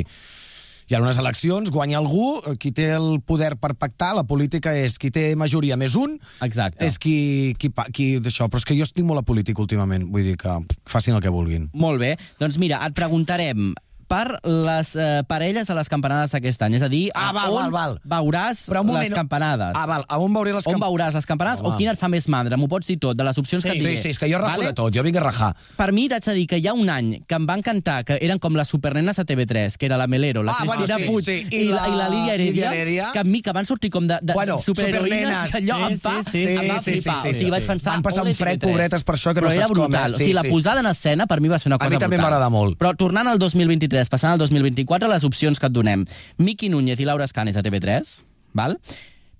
hi 0.91 0.95
ha 0.97 0.99
unes 0.99 1.15
eleccions, 1.21 1.69
guanya 1.71 2.01
algú, 2.01 2.41
qui 2.59 2.73
té 2.75 2.89
el 2.97 3.21
poder 3.23 3.53
per 3.55 3.77
pactar, 3.79 4.09
la 4.17 4.25
política 4.27 4.73
és 4.75 4.97
qui 4.99 5.07
té 5.13 5.29
majoria 5.39 5.77
més 5.79 5.95
un, 5.95 6.17
Exacte. 6.43 6.83
és 6.83 6.97
qui, 6.99 7.13
qui, 7.61 7.69
qui 7.95 8.07
d'això. 8.19 8.49
Però 8.51 8.59
és 8.59 8.67
que 8.67 8.75
jo 8.75 8.83
estic 8.83 9.07
molt 9.07 9.23
a 9.23 9.23
política 9.23 9.63
últimament, 9.63 10.09
vull 10.11 10.27
dir 10.27 10.35
que 10.41 10.57
facin 10.91 11.15
el 11.15 11.23
que 11.23 11.31
vulguin. 11.31 11.69
Molt 11.71 12.03
bé. 12.03 12.17
Doncs 12.43 12.59
mira, 12.59 12.81
et 12.83 12.97
preguntarem 12.97 13.71
per 14.11 14.41
les 14.43 14.89
eh, 14.99 15.21
parelles 15.27 15.69
a 15.71 15.75
les 15.77 15.87
campanades 15.91 16.33
d'aquest 16.35 16.61
any. 16.67 16.75
És 16.75 16.83
a 16.83 16.89
dir, 16.91 17.05
Ah, 17.15 17.29
a 17.29 17.33
val, 17.37 17.53
on 17.55 17.71
val, 17.71 17.71
val. 17.71 18.25
veuràs 18.25 18.65
Però 18.67 18.81
un 18.83 18.87
moment, 18.91 19.07
les 19.07 19.15
campanades. 19.15 19.71
Ah, 19.73 19.85
val, 19.87 20.03
a 20.07 20.17
on 20.19 20.33
veuré 20.35 20.51
les 20.53 20.67
On 20.67 20.73
camp- 20.75 20.83
veuràs 20.83 21.13
les 21.15 21.25
campanades 21.25 21.61
Home. 21.61 21.73
o 21.75 21.77
quina 21.77 21.93
et 21.95 21.99
fa 21.99 22.09
més 22.11 22.27
mandra? 22.27 22.57
M'ho 22.57 22.67
pots 22.67 22.87
dir 22.87 22.97
tot, 22.99 23.15
de 23.15 23.23
les 23.23 23.37
opcions 23.37 23.63
que 23.63 23.71
et 23.71 23.79
Sí, 23.81 23.95
sí, 23.97 24.09
és 24.09 24.19
que 24.19 24.27
jo 24.31 24.37
rajo 24.37 24.61
de 24.61 24.73
tot, 24.73 24.93
jo 24.93 25.01
vinc 25.03 25.15
a 25.17 25.21
rajar. 25.21 25.55
Per 25.77 25.91
mi, 25.93 26.09
t'haig 26.09 26.23
de 26.25 26.33
dir 26.33 26.45
que 26.47 26.57
hi 26.59 26.67
ha 26.67 26.73
un 26.73 26.89
any 26.89 27.23
que 27.25 27.35
em 27.35 27.45
van 27.47 27.61
cantar, 27.61 28.03
que 28.05 28.17
eren 28.21 28.37
com 28.39 28.53
les 28.55 28.67
supernenes 28.67 29.17
a 29.19 29.23
TV3, 29.25 29.77
que 29.77 29.85
era 29.87 29.97
la 29.97 30.07
Melero, 30.07 30.43
la 30.43 30.51
Ah, 30.51 30.57
Cristina 30.65 30.97
bueno, 30.97 30.97
sí, 30.97 31.11
Puig 31.11 31.25
sí. 31.25 31.47
i, 31.51 31.63
la, 31.71 31.87
i 31.87 31.91
la 31.95 32.09
Lídia 32.09 32.33
Heredia, 32.33 32.71
Heredia. 32.73 33.09
que 33.13 33.19
a 33.19 33.23
mi 33.23 33.41
que 33.41 33.51
van 33.53 33.65
sortir 33.65 33.89
com 33.89 34.05
de, 34.07 34.19
de 34.21 34.33
Bueno, 34.33 34.59
superheroïnes, 34.59 35.51
supernenes. 35.51 35.55
allò 35.55 35.77
Sí, 35.87 35.93
em 35.93 35.99
va, 36.05 36.23
sí, 36.23 36.31
sí, 36.31 36.47
em 36.47 36.69
va 36.69 36.79
sí, 36.79 36.83
sí, 36.83 37.01
flipar. 37.01 37.15
sí, 37.21 37.27
o 37.29 37.33
sigui, 37.33 37.45
sí. 37.45 37.51
vaig 37.51 37.65
pensar... 37.65 37.93
Van 37.93 38.01
passar 38.03 38.23
un 38.25 38.33
fred, 38.35 38.59
TV3. 38.59 38.71
pobretes, 38.71 39.03
per 39.03 39.15
això 39.15 39.33
que 39.33 39.41
no 39.41 39.47
Però 39.47 39.53
era 39.53 39.61
saps 39.67 39.71
com, 39.77 39.85
brutal. 39.87 40.11
eh? 40.11 40.13
O 40.13 40.17
sigui, 40.17 40.29
Sí, 40.31 40.33
la 40.33 40.41
sí. 40.41 40.49
posada 40.49 40.79
en 40.81 40.85
escena 40.87 41.27
per 41.27 41.41
mi 41.41 41.47
va 41.47 41.59
ser 41.59 41.69
una 41.69 41.75
A 41.75 41.79
cosa 41.79 41.89
mi 41.89 41.97
també 41.99 42.17
brutal. 42.17 42.31
m'agrada 42.31 42.49
molt. 42.49 42.77
Però 42.77 42.95
tornant 42.97 43.27
al 43.27 43.39
2023, 43.39 44.00
passant 44.09 44.31
al 44.31 44.37
2024, 44.39 45.07
les 45.11 45.23
opcions 45.23 45.59
que 45.59 45.65
et 45.67 45.71
donem. 45.73 46.05
Miqui 46.37 46.69
Núñez 46.69 46.99
i 46.99 47.05
Laura 47.05 47.25
Escanes 47.25 47.57
a 47.57 47.63
TV3, 47.63 48.21
val? 48.53 48.79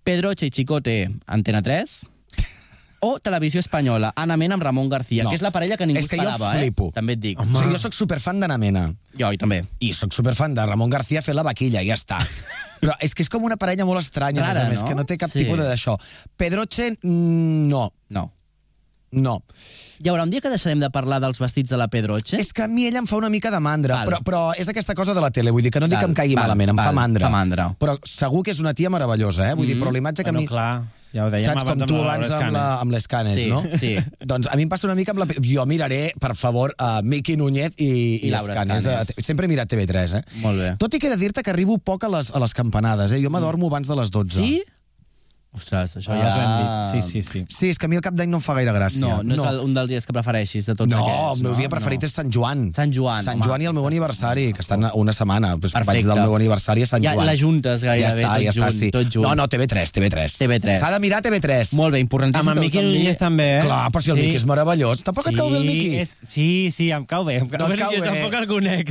Pedroche 0.04 0.46
i 0.46 0.50
Chicote, 0.52 1.12
Antena 1.28 1.62
3, 1.62 2.02
O 3.04 3.20
Televisió 3.20 3.60
Espanyola, 3.60 4.14
Ana 4.16 4.36
Mena 4.38 4.54
amb 4.54 4.62
Ramon 4.64 4.88
García, 4.88 5.24
No. 5.24 5.30
que 5.32 5.36
és 5.36 5.42
la 5.42 5.50
parella 5.50 5.76
que 5.76 5.88
ningú 5.88 5.98
És 5.98 6.08
que 6.08 6.18
jo 6.18 6.22
esperava, 6.22 6.52
flipo. 6.60 6.90
eh? 6.90 6.92
També 6.94 7.14
et 7.14 7.20
dic. 7.20 7.40
O 7.40 7.44
sigui, 7.46 7.72
jo 7.74 7.80
sóc 7.80 7.94
superfan 7.98 8.40
d'Anna 8.40 8.60
Mena. 8.60 8.94
Jo, 9.18 9.32
i 9.34 9.38
també. 9.42 9.64
I 9.80 9.92
sóc 9.94 10.14
superfan 10.14 10.54
de 10.54 10.64
Ramon 10.64 10.90
García 10.92 11.24
fer 11.24 11.34
la 11.34 11.42
vaquilla, 11.42 11.82
i 11.82 11.88
ja 11.88 11.96
està. 11.96 12.20
Però 12.80 12.94
és 13.02 13.16
que 13.16 13.24
és 13.24 13.30
com 13.30 13.44
una 13.44 13.58
parella 13.58 13.86
molt 13.86 14.02
estranya, 14.04 14.44
a 14.44 14.48
més 14.48 14.56
Rara, 14.56 14.68
a 14.68 14.70
més, 14.70 14.82
no? 14.84 14.88
que 14.88 14.96
no 14.96 15.06
té 15.06 15.18
cap 15.18 15.32
Sí. 15.32 15.40
tipus 15.40 15.58
de 15.58 15.64
d'això. 15.66 15.98
Pedroche, 16.38 16.92
mm, 17.02 17.68
no. 17.70 17.92
No. 18.10 18.32
No. 19.12 19.42
Hi 20.02 20.10
haurà 20.10 20.24
un 20.24 20.32
dia 20.32 20.40
que 20.42 20.50
deixarem 20.50 20.80
de 20.80 20.90
parlar 20.90 21.20
dels 21.22 21.40
vestits 21.42 21.70
de 21.70 21.78
la 21.78 21.90
Pedroche? 21.92 22.40
És 22.40 22.54
que 22.56 22.64
a 22.64 22.68
mi 22.72 22.86
ella 22.88 23.02
em 23.04 23.08
fa 23.10 23.18
una 23.20 23.30
mica 23.30 23.52
de 23.52 23.60
mandra, 23.60 24.00
Val. 24.02 24.08
però, 24.08 24.22
però 24.24 24.42
és 24.58 24.70
aquesta 24.72 24.96
cosa 24.96 25.14
de 25.14 25.22
la 25.22 25.30
tele, 25.36 25.52
vull 25.52 25.62
dir 25.68 25.72
que 25.72 25.82
no 25.84 25.88
dic 25.92 25.98
Val, 26.00 26.06
que 26.06 26.10
em 26.12 26.16
caigui 26.22 26.36
val, 26.40 26.48
malament, 26.48 26.72
em 26.74 26.80
fa 26.80 26.86
val, 26.90 26.96
mandra. 27.02 27.28
fa 27.28 27.32
mandra. 27.36 27.68
Però 27.82 27.98
segur 28.08 28.42
que 28.48 28.56
és 28.56 28.64
una 28.64 28.74
tia 28.74 28.90
meravellosa, 28.90 29.52
eh? 29.52 29.54
Vull 29.60 29.68
dir, 29.68 29.78
però 29.82 29.92
la 29.92 30.00
imatge 30.02 30.24
que 30.24 30.32
a 30.32 30.34
Bueno, 30.34 30.42
mi... 30.42 30.48
clar, 30.48 30.84
ja 31.12 31.26
ho 31.26 31.30
dèiem 31.30 31.52
Saps 31.52 31.66
com 31.68 31.74
abans 31.76 31.92
tu 31.92 32.00
abans 32.00 32.32
amb, 32.40 32.56
amb 32.56 32.92
les 32.96 33.08
canes, 33.12 33.36
Sí, 33.36 33.50
no? 33.52 33.62
sí. 33.68 33.98
Doncs 34.32 34.48
a 34.48 34.56
mi 34.56 34.64
em 34.64 34.70
passa 34.72 34.88
una 34.88 34.96
mica 34.96 35.12
amb 35.12 35.26
la... 35.26 35.28
Jo 35.44 35.66
miraré, 35.68 36.14
per 36.18 36.32
favor, 36.40 36.72
a 36.80 37.02
Miqui 37.04 37.36
Núñez 37.36 37.76
i, 37.78 37.92
I 38.28 38.32
Laura 38.32 38.54
Escanes. 38.56 38.86
Escanes. 38.88 39.12
Eh, 39.20 39.28
Sempre 39.28 39.46
he 39.46 39.52
mirat 39.52 39.68
TV3, 39.70 40.22
eh? 40.22 40.24
Molt 40.42 40.58
bé. 40.64 40.72
Tot 40.80 40.96
i 40.96 41.04
que 41.04 41.12
he 41.12 41.14
de 41.14 41.20
dir-te 41.20 41.44
que 41.44 41.52
arribo 41.52 41.76
poc 41.84 42.08
a 42.08 42.14
les, 42.16 42.32
a 42.32 42.40
les 42.40 42.56
campanades, 42.56 43.12
eh? 43.12 43.20
Jo 43.22 43.30
m'adormo 43.30 43.68
abans 43.68 43.92
de 43.92 44.00
les 44.00 44.10
12. 44.10 44.40
Sí? 44.40 44.64
Ostres, 45.54 45.98
això 46.00 46.14
Ah, 46.16 46.18
ja... 46.22 46.28
us 46.30 46.36
ho 46.38 46.40
hem 46.40 46.52
dit. 46.62 47.04
Sí, 47.04 47.12
sí, 47.12 47.22
sí. 47.28 47.40
Sí, 47.52 47.70
és 47.74 47.78
que 47.78 47.86
a 47.86 47.90
mi 47.92 47.98
el 47.98 48.02
cap 48.06 48.14
d'any 48.16 48.30
no 48.32 48.38
em 48.40 48.44
fa 48.44 48.54
gaire 48.56 48.72
gràcia. 48.72 49.02
No, 49.04 49.18
no, 49.22 49.34
és 49.36 49.50
el, 49.50 49.58
un 49.66 49.74
dels 49.76 49.90
dies 49.90 50.06
que 50.08 50.14
prefereixis 50.16 50.70
de 50.70 50.76
tots 50.80 50.88
no, 50.90 51.02
aquests. 51.04 51.42
el 51.42 51.44
meu 51.44 51.58
dia 51.60 51.68
preferit 51.68 52.06
és 52.08 52.14
Sant 52.16 52.30
Joan. 52.32 52.70
Sant 52.72 52.94
Joan, 52.96 53.20
Sant 53.26 53.36
home. 53.36 53.50
Joan 53.50 53.66
i 53.66 53.68
el 53.68 53.74
meu 53.76 53.84
aniversari, 53.90 54.46
que 54.56 54.64
estan 54.64 54.88
una 54.96 55.12
setmana. 55.12 55.58
Pues 55.60 55.74
vaig 55.76 55.84
Perfecte. 55.84 56.08
del 56.08 56.22
meu 56.24 56.36
aniversari 56.38 56.86
a 56.86 56.88
Sant 56.88 57.04
Ja 57.04 57.18
Joan. 57.18 57.26
l'ajuntes 57.28 57.84
gairebé, 57.84 58.00
ja 58.00 58.14
està, 58.16 58.30
tot 58.38 58.46
ja 58.46 58.54
està, 58.54 58.70
junt, 58.72 58.80
sí. 58.80 58.92
tot 58.96 59.12
junt. 59.12 59.26
No, 59.28 59.34
no, 59.36 59.48
TV3, 59.52 59.92
TV3. 59.92 60.38
TV3. 60.40 60.78
S'ha 60.80 60.92
de 60.96 61.00
mirar 61.04 61.20
TV3. 61.22 61.74
Molt 61.76 61.98
bé, 61.98 62.00
importantíssim. 62.00 62.48
Amb 62.48 62.56
en 62.56 62.64
Miqui 62.64 62.80
Núñez 62.88 63.18
també, 63.20 63.50
eh? 63.58 63.62
Clar, 63.68 63.82
però 63.92 64.02
si 64.08 64.12
el 64.16 64.18
Sí. 64.22 64.24
Miqui 64.30 64.40
és 64.40 64.46
meravellós. 64.48 65.04
Tampoc 65.04 65.28
et 65.28 65.36
cau 65.36 65.50
bé 65.52 65.58
el 65.60 65.68
Miqui? 65.68 65.92
És, 66.00 66.12
sí, 66.24 66.72
sí, 66.72 66.92
em 66.96 67.04
cau 67.04 67.26
bé. 67.28 67.40
Em 67.44 67.50
cau 67.52 67.60
No 67.60 67.68
et 67.68 67.76
bé, 67.76 67.84
cau 67.84 67.92
jo 67.92 68.00
bé. 68.00 68.08
tampoc 68.08 68.34
el 68.40 68.48
conec. 68.48 68.88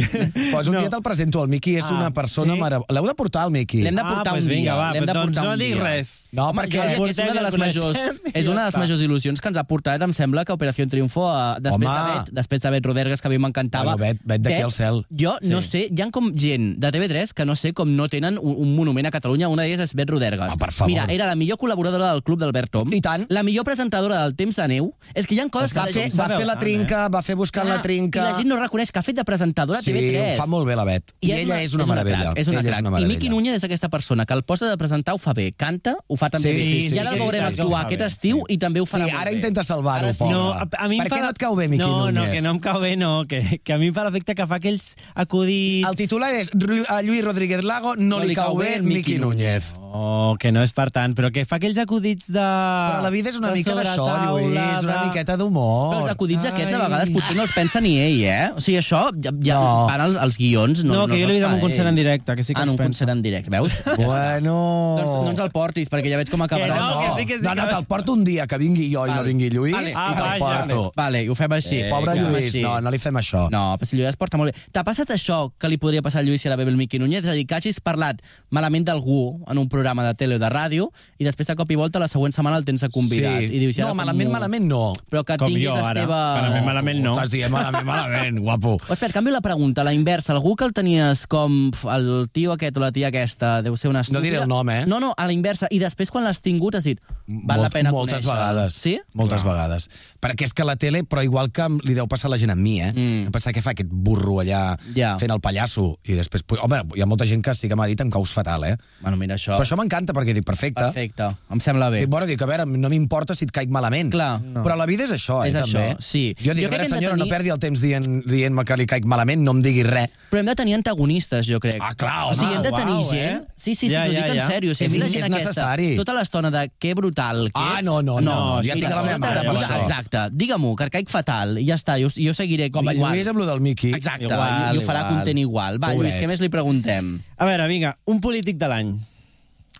Pues 0.52 0.68
un 0.68 0.74
No. 0.74 0.80
dia 0.84 0.90
te'l 0.92 1.02
presento, 1.02 1.40
el 1.42 1.48
Miqui 1.48 1.76
és 1.80 1.84
Ah, 1.88 1.94
una 1.94 2.10
persona 2.12 2.52
sí? 2.52 2.60
meravellosa. 2.60 2.92
L'heu 2.92 3.06
de 3.08 3.14
portar, 3.14 3.46
el 3.46 3.50
Miqui. 3.56 3.80
L'hem 3.80 3.94
de 3.96 4.02
Ah, 4.04 4.12
portar 4.12 4.32
pues 4.34 4.44
un 4.44 4.48
dia. 4.50 4.58
vinga, 4.58 4.74
va, 4.76 4.92
doncs 4.92 5.40
no 5.40 5.56
dic. 5.56 5.76
No, 5.76 5.84
res. 5.84 6.28
Home, 6.36 6.49
perquè- 6.52 6.96
jo 6.96 7.06
és 7.06 7.18
una 7.18 7.32
de 7.32 7.40
i 7.40 7.42
les 7.44 7.56
majors, 7.58 7.98
i 7.98 8.30
és 8.38 8.46
una 8.48 8.60
de 8.60 8.66
les 8.66 8.76
majors 8.76 9.00
il·lusions 9.02 9.40
que 9.40 9.48
ens 9.48 9.56
ha 9.58 9.64
portat, 9.64 10.00
em 10.02 10.12
sembla, 10.12 10.44
que 10.44 10.52
Operació 10.52 10.86
Triunfo, 10.88 11.26
eh, 11.30 11.60
després, 11.60 11.88
Home. 11.90 12.12
de 12.12 12.18
Bet, 12.20 12.32
després 12.32 12.62
de 12.62 12.70
Bet 12.70 12.86
Rodergues, 12.86 13.20
que 13.20 13.28
a 13.28 13.30
mi 13.30 13.38
m'encantava. 13.38 13.96
Bueno, 13.96 13.98
Bet- 13.98 14.20
Bet 14.24 14.40
d'aquí 14.42 14.62
al 14.62 14.72
cel. 14.72 15.04
Jo 15.10 15.36
no 15.42 15.62
sé, 15.62 15.88
hi 15.90 16.02
ha 16.02 16.10
com 16.10 16.32
gent 16.34 16.76
de 16.78 16.90
TV3 16.90 17.32
que 17.34 17.44
no 17.44 17.54
sé 17.56 17.72
com 17.72 17.94
no 17.96 18.08
tenen 18.08 18.38
un, 18.40 18.56
un 18.58 18.74
monument 18.76 19.06
a 19.06 19.10
Catalunya, 19.10 19.48
una 19.48 19.62
d'elles 19.62 19.80
és 19.80 19.94
Bet 19.94 20.10
Rodergues. 20.10 20.52
Ah, 20.52 20.56
per 20.58 20.72
favor. 20.72 20.90
Mira, 20.92 21.06
era 21.08 21.26
la 21.26 21.34
millor 21.34 21.58
col·laboradora 21.58 22.12
del 22.12 22.22
Club 22.22 22.38
d'Albert 22.40 22.70
Tom. 22.70 22.92
I 22.92 23.00
tant. 23.00 23.26
La 23.28 23.42
millor 23.42 23.64
presentadora 23.64 24.22
del 24.22 24.34
Temps 24.34 24.56
de 24.56 24.68
Neu. 24.68 24.94
És 25.14 25.26
que 25.26 25.34
hi 25.34 25.40
ha 25.40 25.48
coses 25.48 25.76
Va 25.76 25.84
que... 25.86 25.92
fer, 25.92 26.08
la 26.14 26.26
va 26.28 26.36
fer 26.36 26.46
la 26.46 26.58
trinca, 26.58 27.08
va 27.08 27.22
fer 27.22 27.34
buscant 27.36 27.68
la 27.68 27.76
Ah, 27.76 27.82
trinca... 27.82 28.20
I 28.20 28.32
la 28.32 28.36
gent 28.36 28.48
no 28.48 28.56
reconeix 28.60 28.90
que 28.92 28.98
ha 28.98 29.02
fet 29.02 29.16
de 29.16 29.24
presentadora 29.24 29.78
a 29.78 29.82
Sí, 29.82 29.92
TV3. 29.92 30.34
ho 30.34 30.36
fa 30.36 30.46
molt 30.46 30.66
bé 30.66 30.76
la 30.76 30.84
Bet. 30.84 31.12
I, 31.20 31.32
ella 31.32 31.62
és 31.62 31.74
una, 31.74 31.86
meravella. 31.86 32.18
crac, 32.32 32.38
és 32.38 32.48
una 32.48 32.60
ella 32.60 32.68
crac. 32.70 32.80
és 32.84 32.86
una 32.88 33.00
I. 33.00 33.06
Miqui 33.06 33.28
Núñez 33.30 33.54
és 33.56 33.64
aquesta 33.64 33.88
persona 33.88 34.26
que 34.26 34.34
el 34.34 34.42
posa 34.42 34.68
de 34.68 34.76
presentar, 34.76 35.14
ho 35.14 35.18
fa 35.18 35.32
bé. 35.32 35.52
Canta, 35.56 35.96
ho 36.06 36.16
fa 36.16 36.28
també 36.30 36.39
Sí, 36.40 36.48
bé. 36.48 36.62
sí, 36.62 36.80
sí, 36.90 36.98
ara 36.98 37.10
sí, 37.10 37.16
el 37.16 37.22
veurem 37.22 37.40
sí, 37.40 37.54
sí, 37.54 37.60
actuar 37.62 37.80
sí, 37.80 37.86
aquest 37.86 38.00
sí. 38.00 38.06
estiu 38.10 38.44
i 38.48 38.58
també 38.58 38.80
ho 38.82 38.86
Sí, 38.86 38.94
farà 38.96 39.08
molt 39.08 39.20
ara 39.22 39.34
intenta 39.36 39.64
salvar-ho, 39.66 40.12
sí. 40.12 40.28
No, 40.30 40.52
a, 40.54 40.88
mi 40.88 40.98
per 41.02 41.08
fa 41.10 41.16
què 41.18 41.22
no 41.26 41.30
et 41.34 41.42
cau 41.44 41.56
bé, 41.58 41.68
Miqui 41.68 41.84
no, 41.84 42.10
No, 42.10 42.20
Núñez? 42.20 42.32
que 42.34 42.40
no 42.42 42.54
em 42.56 42.60
cau 42.60 42.80
bé, 42.80 42.96
no. 42.96 43.12
Que, 43.28 43.60
que 43.64 43.72
a 43.72 43.78
mi 43.78 43.88
em 43.90 43.94
fa 43.94 44.04
l'efecte 44.08 44.34
que 44.34 44.46
fa 44.46 44.60
aquells 44.60 44.94
acudits... 45.14 45.88
El 45.88 45.96
titular 45.96 46.32
és 46.34 46.50
a 46.88 47.00
Lluís 47.02 47.24
Rodríguez 47.24 47.64
Lago 47.64 47.96
no, 47.96 48.20
li 48.20 48.34
cau 48.34 48.56
bé 48.56 48.80
Miqui 48.82 49.18
Núñez. 49.22 49.74
Oh, 49.92 50.36
que 50.38 50.52
no 50.54 50.62
és 50.62 50.70
per 50.72 50.84
tant, 50.94 51.16
però 51.18 51.32
que 51.34 51.42
fa 51.44 51.56
aquells 51.58 51.78
acudits 51.82 52.28
de... 52.30 52.38
Però 52.38 53.00
la 53.02 53.10
vida 53.10 53.30
és 53.32 53.38
una 53.40 53.48
de 53.50 53.56
mica 53.58 53.74
d'això, 53.74 54.04
Lluís, 54.22 54.84
una 54.84 55.00
de- 55.00 55.06
miqueta 55.08 55.34
Però 55.34 55.38
d'humor. 55.40 55.96
els 55.98 56.10
acudits 56.12 56.46
aquests 56.46 56.74
a 56.74 56.78
Ai. 56.78 56.82
vegades 56.84 57.10
potser 57.10 57.34
no 57.34 57.42
els 57.42 57.50
pensa 57.56 57.80
ni 57.82 57.96
ell, 57.98 58.20
eh? 58.22 58.50
O 58.54 58.60
sigui, 58.62 58.78
això 58.78 59.00
ja, 59.18 59.32
ja 59.42 59.56
No. 59.58 59.86
van 59.88 60.00
als, 60.04 60.16
als 60.16 60.38
guions. 60.38 60.84
No, 60.84 60.94
No, 60.94 61.06
que 61.08 61.18
jo 61.18 61.26
els 61.26 61.26
l'he 61.26 61.34
vist 61.40 61.46
en 61.48 61.54
un 61.56 61.60
concert 61.64 61.82
ell. 61.82 61.88
en 61.90 61.98
directe, 61.98 62.36
que 62.38 62.44
sí 62.46 62.54
que 62.54 62.60
Ah, 62.60 62.64
en 62.68 62.70
un 62.70 62.76
concert 62.78 63.10
en 63.10 63.20
directe, 63.22 63.50
veus? 63.50 63.72
Bueno... 63.98 64.54
Doncs 65.00 65.10
no 65.10 65.30
ens 65.34 65.40
el 65.42 65.50
portis, 65.50 65.90
perquè 65.90 66.08
ja 66.14 66.16
veig 66.22 66.30
com 66.30 66.46
acabarà. 66.46 66.76
no, 66.78 67.00
que 67.00 67.10
sí, 67.20 67.26
que 67.26 67.38
sí, 67.40 67.44
no, 67.44 67.56
no, 67.56 67.66
que- 67.66 67.74
te'l 67.74 67.84
porto 67.90 68.12
un 68.14 68.22
dia, 68.22 68.46
que 68.46 68.58
vingui 68.62 68.86
jo 68.94 69.06
i 69.06 69.10
no 69.10 69.16
Vale. 69.16 69.28
vingui 69.28 69.50
Lluís, 69.50 69.74
Vale. 69.74 69.90
i 69.90 69.94
Ah, 69.96 70.14
te'l 70.14 70.38
vaja. 70.40 70.66
porto. 70.68 70.92
Vale, 70.94 71.24
i 71.24 71.28
ho 71.28 71.34
fem 71.34 71.50
així. 71.58 71.80
Eh, 71.82 71.90
Pobre 71.90 72.14
Lluís, 72.14 72.46
així. 72.46 72.62
no, 72.62 72.78
no 72.80 72.90
li 72.94 72.98
fem 73.02 73.14
això. 73.18 73.48
No, 73.50 73.74
però 73.76 73.90
si 73.90 73.96
Lluís 73.98 74.08
es 74.14 74.16
porta 74.16 74.36
molt 74.38 74.54
bé. 74.54 74.60
T'ha 74.70 74.84
passat 74.86 75.10
això 75.10 75.50
que 75.58 75.68
li 75.68 75.78
podria 75.82 76.00
passar 76.00 76.20
al 76.22 76.26
Lluís 76.30 76.40
si 76.40 76.46
ara 76.48 76.54
ve 76.54 76.62
el 76.70 76.76
Miqui 76.78 77.00
Núñez? 77.02 77.24
És 77.24 77.28
a 77.28 77.32
dir, 77.34 77.44
que 77.48 77.56
hagis 77.58 77.80
parlat 77.80 78.22
malament 78.50 78.86
d'algú 78.86 79.42
en 79.50 79.58
un 79.58 79.66
programa 79.68 79.79
de 79.82 80.14
tele 80.14 80.36
o 80.36 80.38
de 80.38 80.48
ràdio 80.50 80.88
i 81.18 81.24
després 81.24 81.46
de 81.48 81.56
cop 81.56 81.70
i 81.70 81.76
volta 81.76 81.98
la 81.98 82.08
següent 82.08 82.32
setmana 82.34 82.56
el 82.58 82.64
tens 82.64 82.82
a 82.84 82.88
convidat. 82.88 83.42
I 83.42 83.58
dius, 83.58 83.76
i 83.78 83.80
ara 83.82 83.88
no, 83.88 83.94
com 83.94 84.00
malament, 84.02 84.28
ho- 84.28 84.32
malament 84.32 84.66
no. 84.68 84.82
Però 85.10 85.24
que 85.24 85.36
Com 85.38 85.48
tinguis 85.48 85.64
jo, 85.68 85.74
ara. 85.76 85.94
teves... 85.94 86.08
Malament, 86.10 86.64
malament 86.66 87.02
no. 87.04 87.14
Estàs 87.16 87.30
dient 87.30 87.50
malament, 87.52 87.84
malament, 87.86 88.38
guapo. 88.40 88.76
O 88.88 88.92
espera, 88.96 89.12
canvio 89.12 89.32
la 89.32 89.40
pregunta, 89.40 89.84
la 89.84 89.92
inversa. 89.94 90.32
Algú 90.32 90.56
que 90.56 90.64
el 90.64 90.72
tenies 90.72 91.26
com 91.26 91.70
el 91.92 92.28
tio 92.32 92.52
aquest 92.52 92.76
o 92.76 92.80
la 92.80 92.92
tia 92.92 93.08
aquesta, 93.08 93.60
deu 93.62 93.76
ser 93.76 93.90
una 93.90 94.00
estúpida... 94.00 94.20
No 94.20 94.24
diré 94.24 94.42
el 94.42 94.48
nom, 94.48 94.68
eh? 94.70 94.84
No, 94.86 95.00
no, 95.00 95.14
a 95.16 95.26
la 95.26 95.32
inversa. 95.32 95.68
I 95.70 95.78
després, 95.82 96.10
quan 96.10 96.24
l'has 96.24 96.40
tingut, 96.42 96.74
has 96.78 96.84
dit, 96.84 97.00
val 97.26 97.58
la 97.60 97.68
Molt- 97.68 97.72
pena 97.72 97.90
Moltes 97.92 98.24
conèixer. 98.24 98.32
vegades. 98.34 98.74
Sí? 98.74 98.96
Moltes 99.14 99.44
vegades. 99.46 99.88
Perquè 100.20 100.44
és 100.48 100.54
que 100.54 100.64
la 100.64 100.76
tele, 100.76 101.02
però 101.04 101.22
igual 101.24 101.50
que 101.52 101.66
li 101.84 101.94
deu 101.94 102.06
passar 102.10 102.28
a 102.28 102.34
la 102.34 102.38
gent 102.40 102.50
amb 102.54 102.60
mi, 102.62 102.78
eh? 102.80 102.92
Mm. 102.92 103.26
Em 103.28 103.32
pensar 103.34 103.52
què 103.54 103.62
fa 103.62 103.72
aquest 103.74 103.90
burro 103.92 104.40
allà 104.42 104.76
Ja. 104.96 105.14
fent 105.20 105.30
el 105.32 105.40
pallasso. 105.40 105.98
I 106.04 106.16
després... 106.18 106.44
Home, 106.60 106.82
hi 106.96 107.02
ha 107.02 107.06
molta 107.08 107.26
gent 107.28 107.42
que 107.44 107.54
sí 107.54 107.68
que 107.70 107.76
m'ha 107.78 107.86
dit 107.90 108.00
em 108.02 108.10
caus 108.10 108.32
fatal, 108.34 108.64
eh? 108.68 108.76
Bueno, 109.00 109.16
mira, 109.20 109.36
això... 109.38 109.54
Però 109.56 109.66
això 109.70 109.78
m'encanta 109.78 110.12
perquè 110.12 110.34
dic, 110.34 110.44
perfecte. 110.44 110.82
Perfecte, 110.82 111.28
em 111.54 111.60
sembla 111.62 111.88
bé. 111.94 112.00
Dic, 112.02 112.10
bueno, 112.10 112.26
dic, 112.26 112.42
a 112.42 112.46
veure, 112.50 112.66
no 112.66 112.88
m'importa 112.90 113.34
si 113.38 113.44
et 113.46 113.52
caic 113.54 113.70
malament. 113.70 114.10
Clar. 114.10 114.40
No. 114.42 114.64
Però 114.66 114.74
la 114.76 114.86
vida 114.90 115.04
és 115.06 115.12
això, 115.14 115.44
eh, 115.44 115.48
És 115.48 115.54
també. 115.54 115.86
això, 115.94 116.00
sí. 116.02 116.34
Jo 116.42 116.54
dic, 116.54 116.64
Jo 116.64 116.68
a 116.68 116.70
crec 116.74 116.80
veure, 116.80 116.88
senyora, 116.96 117.16
no 117.16 117.24
tenir- 117.24 117.32
perdi 117.36 117.48
el 117.54 117.58
temps 117.62 117.80
dient- 117.80 118.24
dient-me 118.26 118.64
que 118.64 118.76
li 118.76 118.86
caic 118.86 119.04
malament, 119.06 119.42
no 119.42 119.52
em 119.52 119.62
diguis 119.62 119.86
res. 119.86 120.10
Però 120.30 120.40
hem 120.40 120.46
de 120.46 120.54
tenir 120.54 120.74
antagonistes, 120.74 121.46
jo 121.46 121.60
crec. 121.60 121.78
Ah, 121.80 121.94
clar, 121.94 122.30
O 122.30 122.34
sigui, 122.34 122.46
home. 122.46 122.56
hem 122.56 122.62
de 122.62 122.72
tenir 122.72 122.92
Uau, 122.94 123.10
gent... 123.10 123.42
eh? 123.42 123.46
Sí, 123.56 123.74
sí, 123.74 123.86
sí, 123.88 123.92
Ja, 123.94 124.06
t'ho 124.06 124.12
ja, 124.12 124.22
dic 124.22 124.30
en 124.30 124.36
ja. 124.36 124.46
sèrio. 124.48 124.70
O 124.72 124.74
sigui, 124.74 124.98
És- 124.98 125.14
és 125.14 125.24
aquesta, 125.24 125.28
necessari. 125.36 125.96
tota 125.96 126.14
l'estona 126.14 126.50
de 126.50 126.70
que 126.78 126.94
brutal 126.94 127.46
que 127.52 127.60
Ah, 127.60 127.76
ets... 127.78 127.84
no, 127.86 128.02
no, 128.02 128.20
no, 128.20 128.62
ja 128.62 128.74
tinc 128.74 128.88
la 128.90 129.02
meva 129.02 129.18
mare 129.18 129.40
per 129.40 129.54
això. 129.56 129.80
Exacte, 129.80 130.28
digue-m'ho, 130.32 130.74
que 130.76 130.90
caic 130.90 131.08
fatal, 131.08 131.58
i 131.58 131.66
ja 131.66 131.74
està, 131.76 131.98
jo, 132.00 132.08
jo 132.14 132.34
seguiré 132.34 132.70
Com 132.70 132.88
el 132.88 132.96
igual. 132.96 133.14
Lluís 133.14 133.28
amb 133.28 133.38
lo 133.38 133.46
del 133.46 133.60
Miqui. 133.60 133.92
Exacte, 133.94 134.24
Igual, 134.24 134.74
i, 134.74 134.76
i 134.76 134.78
ho 134.78 134.82
farà 134.82 135.00
igual. 135.04 135.14
content 135.14 135.38
igual. 135.38 135.78
Va, 135.82 135.92
Pobret. 135.92 136.12
Lluís, 136.12 136.22
què 136.22 136.28
més 136.28 136.40
li 136.40 136.48
preguntem? 136.48 137.20
A 137.36 137.44
veure, 137.44 137.66
vinga, 137.68 137.96
un 138.06 138.20
polític 138.20 138.56
de 138.56 138.68
l'any. 138.68 138.98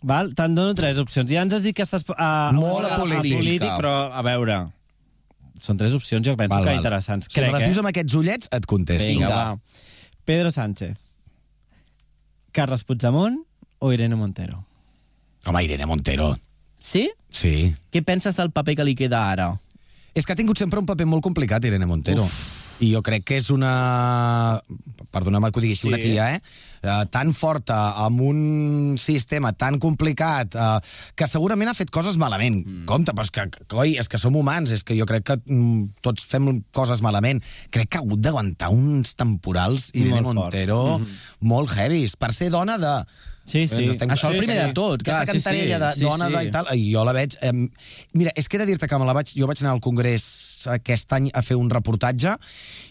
Val? 0.03 0.31
Te'n 0.35 0.55
dono 0.57 0.75
tres 0.75 0.99
opcions. 1.03 1.29
Ja 1.31 1.43
ens 1.45 1.53
has 1.55 1.63
dit 1.65 1.77
que 1.77 1.85
estàs... 1.85 2.05
Uh, 2.09 2.51
Molt 2.57 2.89
a 2.89 2.97
polític. 3.01 3.37
polític, 3.37 3.73
però, 3.77 3.95
a 4.13 4.23
veure... 4.27 4.61
Són 5.61 5.77
tres 5.77 5.93
opcions, 5.93 6.25
jo 6.25 6.33
penso 6.41 6.55
Val, 6.55 6.65
que 6.65 6.71
val. 6.73 6.79
interessants. 6.81 7.27
Si 7.29 7.37
me 7.37 7.43
Crec, 7.51 7.53
les 7.59 7.63
eh? 7.63 7.67
dius 7.69 7.79
amb 7.83 7.89
aquests 7.91 8.15
ullets, 8.17 8.49
et 8.57 8.65
contesto. 8.71 9.11
Vinga. 9.11 9.29
va. 9.29 9.59
Pedro 10.25 10.49
Sánchez. 10.55 10.95
Carles 12.57 12.85
Puigdemont 12.89 13.37
o 13.79 13.93
Irene 13.93 14.17
Montero? 14.17 14.63
Home, 15.47 15.61
Irene 15.67 15.85
Montero. 15.87 16.31
Sí? 16.81 17.11
Sí. 17.29 17.75
Què 17.93 18.01
penses 18.07 18.37
del 18.41 18.51
paper 18.57 18.79
que 18.81 18.87
li 18.89 18.95
queda 18.97 19.21
ara? 19.35 19.51
És 20.17 20.25
que 20.25 20.33
ha 20.33 20.39
tingut 20.39 20.59
sempre 20.59 20.81
un 20.81 20.89
paper 20.89 21.07
molt 21.07 21.23
complicat, 21.23 21.65
Irene 21.69 21.87
Montero. 21.87 22.25
Uf. 22.25 22.70
I 22.81 22.95
jo 22.95 23.03
crec 23.05 23.27
que 23.29 23.39
és 23.41 23.51
una... 23.53 24.61
Perdona'm 25.11 25.47
que 25.51 25.59
ho 25.59 25.63
digui 25.63 25.75
així, 25.77 25.89
Sí. 25.89 25.93
una 25.93 25.99
tia, 26.01 26.27
eh? 26.37 26.41
Uh, 26.81 27.05
tan 27.13 27.35
forta, 27.37 27.77
amb 28.07 28.23
un 28.25 28.97
sistema 28.97 29.53
tan 29.53 29.77
complicat, 29.83 30.55
uh, 30.57 30.79
que 31.15 31.27
segurament 31.29 31.69
ha 31.69 31.77
fet 31.77 31.91
coses 31.93 32.17
malament. 32.17 32.63
Mm. 32.63 32.87
Compte, 32.89 33.13
però 33.13 33.27
és 33.27 33.33
que, 33.35 33.45
coi, 33.69 33.97
és 34.01 34.09
que 34.09 34.21
som 34.23 34.37
humans, 34.39 34.73
és 34.73 34.85
que 34.87 34.97
jo 34.97 35.05
crec 35.09 35.27
que 35.29 35.37
mm, 35.43 36.01
tots 36.01 36.25
fem 36.25 36.49
coses 36.73 37.03
malament. 37.05 37.43
Crec 37.75 37.91
que 37.91 38.01
ha 38.01 38.05
hagut 38.05 38.23
d'aguantar 38.25 38.71
uns 38.73 39.13
temporals, 39.19 39.91
Irene 39.93 40.23
Molt 40.23 40.31
fort. 40.31 40.39
Montero, 40.41 40.81
mm 40.99 41.05
-hmm. 41.05 41.37
molt 41.41 41.77
heavis. 41.77 42.17
Per 42.17 42.33
ser 42.33 42.51
dona 42.51 42.79
de... 42.79 43.05
Sí, 43.45 43.67
sí. 43.67 43.81
Ens 43.83 43.91
estem- 43.97 44.11
Això 44.15 44.29
el 44.29 44.35
sí, 44.35 44.39
primer 44.45 44.57
sí. 44.57 44.63
de 44.69 44.73
tot, 44.77 45.03
clar, 45.03 45.23
Aquesta 45.23 45.33
sí, 45.33 45.39
sí. 45.41 45.45
cantarella 45.45 45.79
de 45.89 45.95
Sí, 45.97 46.05
dona 46.05 46.27
sí. 46.29 46.33
de 46.37 46.45
i 46.45 46.51
tal, 46.51 46.67
i 46.77 46.93
jo 46.93 47.05
la 47.05 47.13
veig... 47.17 47.37
Eh, 47.43 47.53
mira, 48.15 48.31
és 48.37 48.47
que 48.49 48.57
he 48.57 48.61
de 48.61 48.67
dir-te 48.67 48.87
que 48.87 48.99
me 48.99 49.07
la 49.09 49.13
vaig, 49.17 49.33
jo 49.35 49.47
vaig 49.51 49.59
anar 49.65 49.73
al 49.73 49.81
Congrés 49.81 50.67
aquest 50.71 51.13
any 51.17 51.31
a 51.35 51.43
fer 51.43 51.57
un 51.57 51.71
reportatge 51.71 52.37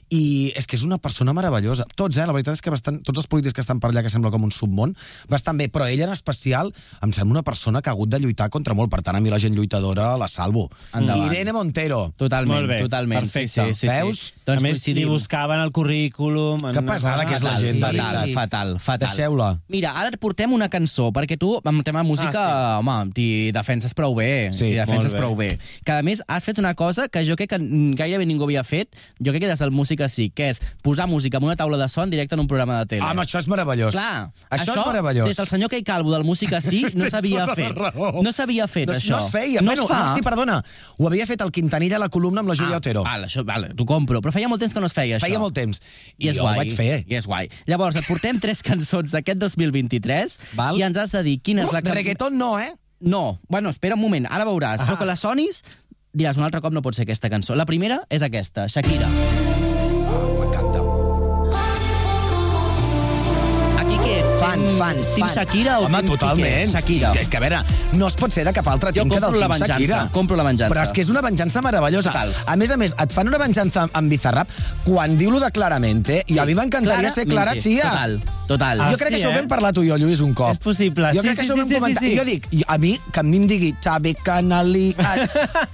i 0.10 0.52
és 0.58 0.66
que 0.68 0.76
és 0.76 0.84
una 0.84 0.98
persona 0.98 1.34
meravellosa. 1.34 1.86
Tots, 1.96 2.18
eh? 2.18 2.26
La 2.26 2.34
veritat 2.34 2.56
és 2.58 2.62
que 2.66 2.72
bastant, 2.74 3.00
tots 3.06 3.20
els 3.22 3.28
polítics 3.30 3.54
que 3.54 3.62
estan 3.62 3.80
per 3.80 3.92
allà, 3.92 4.02
que 4.04 4.10
sembla 4.10 4.32
com 4.34 4.44
un 4.44 4.52
submón, 4.52 4.96
bastant 5.30 5.58
bé, 5.58 5.68
però 5.70 5.86
ella 5.88 6.08
en 6.08 6.14
especial 6.16 6.74
em 7.06 7.12
sembla 7.14 7.40
una 7.40 7.44
persona 7.44 7.82
que 7.82 7.90
ha 7.90 7.94
hagut 7.94 8.10
de 8.10 8.20
lluitar 8.20 8.50
contra 8.50 8.74
molt. 8.74 8.90
Per 8.90 9.02
tant, 9.06 9.16
a 9.16 9.22
mi 9.22 9.30
la 9.30 9.40
gent 9.40 9.54
lluitadora 9.56 10.16
la 10.18 10.28
salvo. 10.28 10.70
Endavant. 10.94 11.26
Irene 11.32 11.54
Montero. 11.54 12.14
Totalment, 12.18 12.58
Molt 12.58 12.70
bé, 12.70 12.80
totalment. 12.82 13.22
perfecte. 13.30 13.48
Sí, 13.50 13.76
sí, 13.76 13.76
sí, 13.82 13.88
Veus? 13.88 14.20
Sí. 14.20 14.34
Doncs 14.46 14.46
Doncs 14.50 14.64
a 14.64 14.64
més, 14.66 14.72
li 14.74 14.80
coincidim. 14.80 15.10
buscaven 15.14 15.60
el 15.60 15.72
currículum... 15.72 16.66
en 16.66 16.74
Que 16.74 16.82
pesada 16.82 17.26
que 17.26 17.36
és 17.36 17.44
la 17.44 17.56
gent, 17.60 17.78
de 17.78 17.86
fatal, 17.86 18.16
veritat. 18.18 18.34
fatal, 18.34 18.80
fatal. 18.80 19.08
Deixeu-la. 19.10 19.50
Mira, 19.70 19.92
ara 20.00 20.10
et 20.10 20.18
portem 20.20 20.52
una 20.54 20.70
cançó, 20.70 21.12
perquè 21.14 21.38
tu, 21.38 21.54
amb 21.64 21.84
tema 21.86 22.04
música, 22.04 22.40
Ah, 22.50 22.80
home, 22.80 23.12
t'hi 23.14 23.52
defenses 23.54 23.94
prou 23.94 24.16
bé. 24.16 24.50
Sí, 24.54 24.72
t'hi 24.72 24.76
defenses 24.80 25.12
molt 25.12 25.14
bé. 25.14 25.20
prou 25.20 25.36
bé. 25.36 25.50
Que, 25.86 25.92
a 26.00 26.02
més, 26.04 26.24
has 26.28 26.44
fet 26.46 26.58
una 26.58 26.74
cosa 26.74 27.08
que 27.10 27.22
jo 27.28 27.36
crec 27.38 27.50
que 27.50 27.60
que 27.60 27.96
gairebé 28.00 28.26
ningú 28.26 28.46
havia 28.46 28.64
fet, 28.64 28.90
jo 29.20 29.32
crec 29.34 29.42
que 29.44 29.48
des 29.50 29.60
del 29.60 29.72
Música 30.00 30.10
sí, 30.10 30.30
que 30.32 30.50
és 30.54 30.62
posar 30.82 31.08
música 31.08 31.38
en 31.38 31.44
una 31.44 31.56
taula 31.60 31.78
de 31.78 31.90
so 31.90 32.02
en 32.04 32.10
directe 32.10 32.36
en 32.36 32.40
un 32.40 32.48
programa 32.48 32.78
de 32.80 32.86
tele. 32.86 33.04
Home, 33.04 33.22
això 33.26 33.40
és 33.40 33.48
meravellós. 33.52 33.92
Clar, 33.92 34.32
Això 34.50 34.72
és 34.78 34.86
meravellós. 34.88 35.28
des 35.28 35.36
del 35.38 35.48
senyor 35.48 35.70
Kei 35.70 35.84
Calvo 35.84 36.12
del 36.14 36.24
Música 36.24 36.62
sí 36.62 36.84
no 36.96 37.04
Tens 37.04 37.12
s'havia 37.12 37.46
tota 37.46 37.56
fet. 37.56 38.24
No 38.24 38.32
s'havia 38.32 38.68
fet, 38.68 38.88
no, 38.88 38.96
això. 38.96 39.10
No 39.18 39.26
es 39.26 39.32
feia. 39.34 39.62
No 39.62 39.66
bueno, 39.74 39.84
es 39.84 39.90
fa. 39.90 40.00
no, 40.08 40.16
sí, 40.16 40.22
perdona. 40.22 40.64
Ho 40.98 41.08
havia 41.08 41.26
fet 41.28 41.42
el 41.42 41.52
Quintanilla 41.52 41.98
a 41.98 42.00
la 42.00 42.10
columna 42.10 42.40
amb 42.40 42.50
la 42.50 42.56
Júlia 42.56 42.76
Ah, 42.76 42.84
Otero. 42.84 43.04
Val, 43.04 43.26
això, 43.28 43.44
val, 43.44 43.68
t'ho 43.76 43.86
compro. 43.86 44.22
Però 44.22 44.32
feia 44.32 44.48
molt 44.48 44.62
temps 44.64 44.74
que 44.74 44.80
no 44.80 44.88
es 44.88 44.94
feia, 44.96 45.18
això. 45.18 45.28
Feia 45.28 45.40
molt 45.40 45.54
temps. 45.56 45.82
I, 46.18 46.30
és 46.30 46.36
jo 46.38 46.44
guai. 46.44 46.54
ho 46.56 46.62
vaig 46.64 46.74
fer. 46.76 47.04
I 47.08 47.16
és 47.20 47.28
guai. 47.28 47.50
Llavors, 47.68 47.96
et 48.00 48.08
portem 48.08 48.40
tres 48.46 48.64
cançons 48.64 49.12
d'aquest 49.12 49.38
2023 49.44 50.40
Val. 50.56 50.80
i 50.80 50.84
ens 50.88 50.98
has 50.98 51.12
de 51.12 51.24
dir 51.28 51.40
quina 51.42 51.64
és 51.68 51.74
la... 51.76 51.82
De 51.82 51.92
reggaeton 51.94 52.38
no, 52.38 52.58
eh? 52.60 52.72
No. 53.00 53.40
Bueno, 53.48 53.70
espera 53.70 53.96
un 53.96 54.02
moment, 54.02 54.28
ara 54.30 54.46
veuràs. 54.48 54.80
Ah. 54.82 54.88
Però 54.88 54.98
que 55.00 55.08
la 55.08 55.16
sonis, 55.20 55.64
diràs 56.14 56.38
un 56.38 56.44
altre 56.48 56.62
cop 56.62 56.74
no 56.74 56.82
pot 56.86 56.96
ser 56.98 57.04
aquesta 57.08 57.30
cançó. 57.30 57.56
La 57.56 57.66
primera 57.70 58.02
és 58.10 58.22
aquesta, 58.26 58.68
Shakira. 58.68 59.08
Ah, 59.08 59.49
Fan, 64.60 64.68
Team- 64.68 64.78
fan, 64.78 64.96
Team 65.16 65.28
fan. 65.28 65.34
Shakira 65.36 65.80
o 65.80 65.86
Home, 65.86 65.94
Team 65.94 66.06
Piqué? 66.06 66.18
totalment. 66.18 66.72
Shakira. 66.72 67.12
És 67.20 67.30
que, 67.30 67.38
a 67.38 67.40
veure, 67.40 67.60
no 67.94 68.08
es 68.08 68.16
pot 68.16 68.32
ser 68.32 68.44
de 68.46 68.54
cap 68.54 68.68
altre 68.68 68.92
Jo 68.96 69.04
que 69.04 69.20
del 69.20 69.22
la 69.22 69.30
Team 69.30 69.52
venjança, 69.52 69.74
Shakira. 69.74 70.00
compro 70.12 70.36
la 70.38 70.44
venjança. 70.44 70.74
Però 70.74 70.84
és 70.84 70.92
que 70.94 71.02
és 71.02 71.10
una 71.10 71.22
venjança 71.22 71.62
meravellosa. 71.62 72.12
Total. 72.12 72.34
A 72.46 72.56
més 72.56 72.72
a 72.72 72.78
més, 72.78 72.94
et 72.98 73.12
fan 73.14 73.28
una 73.28 73.38
venjança 73.38 73.88
amb 73.94 74.10
Bizarrap 74.10 74.48
quan 74.86 75.18
diu 75.18 75.32
lo 75.32 75.40
de 75.40 75.52
claramente, 75.52 76.24
i 76.28 76.38
a 76.40 76.46
mi 76.46 76.56
m'encantaria 76.56 77.12
ser 77.12 77.26
Clara 77.28 77.56
Chia. 77.56 77.84
Total, 77.90 78.20
total. 78.48 78.82
Ah, 78.82 78.92
jo 78.92 78.98
crec 78.98 79.10
sí, 79.10 79.16
que 79.16 79.22
això 79.22 79.30
ho 79.30 79.36
eh? 79.38 79.40
vam 79.42 79.48
parlar 79.48 79.74
tu 79.74 79.84
i 79.84 79.90
jo, 79.90 79.98
Lluís, 79.98 80.20
un 80.22 80.34
cop. 80.34 80.52
És 80.52 80.58
possible. 80.60 81.12
Jo 81.14 81.22
Sí, 81.22 81.28
crec 81.28 81.38
que 81.38 81.44
sí, 81.44 81.50
això 81.50 81.54
ho 81.54 81.56
sí, 81.56 81.60
vam 81.62 81.68
sí, 81.70 81.74
sí, 81.76 81.80
comentar. 81.80 82.04
sí. 82.04 82.14
I 82.14 82.18
jo 82.18 82.26
dic, 82.26 82.48
i 82.52 82.64
a 82.68 82.78
mi, 82.78 83.00
que 83.12 83.20
a 83.20 83.24
mi 83.24 83.38
em 83.38 83.48
digui 83.48 83.74
Xavi 83.84 84.14
Canali 84.24 84.96
a, 84.98 85.16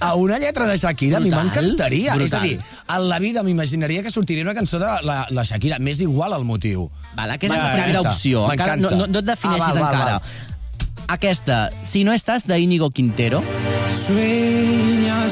a 0.10 0.14
una 0.14 0.38
lletra 0.38 0.66
de 0.66 0.76
Shakira, 0.78 1.16
a 1.18 1.20
mi 1.20 1.30
Brutal, 1.30 1.44
m'encantaria. 1.46 2.12
És 2.12 2.12
a 2.12 2.16
brutal. 2.16 2.42
dir, 2.42 2.60
en 2.88 3.08
la 3.08 3.18
vida 3.18 3.42
m'imaginaria 3.42 4.02
que 4.02 4.10
sortiria 4.10 4.42
una 4.44 4.54
cançó 4.54 4.78
de 4.78 4.86
la, 5.02 5.26
la 5.30 5.42
Shakira. 5.44 5.78
M'és 5.78 6.00
igual 6.00 6.32
el 6.36 6.44
motiu. 6.44 6.90
Val, 7.16 7.30
aquesta 7.30 7.56
és 7.56 7.62
la 7.62 7.72
primera 7.72 8.00
opció. 8.02 8.46
Encara 8.52 8.76
no, 8.76 8.90
no, 8.90 9.06
no 9.06 9.18
et 9.18 9.24
defineixis 9.24 9.62
Ah, 9.64 9.72
val, 9.72 9.82
val, 9.82 9.94
encara. 9.94 10.12
val. 10.18 10.22
Aquesta, 11.08 11.70
Si 11.82 12.02
no 12.02 12.12
estàs, 12.12 12.46
d'Íñigo 12.46 12.90
Quintero. 12.90 13.42
El 13.46 15.30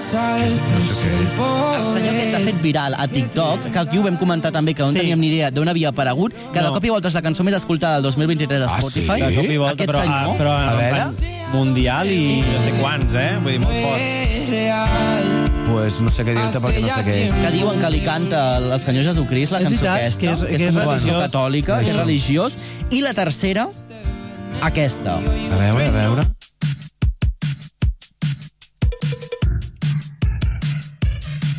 senyor 1.95 2.15
que 2.15 2.23
ens 2.25 2.35
ha 2.35 2.41
fet 2.45 2.61
viral 2.63 2.95
a 2.99 3.07
TikTok, 3.09 3.71
que 3.73 3.79
aquí 3.79 3.99
ho 3.99 4.03
vam 4.05 4.17
comentar 4.21 4.53
també, 4.53 4.75
que 4.75 4.83
no 4.83 4.91
Sí. 4.93 4.99
teníem 4.99 5.19
ni 5.21 5.29
idea 5.29 5.51
d'on 5.51 5.69
havia 5.69 5.89
aparegut, 5.91 6.33
que 6.53 6.59
de 6.61 6.65
No. 6.65 6.73
cop 6.75 6.85
i 6.85 6.91
volta 6.91 7.09
és 7.09 7.15
la 7.15 7.23
cançó 7.23 7.43
més 7.45 7.55
escoltada 7.55 7.95
del 7.95 8.03
2023 8.05 8.61
a 8.63 8.67
Ah, 8.67 8.79
Spotify. 8.79 9.15
sí? 9.19 9.23
De 9.23 9.35
cop 9.35 9.45
i 9.51 9.57
volta, 9.57 9.73
Aquest 9.83 9.91
però, 9.91 9.99
ah, 10.01 10.25
senyor... 10.25 10.39
però 10.39 10.53
A 10.53 10.75
veure. 10.77 11.05
mundial 11.53 12.09
i 12.11 12.43
no 12.43 12.59
sé 12.63 12.71
quants, 12.81 13.15
eh? 13.15 13.39
Vull 13.43 13.53
dir, 13.53 13.61
molt 13.61 13.75
fort. 13.75 15.44
Pues 15.75 16.01
no 16.01 16.11
sé 16.15 16.23
què 16.23 16.35
dir-te 16.37 16.61
perquè 16.63 16.81
no 16.85 16.89
sé 16.95 17.03
què 17.07 17.15
és. 17.25 17.33
que 17.35 17.51
diuen 17.51 17.81
que 17.83 17.89
li 17.91 18.01
canta 18.05 18.43
el 18.59 18.79
senyor 18.81 19.03
Jesucrist, 19.09 19.51
la 19.53 19.59
És 19.59 19.67
cançó 19.69 19.83
veritat, 19.83 19.97
aquesta, 19.99 20.21
que 20.21 20.31
és- 20.31 20.45
que 20.45 20.55
és 20.55 20.63
una 20.71 20.85
cançó 20.85 20.91
religiós. 20.95 21.23
catòlica, 21.25 21.79
que 21.81 21.91
és 21.91 21.97
religiós, 21.97 22.57
i 22.91 23.01
la 23.03 23.13
tercera, 23.15 23.69
aquesta. 24.63 25.17
A 25.19 25.57
veure, 25.59 25.89
a 25.89 25.91
veure. 25.91 26.23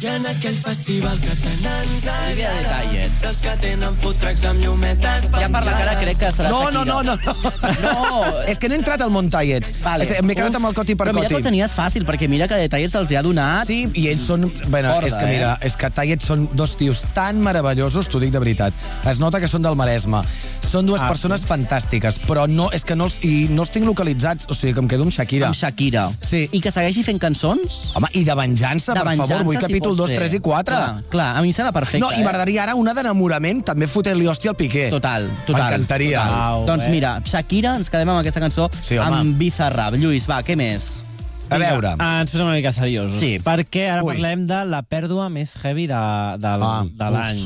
I 0.06 0.08
en 0.12 0.26
aquell 0.30 0.54
festival 0.62 1.16
que 1.18 1.34
tant 1.42 1.64
ens 1.66 2.04
Detallets. 2.06 3.22
dels 3.24 3.40
que 3.42 3.54
tenen 3.64 3.96
food 4.04 4.20
trucks 4.22 4.44
amb 4.46 4.62
llumetes 4.62 5.24
Ja 5.34 5.48
per 5.50 5.62
la 5.66 5.74
cara 5.80 5.96
crec 5.98 6.20
que 6.22 6.30
serà 6.36 6.52
No, 6.52 6.60
Shakira. 6.68 6.84
no, 6.86 7.02
no, 7.02 7.16
no. 7.16 7.36
no. 7.86 8.44
és 8.46 8.60
que 8.62 8.70
no 8.70 8.76
he 8.76 8.78
entrat 8.78 9.02
al 9.02 9.10
Montaiets. 9.10 9.72
Vale. 9.82 10.06
És- 10.06 10.22
M'he 10.22 10.36
quedat 10.38 10.56
amb 10.60 10.70
el 10.70 10.76
coti 10.78 10.94
per 10.96 11.08
Però 11.08 11.16
mira 11.18 11.28
que 11.28 11.34
coti. 11.40 11.42
ho 11.42 11.50
tenies 11.50 11.74
fàcil, 11.74 12.06
perquè 12.06 12.30
mira 12.30 12.48
que 12.48 12.60
Detallets 12.62 12.94
se'ls 12.94 13.16
ha 13.18 13.24
donat... 13.26 13.66
Sí, 13.66 13.80
i 13.96 14.08
ells 14.12 14.22
són... 14.30 14.46
Bueno, 14.70 14.94
Corda, 14.94 15.08
és 15.10 15.18
que 15.18 15.26
mira, 15.32 15.56
és 15.66 15.76
que 15.76 15.90
Tallets 15.90 16.26
són 16.30 16.46
dos 16.54 16.76
tios 16.78 17.02
tan 17.18 17.42
meravellosos, 17.42 18.08
t'ho 18.12 18.22
dic 18.22 18.32
de 18.36 18.40
veritat. 18.44 18.74
Es 19.10 19.18
nota 19.24 19.42
que 19.42 19.50
són 19.50 19.66
del 19.66 19.76
Maresme. 19.76 20.22
Són 20.66 20.86
dues 20.86 21.02
Ah, 21.02 21.08
persones 21.08 21.46
fantàstiques, 21.48 22.18
però 22.28 22.46
no, 22.50 22.70
és 22.74 22.84
que 22.86 22.96
no 22.98 23.06
els, 23.10 23.18
i 23.24 23.48
no 23.50 23.62
els 23.64 23.72
tinc 23.72 23.86
localitzats, 23.88 24.46
o 24.50 24.54
sigui, 24.58 24.74
que 24.74 24.82
em 24.82 24.88
quedo 24.92 25.04
amb 25.08 25.14
Shakira. 25.14 25.48
Amb 25.50 25.56
Shakira. 25.56 26.08
Sí. 26.22 26.46
I 26.52 26.60
que 26.62 26.72
segueixi 26.74 27.04
fent 27.06 27.20
cançons? 27.22 27.92
Home, 27.96 28.10
i 28.14 28.24
de 28.28 28.36
venjança, 28.36 28.94
de 28.94 29.00
per 29.00 29.08
venjança, 29.14 29.34
favor, 29.38 29.46
vull 29.52 29.56
si 29.56 29.62
capítol 29.62 29.95
pot 29.96 30.06
2, 30.06 30.12
ser. 30.14 30.20
3 30.20 30.34
i 30.38 30.40
4. 30.44 30.76
Clar, 30.76 31.04
clar, 31.10 31.30
a 31.40 31.42
mi 31.42 31.54
sembla 31.56 31.72
perfecte. 31.76 32.04
no, 32.04 32.12
i 32.14 32.22
m'agradaria 32.24 32.64
ara 32.68 32.76
una 32.76 32.94
d'enamorament, 32.94 33.64
també 33.66 33.88
fotent-li 33.88 34.28
hòstia 34.28 34.52
al 34.54 34.58
Piqué. 34.60 34.90
Total, 34.94 35.30
total. 35.48 35.62
M'encantaria. 35.64 36.24
doncs 36.68 36.86
eh? 36.86 36.92
mira, 36.94 37.16
Shakira, 37.26 37.76
ens 37.80 37.90
quedem 37.90 38.10
amb 38.10 38.20
aquesta 38.22 38.40
cançó 38.44 38.70
Sí, 38.82 38.98
home. 38.98 39.24
amb 39.24 39.38
Bizarrap. 39.40 39.96
Lluís, 40.00 40.28
va, 40.30 40.42
què 40.44 40.56
més? 40.60 41.04
A 41.50 41.60
veure. 41.62 41.92
Ah, 42.00 42.22
ens 42.24 42.32
posem 42.34 42.48
una 42.48 42.56
mica 42.56 42.72
seriosos. 42.74 43.20
Sí. 43.22 43.36
Perquè 43.44 43.84
ara 43.92 44.02
Ui. 44.04 44.16
parlem 44.16 44.48
de 44.50 44.64
la 44.66 44.82
pèrdua 44.82 45.28
més 45.30 45.54
heavy 45.62 45.86
de, 45.88 46.00
de, 46.42 46.54
Ah, 46.66 46.84
de 46.90 47.10
l'any. 47.14 47.44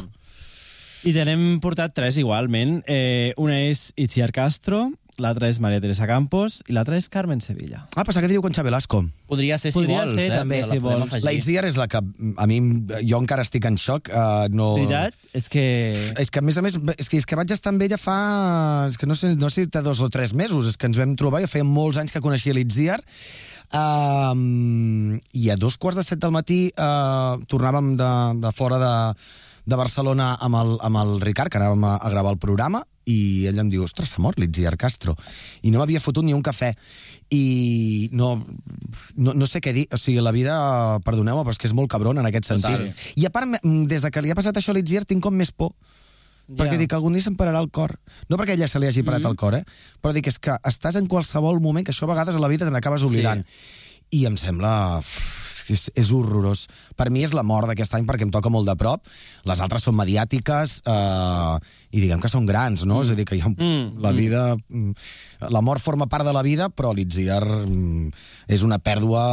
I 1.08 1.14
tenem 1.16 1.60
portat 1.64 1.94
tres 1.96 2.18
igualment. 2.20 2.82
Eh, 2.88 3.34
una 3.38 3.58
és 3.62 3.94
Itziar 3.96 4.32
Castro, 4.36 4.90
l'altra 5.24 5.50
és 5.52 5.60
Maria 5.64 5.82
Teresa 5.84 6.08
Campos 6.10 6.60
i 6.68 6.76
l'altra 6.76 6.98
és 7.00 7.10
Carmen 7.12 7.42
Sevilla. 7.44 7.86
Ah, 7.96 8.04
pensava 8.04 8.26
que 8.26 8.32
diu 8.32 8.44
Concha 8.44 8.64
Velasco. 8.66 9.04
Podria 9.30 9.58
ser 9.62 9.72
si 9.74 9.78
Podria 9.80 10.04
vols, 10.04 10.16
ser, 10.18 10.30
eh? 10.32 10.38
també, 10.38 10.62
La 10.64 10.70
si 10.72 10.82
vols. 10.84 11.06
afegir. 11.06 11.26
La 11.28 11.34
Itziar 11.38 11.66
és 11.70 11.78
la 11.80 11.88
que, 11.92 12.02
a 12.02 12.48
mi, 12.50 12.60
jo 13.04 13.20
encara 13.22 13.46
estic 13.46 13.68
en 13.70 13.78
xoc. 13.80 14.10
Uh, 14.10 14.48
no... 14.56 14.72
Veritat? 14.80 15.18
És 15.38 15.50
que... 15.52 15.66
És 16.20 16.32
que, 16.32 16.42
a 16.42 16.46
més 16.46 16.58
a 16.58 16.66
més, 16.66 16.80
és 16.98 17.12
que, 17.12 17.20
és 17.22 17.28
que 17.30 17.38
vaig 17.40 17.52
estar 17.56 17.74
amb 17.74 17.86
ella 17.86 18.00
fa... 18.02 18.18
És 18.90 18.98
que 18.98 19.10
no 19.10 19.18
sé, 19.20 19.36
no 19.38 19.52
sé 19.52 19.68
si 19.68 19.72
té 19.72 19.84
dos 19.86 20.02
o 20.02 20.10
tres 20.14 20.34
mesos, 20.34 20.72
és 20.72 20.80
que 20.80 20.90
ens 20.90 21.00
vam 21.00 21.16
trobar, 21.20 21.44
jo 21.46 21.52
feia 21.52 21.68
molts 21.68 22.02
anys 22.02 22.16
que 22.16 22.24
coneixia 22.24 22.56
l'Itziar, 22.58 23.00
um, 23.74 25.20
i 25.34 25.50
a 25.50 25.58
dos 25.60 25.78
quarts 25.78 26.00
de 26.00 26.06
set 26.08 26.22
del 26.22 26.34
matí 26.34 26.70
uh, 26.74 27.38
tornàvem 27.50 27.96
de, 28.00 28.12
de 28.44 28.52
fora 28.56 28.80
de, 28.82 28.94
de 29.70 29.80
Barcelona 29.80 30.34
amb 30.42 30.60
el, 30.60 30.76
amb 30.86 31.02
el 31.04 31.20
Ricard, 31.22 31.52
que 31.52 31.62
anàvem 31.62 31.86
a, 31.86 31.98
a 31.98 32.14
gravar 32.14 32.34
el 32.36 32.42
programa, 32.42 32.84
i 33.10 33.48
ell 33.50 33.60
em 33.62 33.70
diu, 33.72 33.84
ostres, 33.88 34.14
s'ha 34.14 34.22
mort 34.24 34.40
l'Itziar 34.42 34.76
Castro. 34.80 35.16
I 35.66 35.72
no 35.74 35.82
m'havia 35.82 36.02
fotut 36.04 36.26
ni 36.26 36.36
un 36.36 36.44
cafè. 36.46 36.74
I 37.34 38.10
no, 38.14 38.36
no, 39.16 39.34
no 39.34 39.48
sé 39.50 39.62
què 39.62 39.74
dir. 39.74 39.88
O 39.94 39.98
sigui, 39.98 40.22
la 40.22 40.34
vida, 40.36 40.56
perdoneu-me, 41.06 41.46
però 41.46 41.56
és 41.56 41.62
que 41.62 41.70
és 41.70 41.76
molt 41.78 41.90
cabron 41.92 42.22
en 42.22 42.30
aquest 42.30 42.52
sentit. 42.52 42.70
Total. 42.70 43.16
I 43.18 43.26
a 43.26 43.34
part, 43.34 43.60
des 43.90 44.06
de 44.06 44.14
que 44.14 44.26
li 44.26 44.34
ha 44.34 44.38
passat 44.38 44.58
això 44.58 44.74
a 44.74 44.78
l'Itziar, 44.78 45.06
tinc 45.10 45.26
com 45.26 45.36
més 45.36 45.52
por. 45.52 45.74
Perquè 46.50 46.74
Ja. 46.74 46.82
dic 46.82 46.90
que 46.90 46.98
algun 46.98 47.14
dia 47.14 47.22
se'm 47.22 47.38
pararà 47.38 47.60
el 47.62 47.70
cor. 47.70 48.00
No 48.28 48.38
perquè 48.38 48.56
a 48.56 48.58
ella 48.58 48.68
se 48.68 48.80
li 48.80 48.88
hagi 48.88 49.04
parat 49.04 49.22
mm 49.22 49.26
-hmm. 49.26 49.30
el 49.30 49.36
cor, 49.36 49.56
eh? 49.56 49.64
Però 50.02 50.14
dic, 50.14 50.28
és 50.28 50.40
que 50.40 50.52
estàs 50.66 50.96
en 50.98 51.08
qualsevol 51.08 51.62
moment 51.62 51.86
que 51.86 51.92
això 51.92 52.04
a 52.04 52.14
vegades 52.14 52.36
a 52.36 52.40
la 52.40 52.48
vida 52.48 52.66
te 52.66 52.72
n'acabes 52.72 53.04
oblidant. 53.04 53.46
Sí. 53.46 54.22
I 54.22 54.26
em 54.26 54.38
sembla... 54.38 55.02
És, 55.74 55.88
és 55.96 56.12
horrorós. 56.16 56.66
Per 56.98 57.10
mi 57.14 57.24
és 57.26 57.34
la 57.38 57.44
mort 57.46 57.70
d'aquest 57.70 57.94
any 57.98 58.08
perquè 58.10 58.26
em 58.28 58.32
toca 58.34 58.50
molt 58.54 58.68
de 58.70 58.76
prop. 58.80 59.06
Les 59.50 59.62
altres 59.62 59.86
són 59.86 59.98
mediàtiques 60.00 60.80
eh, 60.86 61.56
i 61.92 62.04
diguem 62.04 62.22
que 62.22 62.32
són 62.32 62.46
grans, 62.50 62.86
no? 62.86 63.00
Mm. 63.00 63.06
És 63.08 63.14
a 63.14 63.20
dir, 63.20 63.26
que 63.30 63.38
hi 63.38 63.44
ha, 63.46 63.50
Mm, 63.50 64.00
la 64.02 64.12
vida... 64.16 64.44
mm, 64.70 64.94
La 65.50 65.62
mort 65.62 65.82
forma 65.82 66.06
part 66.08 66.26
de 66.28 66.34
la 66.36 66.42
vida, 66.44 66.68
però 66.70 66.92
l'Itziar 66.94 67.44
mm, 67.46 68.10
és 68.52 68.62
una 68.64 68.78
pèrdua 68.80 69.24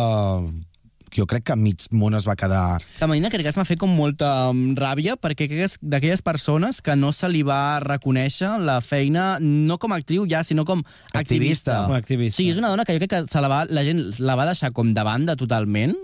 que 1.10 1.20
jo 1.22 1.26
crec 1.26 1.44
que 1.48 1.56
mig 1.56 1.84
món 1.94 2.14
es 2.18 2.26
va 2.26 2.34
quedar... 2.36 2.80
Que 2.98 3.06
Marina 3.06 3.30
crec 3.30 3.46
que 3.46 3.52
m'ha 3.56 3.64
fet 3.68 3.78
com 3.80 3.92
molta 3.94 4.50
um, 4.50 4.74
ràbia 4.76 5.14
perquè 5.16 5.46
crec 5.46 5.60
que 5.60 5.68
és 5.68 5.76
d'aquelles 5.80 6.22
persones 6.22 6.82
que 6.82 6.96
no 6.98 7.12
se 7.14 7.30
li 7.30 7.42
va 7.46 7.78
reconèixer 7.84 8.56
la 8.60 8.80
feina 8.84 9.38
no 9.40 9.78
com 9.78 9.94
a 9.94 10.00
actriu 10.02 10.26
ja, 10.28 10.42
sinó 10.44 10.64
com 10.66 10.82
activista. 10.82 11.20
Activista. 11.20 11.78
Com 11.86 11.96
activista. 11.96 12.36
Sí, 12.40 12.50
és 12.50 12.58
una 12.60 12.72
dona 12.72 12.84
que 12.84 12.96
jo 12.96 13.02
crec 13.02 13.14
que 13.14 13.22
se 13.30 13.40
la, 13.40 13.48
va, 13.52 13.64
la 13.70 13.86
gent 13.86 14.02
la 14.18 14.36
va 14.36 14.48
deixar 14.50 14.72
com 14.76 14.92
de 14.94 15.06
banda 15.06 15.36
totalment 15.38 15.94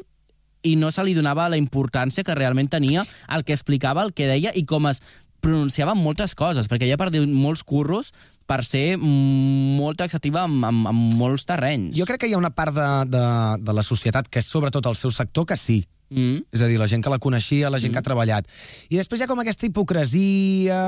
i 0.63 0.77
no 0.77 0.93
se 0.93 1.05
li 1.05 1.15
donava 1.15 1.49
la 1.51 1.59
importància 1.61 2.25
que 2.25 2.37
realment 2.39 2.71
tenia 2.71 3.07
el 3.29 3.45
que 3.45 3.57
explicava, 3.57 4.05
el 4.07 4.15
que 4.15 4.29
deia 4.31 4.53
i 4.55 4.65
com 4.69 4.87
es 4.91 5.03
pronunciava 5.43 5.97
moltes 5.99 6.37
coses, 6.39 6.69
perquè 6.71 6.87
ella 6.87 7.01
perdut 7.01 7.27
molts 7.27 7.65
curros 7.67 8.13
per 8.47 8.63
ser 8.67 8.97
mm, 8.99 9.79
molt 9.79 9.99
taxativa 10.03 10.45
en, 10.47 10.61
en, 10.67 10.85
en 10.91 11.01
molts 11.19 11.47
terrenys. 11.49 11.97
Jo 11.99 12.07
crec 12.09 12.23
que 12.23 12.31
hi 12.31 12.37
ha 12.37 12.41
una 12.41 12.53
part 12.55 12.75
de, 12.77 12.91
de, 13.11 13.25
de 13.63 13.75
la 13.75 13.85
societat, 13.87 14.29
que 14.31 14.43
és 14.43 14.49
sobretot 14.49 14.87
el 14.91 14.99
seu 14.99 15.15
sector, 15.15 15.47
que 15.49 15.59
sí. 15.59 15.83
Mm. 16.13 16.43
És 16.53 16.61
a 16.61 16.69
dir, 16.69 16.77
la 16.77 16.89
gent 16.91 17.01
que 17.01 17.11
la 17.11 17.21
coneixia, 17.23 17.71
la 17.73 17.81
gent 17.81 17.91
mm. 17.91 17.97
que 17.97 18.03
ha 18.03 18.07
treballat. 18.07 18.49
I 18.93 19.01
després 19.01 19.21
hi 19.21 19.25
ha 19.25 19.31
com 19.31 19.41
aquesta 19.41 19.67
hipocresia 19.67 20.79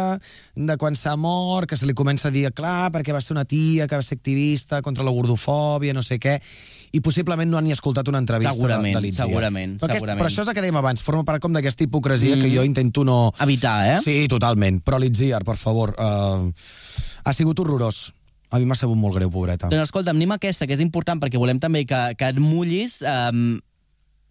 de 0.55 0.77
quan 0.81 0.99
s'ha 0.99 1.17
mort, 1.17 1.69
que 1.71 1.79
se 1.81 1.89
li 1.89 1.97
comença 1.97 2.29
a 2.29 2.35
dir, 2.35 2.51
clar, 2.53 2.93
perquè 2.95 3.15
va 3.17 3.23
ser 3.25 3.35
una 3.37 3.47
tia 3.49 3.89
que 3.89 3.97
va 3.97 4.05
ser 4.05 4.19
activista 4.21 4.83
contra 4.85 5.07
la 5.07 5.15
gordofòbia, 5.15 5.97
no 5.97 6.05
sé 6.05 6.21
què, 6.21 6.39
i 6.95 7.01
possiblement 7.03 7.51
no 7.51 7.59
han 7.59 7.67
ni 7.67 7.75
escoltat 7.75 8.09
una 8.11 8.21
entrevista 8.23 8.55
Segurament, 8.55 8.93
de, 8.93 9.01
de 9.01 9.03
l'Itziar. 9.03 9.27
segurament, 9.27 9.77
però, 9.83 9.97
segurament. 9.99 10.23
però 10.23 10.31
això 10.31 10.45
és 10.45 10.51
el 10.51 10.57
que 10.57 10.63
dèiem 10.63 10.79
abans, 10.79 11.03
forma 11.03 11.25
part 11.27 11.43
com 11.43 11.55
d'aquesta 11.57 11.87
hipocresia 11.87 12.37
mm. 12.37 12.45
que 12.45 12.53
jo 12.55 12.67
intento 12.67 13.05
no... 13.07 13.19
Evitar, 13.43 13.77
eh? 13.97 13.99
Sí, 14.05 14.15
totalment. 14.31 14.79
Però 14.87 15.01
l'Itziar, 15.03 15.43
per 15.47 15.59
favor, 15.59 15.97
uh, 15.99 16.47
ha 17.25 17.35
sigut 17.35 17.59
horrorós. 17.65 18.07
A 18.55 18.61
mi 18.63 18.69
m'ha 18.71 18.79
sabut 18.79 18.99
molt 19.01 19.17
greu, 19.19 19.33
pobreta. 19.35 19.67
Doncs 19.73 19.89
escolta'm, 19.89 20.15
anem 20.15 20.37
a 20.37 20.39
aquesta, 20.39 20.69
que 20.71 20.77
és 20.77 20.83
important, 20.85 21.19
perquè 21.19 21.41
volem 21.43 21.59
també 21.59 21.83
que, 21.91 22.03
que 22.21 22.31
et 22.31 22.39
mullis 22.39 23.01
um, 23.03 23.57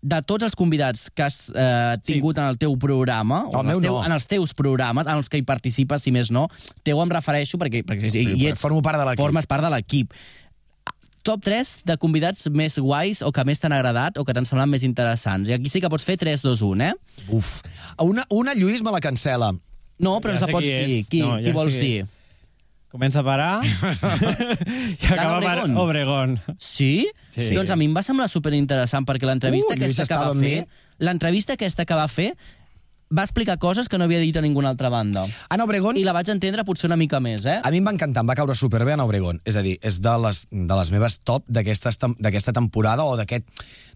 de 0.04 0.20
tots 0.28 0.44
els 0.44 0.56
convidats 0.60 1.08
que 1.16 1.24
has 1.24 1.48
eh, 1.56 1.96
tingut 2.04 2.36
sí. 2.36 2.44
en 2.44 2.52
el 2.52 2.60
teu 2.60 2.76
programa, 2.80 3.46
o 3.48 3.56
El 3.62 3.70
en, 3.70 3.74
els 3.74 3.84
teu, 3.86 3.96
no. 3.96 4.04
en 4.04 4.16
els 4.16 4.28
teus 4.28 4.54
programes, 4.56 5.08
en 5.08 5.20
els 5.20 5.32
que 5.32 5.40
hi 5.40 5.46
participes, 5.48 6.04
si 6.04 6.12
més 6.12 6.32
no, 6.32 6.50
teu 6.84 7.00
em 7.04 7.12
refereixo, 7.12 7.60
perquè, 7.62 7.86
perquè 7.88 8.12
i, 8.12 8.26
i 8.36 8.50
ets, 8.52 8.62
Formo 8.64 8.84
part 8.84 9.00
de 9.00 9.08
l'equip. 9.08 9.24
formes 9.24 9.48
part 9.48 9.64
de 9.64 9.72
l'equip. 9.72 10.16
Top 11.24 11.42
3 11.46 11.72
de 11.88 11.96
convidats 11.98 12.50
més 12.52 12.76
guais 12.80 13.22
o 13.24 13.32
que 13.32 13.44
més 13.48 13.60
t'han 13.64 13.74
agradat 13.76 14.18
o 14.20 14.26
que 14.28 14.34
t'han 14.36 14.46
semblat 14.48 14.68
més 14.72 14.84
interessants. 14.84 15.48
I 15.50 15.56
aquí 15.58 15.70
sí 15.72 15.80
que 15.82 15.90
pots 15.92 16.04
fer 16.08 16.18
3, 16.20 16.44
2, 16.44 16.62
1, 16.68 16.90
eh? 16.90 16.94
Uf. 17.32 17.62
Una, 18.04 18.26
una 18.30 18.54
Lluís 18.56 18.84
me 18.84 18.92
la 18.92 19.00
cancela. 19.04 19.54
No, 20.04 20.18
però 20.20 20.34
Ja 20.36 20.40
ens 20.40 20.46
la 20.48 20.52
pots 20.52 20.68
qui 20.68 20.74
és. 20.74 20.88
dir. 20.92 21.00
Qui, 21.10 21.22
No, 21.24 21.38
qui 21.40 21.48
ja 21.48 21.54
sé 21.54 21.58
vols 21.58 21.74
qui 21.78 21.80
dir? 21.88 21.96
és. 22.04 22.20
Comença 22.94 23.24
a 23.24 23.26
parar 23.26 23.64
i 23.66 25.06
acaba 25.10 25.40
per 25.42 25.54
Obregón. 25.64 25.78
Obregón. 25.82 26.36
Sí? 26.60 27.08
Sí. 27.32 27.48
Doncs 27.56 27.72
a 27.74 27.78
mi 27.80 27.88
em 27.90 27.96
va 27.98 28.04
semblar 28.06 28.28
superinteressant 28.30 29.08
perquè 29.08 29.26
l'entrevista 29.26 29.74
Uh, 29.74 29.80
Lluís 29.80 29.96
aquesta 29.98 30.06
que 30.06 30.14
estava 30.14 30.34
va 30.34 30.40
fer... 30.40 30.60
mi. 30.68 31.06
L'entrevista 31.08 31.56
aquesta 31.58 31.86
que 31.90 31.96
va 31.98 32.06
fer 32.08 32.28
va 33.14 33.26
explicar 33.28 33.60
coses 33.62 33.90
que 33.90 34.00
no 34.00 34.08
havia 34.08 34.22
dit 34.24 34.36
a 34.38 34.42
ninguna 34.42 34.72
altra 34.74 34.90
banda. 34.90 35.28
Ana 35.54 35.68
Obregón... 35.68 35.98
I 36.00 36.06
la 36.08 36.16
vaig 36.16 36.32
entendre 36.34 36.66
potser 36.66 36.90
una 36.90 36.98
mica 37.00 37.20
més, 37.24 37.46
eh? 37.46 37.60
A 37.64 37.72
mi 37.72 37.80
em 37.80 37.88
va 37.88 37.94
encantar, 37.94 38.24
em 38.26 38.32
va 38.32 38.36
caure 38.40 38.56
superbé 38.58 38.96
Ana 38.96 39.06
Obregón. 39.06 39.40
És 39.46 39.58
a 39.60 39.64
dir, 39.66 39.78
és 39.86 40.02
de 40.04 40.16
les, 40.26 40.44
de 40.50 40.80
les 40.80 40.92
meves 40.94 41.20
top 41.24 41.46
d'aquesta 41.48 42.56
temporada 42.56 43.06
o 43.06 43.16
d'aquest 43.20 43.46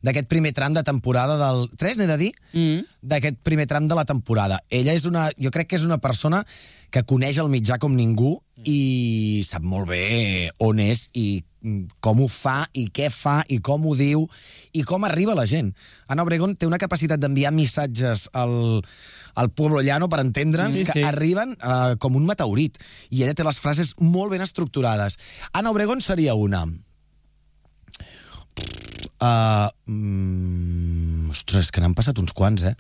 d'aquest 0.06 0.28
primer 0.30 0.54
tram 0.54 0.76
de 0.76 0.84
temporada 0.86 1.38
del... 1.42 1.68
3, 1.78 1.98
n'he 1.98 2.08
de 2.10 2.18
dir? 2.22 2.32
Mm. 2.54 2.86
D'aquest 3.02 3.40
primer 3.44 3.66
tram 3.70 3.88
de 3.90 3.98
la 3.98 4.06
temporada. 4.06 4.62
Ella 4.70 4.94
és 4.94 5.08
una... 5.10 5.30
Jo 5.42 5.52
crec 5.54 5.72
que 5.72 5.80
és 5.80 5.88
una 5.88 5.98
persona 6.04 6.44
que 6.94 7.04
coneix 7.04 7.40
el 7.42 7.50
mitjà 7.52 7.80
com 7.82 7.98
ningú 7.98 8.38
i 8.64 9.44
sap 9.48 9.66
molt 9.68 9.90
bé 9.90 10.52
on 10.64 10.80
és 10.80 11.08
i 11.18 11.44
com 12.04 12.24
ho 12.24 12.28
fa 12.32 12.66
i 12.74 12.88
què 12.94 13.10
fa 13.14 13.42
i 13.52 13.60
com 13.64 13.86
ho 13.88 13.94
diu 13.98 14.26
i 14.78 14.84
com 14.88 15.06
arriba 15.08 15.36
la 15.38 15.46
gent. 15.50 15.74
Ana 16.08 16.26
Obregón 16.26 16.56
té 16.56 16.68
una 16.70 16.80
capacitat 16.82 17.22
d'enviar 17.22 17.54
missatges 17.56 18.28
al, 18.34 18.82
al 19.36 19.52
pueblo 19.52 19.82
llano, 19.86 20.10
per 20.10 20.22
entendre'ns, 20.24 20.80
Sí, 20.80 20.86
que 20.86 21.00
sí. 21.00 21.06
arriben 21.06 21.56
uh, 21.62 21.96
com 22.02 22.16
un 22.18 22.26
meteorit. 22.26 22.80
I 23.12 23.24
ella 23.24 23.38
té 23.38 23.46
les 23.48 23.60
frases 23.62 23.94
molt 24.00 24.34
ben 24.34 24.42
estructurades. 24.46 25.20
Ana 25.54 25.72
Obregón 25.72 26.02
seria 26.02 26.36
una. 26.36 26.66
Uh, 29.18 29.70
mm, 29.86 31.30
ostres, 31.34 31.72
que 31.74 31.82
n'han 31.82 31.96
passat 31.98 32.18
uns 32.22 32.34
quants, 32.38 32.66
eh? 32.70 32.76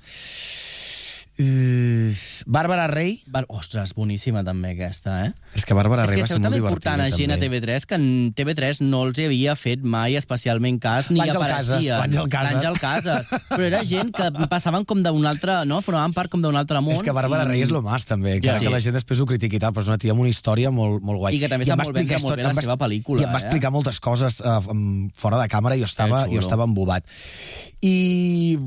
Uh, 1.40 2.14
Bàrbara 2.50 2.88
Rey. 2.90 3.20
Bar 3.30 3.44
Ostres, 3.54 3.92
boníssima 3.94 4.42
també 4.46 4.72
aquesta, 4.74 5.28
eh? 5.28 5.34
És 5.54 5.66
que 5.68 5.76
Bàrbara 5.78 6.06
És 6.06 6.10
Rey 6.10 6.18
que 6.18 6.24
va 6.26 6.30
ser 6.32 6.38
esteu 6.38 6.50
molt 6.50 6.56
divertida. 6.58 6.94
a 7.06 7.10
gent 7.14 7.32
a 7.32 7.38
també. 7.38 7.60
TV3 7.62 7.86
que 7.86 7.96
en 8.00 8.08
TV3 8.34 8.82
no 8.88 9.04
els 9.06 9.20
havia 9.22 9.56
fet 9.56 9.84
mai 9.84 10.16
especialment 10.18 10.80
cas 10.82 11.12
ni 11.12 11.22
apareixia. 11.22 12.00
L'Àngel 12.02 12.30
Casas. 12.34 12.54
L'Àngel 12.56 12.80
Casas. 12.82 13.28
Però 13.52 13.62
era 13.68 13.84
gent 13.86 14.12
que 14.18 14.32
passaven 14.50 14.86
com 14.90 15.04
d'un 15.06 15.26
altre, 15.30 15.60
no? 15.70 15.82
Formaven 15.86 16.16
part 16.18 16.32
com 16.34 16.42
d'un 16.42 16.58
altre 16.58 16.82
món. 16.82 16.96
És 16.98 17.04
que 17.06 17.14
Bàrbara 17.14 17.46
i- 17.46 17.52
Rey 17.54 17.62
és 17.68 17.72
lo 17.72 17.84
más, 17.86 18.06
també. 18.06 18.40
Ja. 18.42 18.58
que 18.60 18.70
la 18.74 18.82
gent 18.82 18.98
després 18.98 19.20
ho 19.22 19.26
critiqui 19.30 19.58
i 19.58 19.60
tal, 19.60 19.74
però 19.74 19.86
és 19.86 19.92
una 19.94 19.98
tia 20.02 20.12
amb 20.12 20.22
una 20.26 20.30
història 20.34 20.72
molt, 20.72 21.04
molt 21.04 21.20
guai. 21.22 21.36
I 21.38 21.40
que 21.40 21.50
també 21.50 21.66
sap 21.66 21.78
molt 21.84 21.94
vendre 21.94 22.20
molt 22.20 22.36
bé 22.36 22.44
la 22.44 22.54
seva 22.56 22.78
pel·lícula, 22.78 23.22
I 23.22 23.26
em 23.26 23.32
va 23.32 23.38
eh? 23.38 23.44
explicar 23.46 23.72
moltes 23.72 24.00
coses 24.00 24.42
uh, 24.42 24.58
fora 25.16 25.38
de 25.42 25.48
càmera 25.48 25.78
i 25.78 25.86
jo 25.86 25.86
estava, 25.86 26.26
Que 26.26 26.34
jo 26.34 26.40
estava 26.42 26.64
embobat. 26.66 27.06
I... 27.82 28.58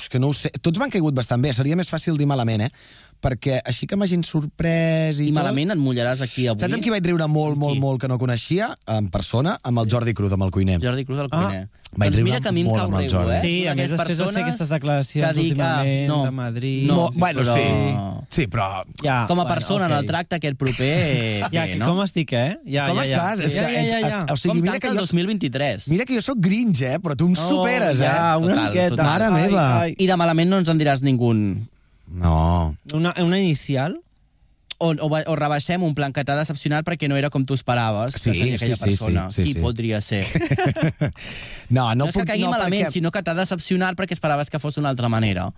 És 0.00 0.08
que 0.10 0.18
no 0.18 0.28
ho 0.32 0.34
sé. 0.34 0.50
Tots 0.60 0.80
m'han 0.80 0.90
caigut 0.90 1.14
bastant 1.14 1.40
bé. 1.42 1.52
Seria 1.54 1.76
més 1.78 1.88
fàcil 2.00 2.18
dir 2.18 2.26
malament, 2.26 2.66
eh? 2.66 2.72
Perquè 3.20 3.58
així 3.68 3.84
que 3.84 3.98
m'hagin 4.00 4.22
sorprès 4.24 5.18
i, 5.20 5.26
I 5.26 5.28
tot... 5.28 5.36
malament 5.42 5.74
et 5.74 5.76
mullaràs 5.80 6.22
aquí 6.24 6.46
avui. 6.48 6.62
Saps 6.64 6.72
amb 6.72 6.80
qui 6.80 6.88
vaig 6.88 7.04
riure 7.04 7.26
molt, 7.28 7.58
molt, 7.60 7.76
molt, 7.76 8.00
que 8.00 8.08
no 8.08 8.16
coneixia? 8.16 8.70
En 8.88 9.10
persona, 9.12 9.58
amb 9.62 9.82
el 9.82 9.90
Jordi 9.92 10.14
Cruz, 10.16 10.32
amb 10.32 10.46
el 10.46 10.50
cuiner. 10.54 10.78
Jordi 10.80 11.04
Cruz 11.04 11.18
del 11.20 11.28
Ah. 11.28 11.42
cuiner. 11.42 11.66
Vaig 11.90 12.06
doncs 12.14 12.16
riure 12.16 12.24
mira 12.30 12.40
que 12.40 12.48
a 12.48 12.52
mi 12.54 12.62
em 12.62 12.68
molt 12.70 12.78
cau 12.78 12.86
amb 12.86 12.94
el 12.96 13.02
rego, 13.02 13.12
Jordi. 13.18 13.34
eh? 13.34 13.40
Sí, 13.42 13.52
a 13.66 13.74
més, 13.74 13.90
després 13.90 14.16
de 14.22 14.26
fer 14.30 14.42
aquestes 14.46 14.68
declaracions 14.72 15.26
que 15.34 15.40
dic, 15.42 15.58
ah, 15.58 15.82
últimament 15.82 16.08
no, 16.08 16.18
de 16.24 16.30
Madrid... 16.30 16.86
No, 16.88 16.96
Mo- 16.96 17.10
bueno, 17.12 17.42
però... 17.44 17.56
sí. 17.58 18.36
Sí, 18.38 18.46
però... 18.46 18.68
Ja, 19.04 19.18
Com 19.28 19.40
a 19.40 19.42
bueno, 19.42 19.52
persona, 19.54 19.84
ok. 19.84 19.90
en 19.92 19.96
el 19.98 20.06
tracte 20.06 20.36
aquest 20.38 20.56
proper... 20.56 20.94
Ja, 21.52 21.64
bé, 21.66 21.74
no? 21.76 21.90
com 21.90 22.00
estic, 22.06 22.32
eh? 22.32 22.56
Ja, 22.64 22.86
Com 22.88 23.02
ja, 23.02 23.04
ja. 23.04 23.18
estàs? 23.18 23.42
És 23.50 23.52
ja, 23.58 23.66
que 23.66 23.74
ja, 23.74 23.82
ja, 23.90 23.98
ens- 24.00 24.14
ja. 24.16 24.22
o 24.32 24.36
sigui, 24.38 24.54
com 24.54 24.62
mira 24.62 24.78
tanca 24.78 24.86
que 24.86 24.92
el 24.94 25.00
jo- 25.02 25.04
2023? 25.10 25.88
Mira 25.92 26.06
que 26.08 26.14
jo 26.16 26.22
sóc 26.24 26.38
grinch, 26.40 26.80
eh? 26.88 26.96
Però 27.02 27.18
tu 27.18 27.26
em 27.28 27.34
superes, 27.36 27.98
oh, 28.00 28.04
ja, 28.06 28.14
eh? 28.32 28.40
una 28.46 28.54
Total, 28.54 28.70
miqueta. 28.70 28.90
total. 28.96 29.10
Mare 29.10 29.30
meva. 29.36 29.66
I 29.92 30.06
de 30.08 30.16
malament 30.24 30.48
no 30.54 30.62
ens 30.62 30.70
en 30.72 30.78
diràs 30.80 31.02
ningú. 31.04 31.34
No. 32.10 32.74
Una, 32.92 33.14
una 33.22 33.38
inicial? 33.38 34.00
O, 34.80 34.94
o, 34.96 35.08
o 35.12 35.34
rebaixem 35.36 35.82
un 35.84 35.92
plan 35.94 36.10
que 36.16 36.22
t'ha 36.24 36.34
decepcionat 36.38 36.86
perquè 36.86 37.04
no 37.06 37.16
era 37.20 37.28
com 37.28 37.44
tu 37.44 37.52
esperaves, 37.52 38.14
Sí, 38.16 38.30
que 38.30 38.36
seria 38.38 38.54
aquella 38.56 38.76
sí, 38.76 38.80
sí, 38.82 38.88
persona. 38.88 39.24
sí, 39.30 39.42
sí, 39.44 39.48
Qui 39.50 39.52
sí. 39.58 39.60
podria 39.60 40.00
ser? 40.00 40.24
No, 41.68 41.84
No, 41.90 41.94
no, 41.94 42.06
és 42.08 42.14
que 42.16 42.22
puc... 42.24 42.28
caigui 42.32 42.44
no, 42.46 42.50
malament, 42.54 42.86
perquè... 42.86 42.94
sinó 42.96 43.10
que 43.12 43.22
t'ha 43.22 43.34
decepcionat 43.36 43.94
perquè 43.98 44.16
esperaves 44.16 44.48
que 44.50 44.58
fos 44.58 44.74
d'una 44.78 44.88
altra 44.90 45.08
manera. 45.12 45.50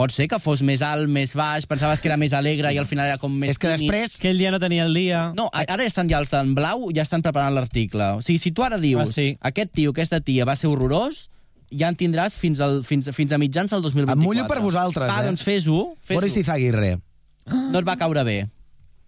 Pot 0.00 0.12
ser 0.14 0.28
que 0.32 0.38
fos 0.40 0.62
més 0.64 0.80
alt, 0.86 1.08
més 1.12 1.34
baix, 1.36 1.66
pensaves 1.68 2.00
que 2.00 2.08
era 2.08 2.16
més 2.20 2.32
alegre 2.36 2.70
i 2.72 2.78
al 2.80 2.86
final 2.88 3.08
era 3.10 3.18
com 3.20 3.32
més 3.36 3.50
És 3.52 3.58
que 3.60 3.72
tímid. 3.74 3.90
després... 3.90 4.14
Que 4.22 4.30
ell 4.32 4.38
ja 4.40 4.52
no 4.54 4.60
tenia 4.62 4.84
el 4.86 4.94
dia. 4.96 5.26
No, 5.36 5.48
ara 5.52 5.76
ja 5.82 5.88
estan 5.90 6.08
ja 6.08 6.20
els 6.22 6.30
d'en 6.32 6.54
blau, 6.56 6.86
ja 6.96 7.02
estan 7.04 7.20
preparant 7.24 7.52
l'article. 7.56 8.06
O 8.16 8.22
sigui, 8.24 8.38
si 8.40 8.52
tu 8.56 8.64
ara 8.64 8.78
dius, 8.80 9.02
Ah, 9.08 9.12
sí. 9.12 9.26
aquest 9.40 9.72
tio, 9.76 9.90
aquesta 9.92 10.20
tia 10.24 10.46
va 10.48 10.56
ser 10.56 10.70
horrorós, 10.72 11.26
ja 11.70 11.88
en 11.92 11.96
tindràs 11.98 12.34
fins, 12.38 12.60
al, 12.64 12.80
fins, 12.86 13.10
fins 13.14 13.32
a 13.32 13.38
mitjans 13.38 13.70
del 13.70 13.82
2024. 13.86 14.18
Em 14.18 14.26
mullo 14.26 14.46
per 14.50 14.60
vosaltres, 14.64 15.10
Va, 15.10 15.22
eh? 15.22 15.28
doncs 15.30 15.44
fes-ho. 15.46 15.80
Fes 16.02 16.18
Boris 16.18 16.36
Izaguirre. 16.40 16.96
no 17.50 17.78
et 17.78 17.86
va 17.86 17.96
caure 18.00 18.24
bé. 18.26 18.38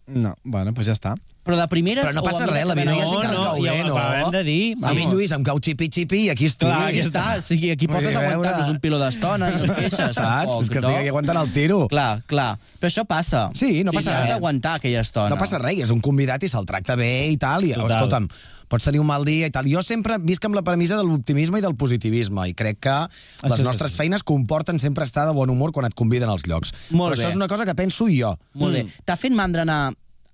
No, 0.06 0.34
bueno, 0.42 0.72
doncs 0.72 0.86
ja 0.90 0.96
està. 0.96 1.14
Però 1.42 1.56
de 1.58 1.64
primeres... 1.66 2.04
Però 2.06 2.14
no 2.14 2.20
o 2.22 2.24
passa 2.24 2.46
res, 2.46 2.64
la 2.68 2.74
vida 2.78 2.92
sé 2.94 3.16
que 3.18 3.28
no, 3.32 3.40
cau 3.42 3.56
bé, 3.60 3.70
ho 3.82 3.86
no? 3.88 3.96
acabem 3.98 4.30
de 4.30 4.42
dir. 4.46 4.76
A 4.86 4.92
mi. 4.94 5.06
Lluís, 5.10 5.32
em 5.34 5.42
cau 5.42 5.58
xipi-xipi 5.58 6.20
i 6.24 6.30
aquí 6.30 6.46
estic. 6.46 6.68
Clar, 6.68 6.84
aquí 6.92 7.00
està. 7.02 7.24
Sí, 7.42 7.58
aquí 7.72 7.88
Vull 7.90 7.96
portes 7.96 8.12
dir, 8.12 8.16
a 8.16 8.20
veure- 8.20 8.34
aguantar-nos 8.36 8.70
un 8.70 8.78
piló 8.84 9.00
d'estona 9.02 9.48
i 9.50 9.56
no 9.58 9.74
queixes. 9.80 10.14
Saps? 10.14 10.20
tampoc, 10.20 10.62
És 10.62 10.70
que 10.70 10.78
no? 10.80 10.86
estic 10.92 11.00
aquí 11.00 11.08
aguantant 11.10 11.40
el 11.42 11.50
tiro. 11.52 11.80
Clar, 11.90 12.22
clar. 12.30 12.48
Però 12.78 12.90
això 12.92 13.04
passa. 13.10 13.48
Sí, 13.58 13.82
no 13.82 13.90
sí, 13.90 13.96
passa 13.98 14.14
Has 14.14 14.20
res. 14.28 14.32
d'aguantar 14.36 14.76
aquella 14.78 15.00
estona. 15.02 15.30
No 15.34 15.38
passa 15.40 15.58
res, 15.58 15.82
és 15.82 15.90
un 15.90 16.00
convidat 16.00 16.46
i 16.46 16.48
se'l 16.52 16.64
tracta 16.70 16.94
bé 17.00 17.10
i 17.32 17.36
tal, 17.42 17.64
i 17.66 17.72
Total. 17.74 17.90
escolta'm, 17.90 18.28
pots 18.70 18.86
tenir 18.86 19.00
un 19.02 19.06
mal 19.10 19.24
dia 19.26 19.48
i 19.50 19.50
tal. 19.50 19.66
Jo 19.66 19.82
sempre 19.82 20.20
visc 20.22 20.46
amb 20.46 20.54
la 20.54 20.62
premissa 20.62 20.94
de 20.96 21.02
l'optimisme 21.02 21.58
i 21.58 21.62
del 21.66 21.74
positivisme, 21.74 22.46
i 22.48 22.54
crec 22.54 22.78
que 22.86 22.94
les 23.02 23.50
Això 23.50 23.58
és 23.58 23.66
nostres 23.66 23.90
així. 23.90 23.98
feines 24.04 24.22
comporten 24.22 24.78
sempre 24.78 25.02
estar 25.02 25.26
de 25.26 25.34
bon 25.34 25.50
humor 25.50 25.72
quan 25.74 25.90
et 25.90 25.94
conviden 25.98 26.30
als 26.30 26.46
llocs. 26.46 26.70
Molt 26.90 27.16
Però 27.16 27.18
això 27.18 27.26
bé. 27.26 27.34
és 27.34 27.36
una 27.42 27.48
cosa 27.50 27.66
que 27.66 27.74
penso 27.74 28.06
jo. 28.08 28.36
Molt 28.54 28.78
bé. 28.78 28.86
T'ha 29.04 29.18
fet 29.18 29.34
mandra 29.34 29.66
anar 29.66 29.92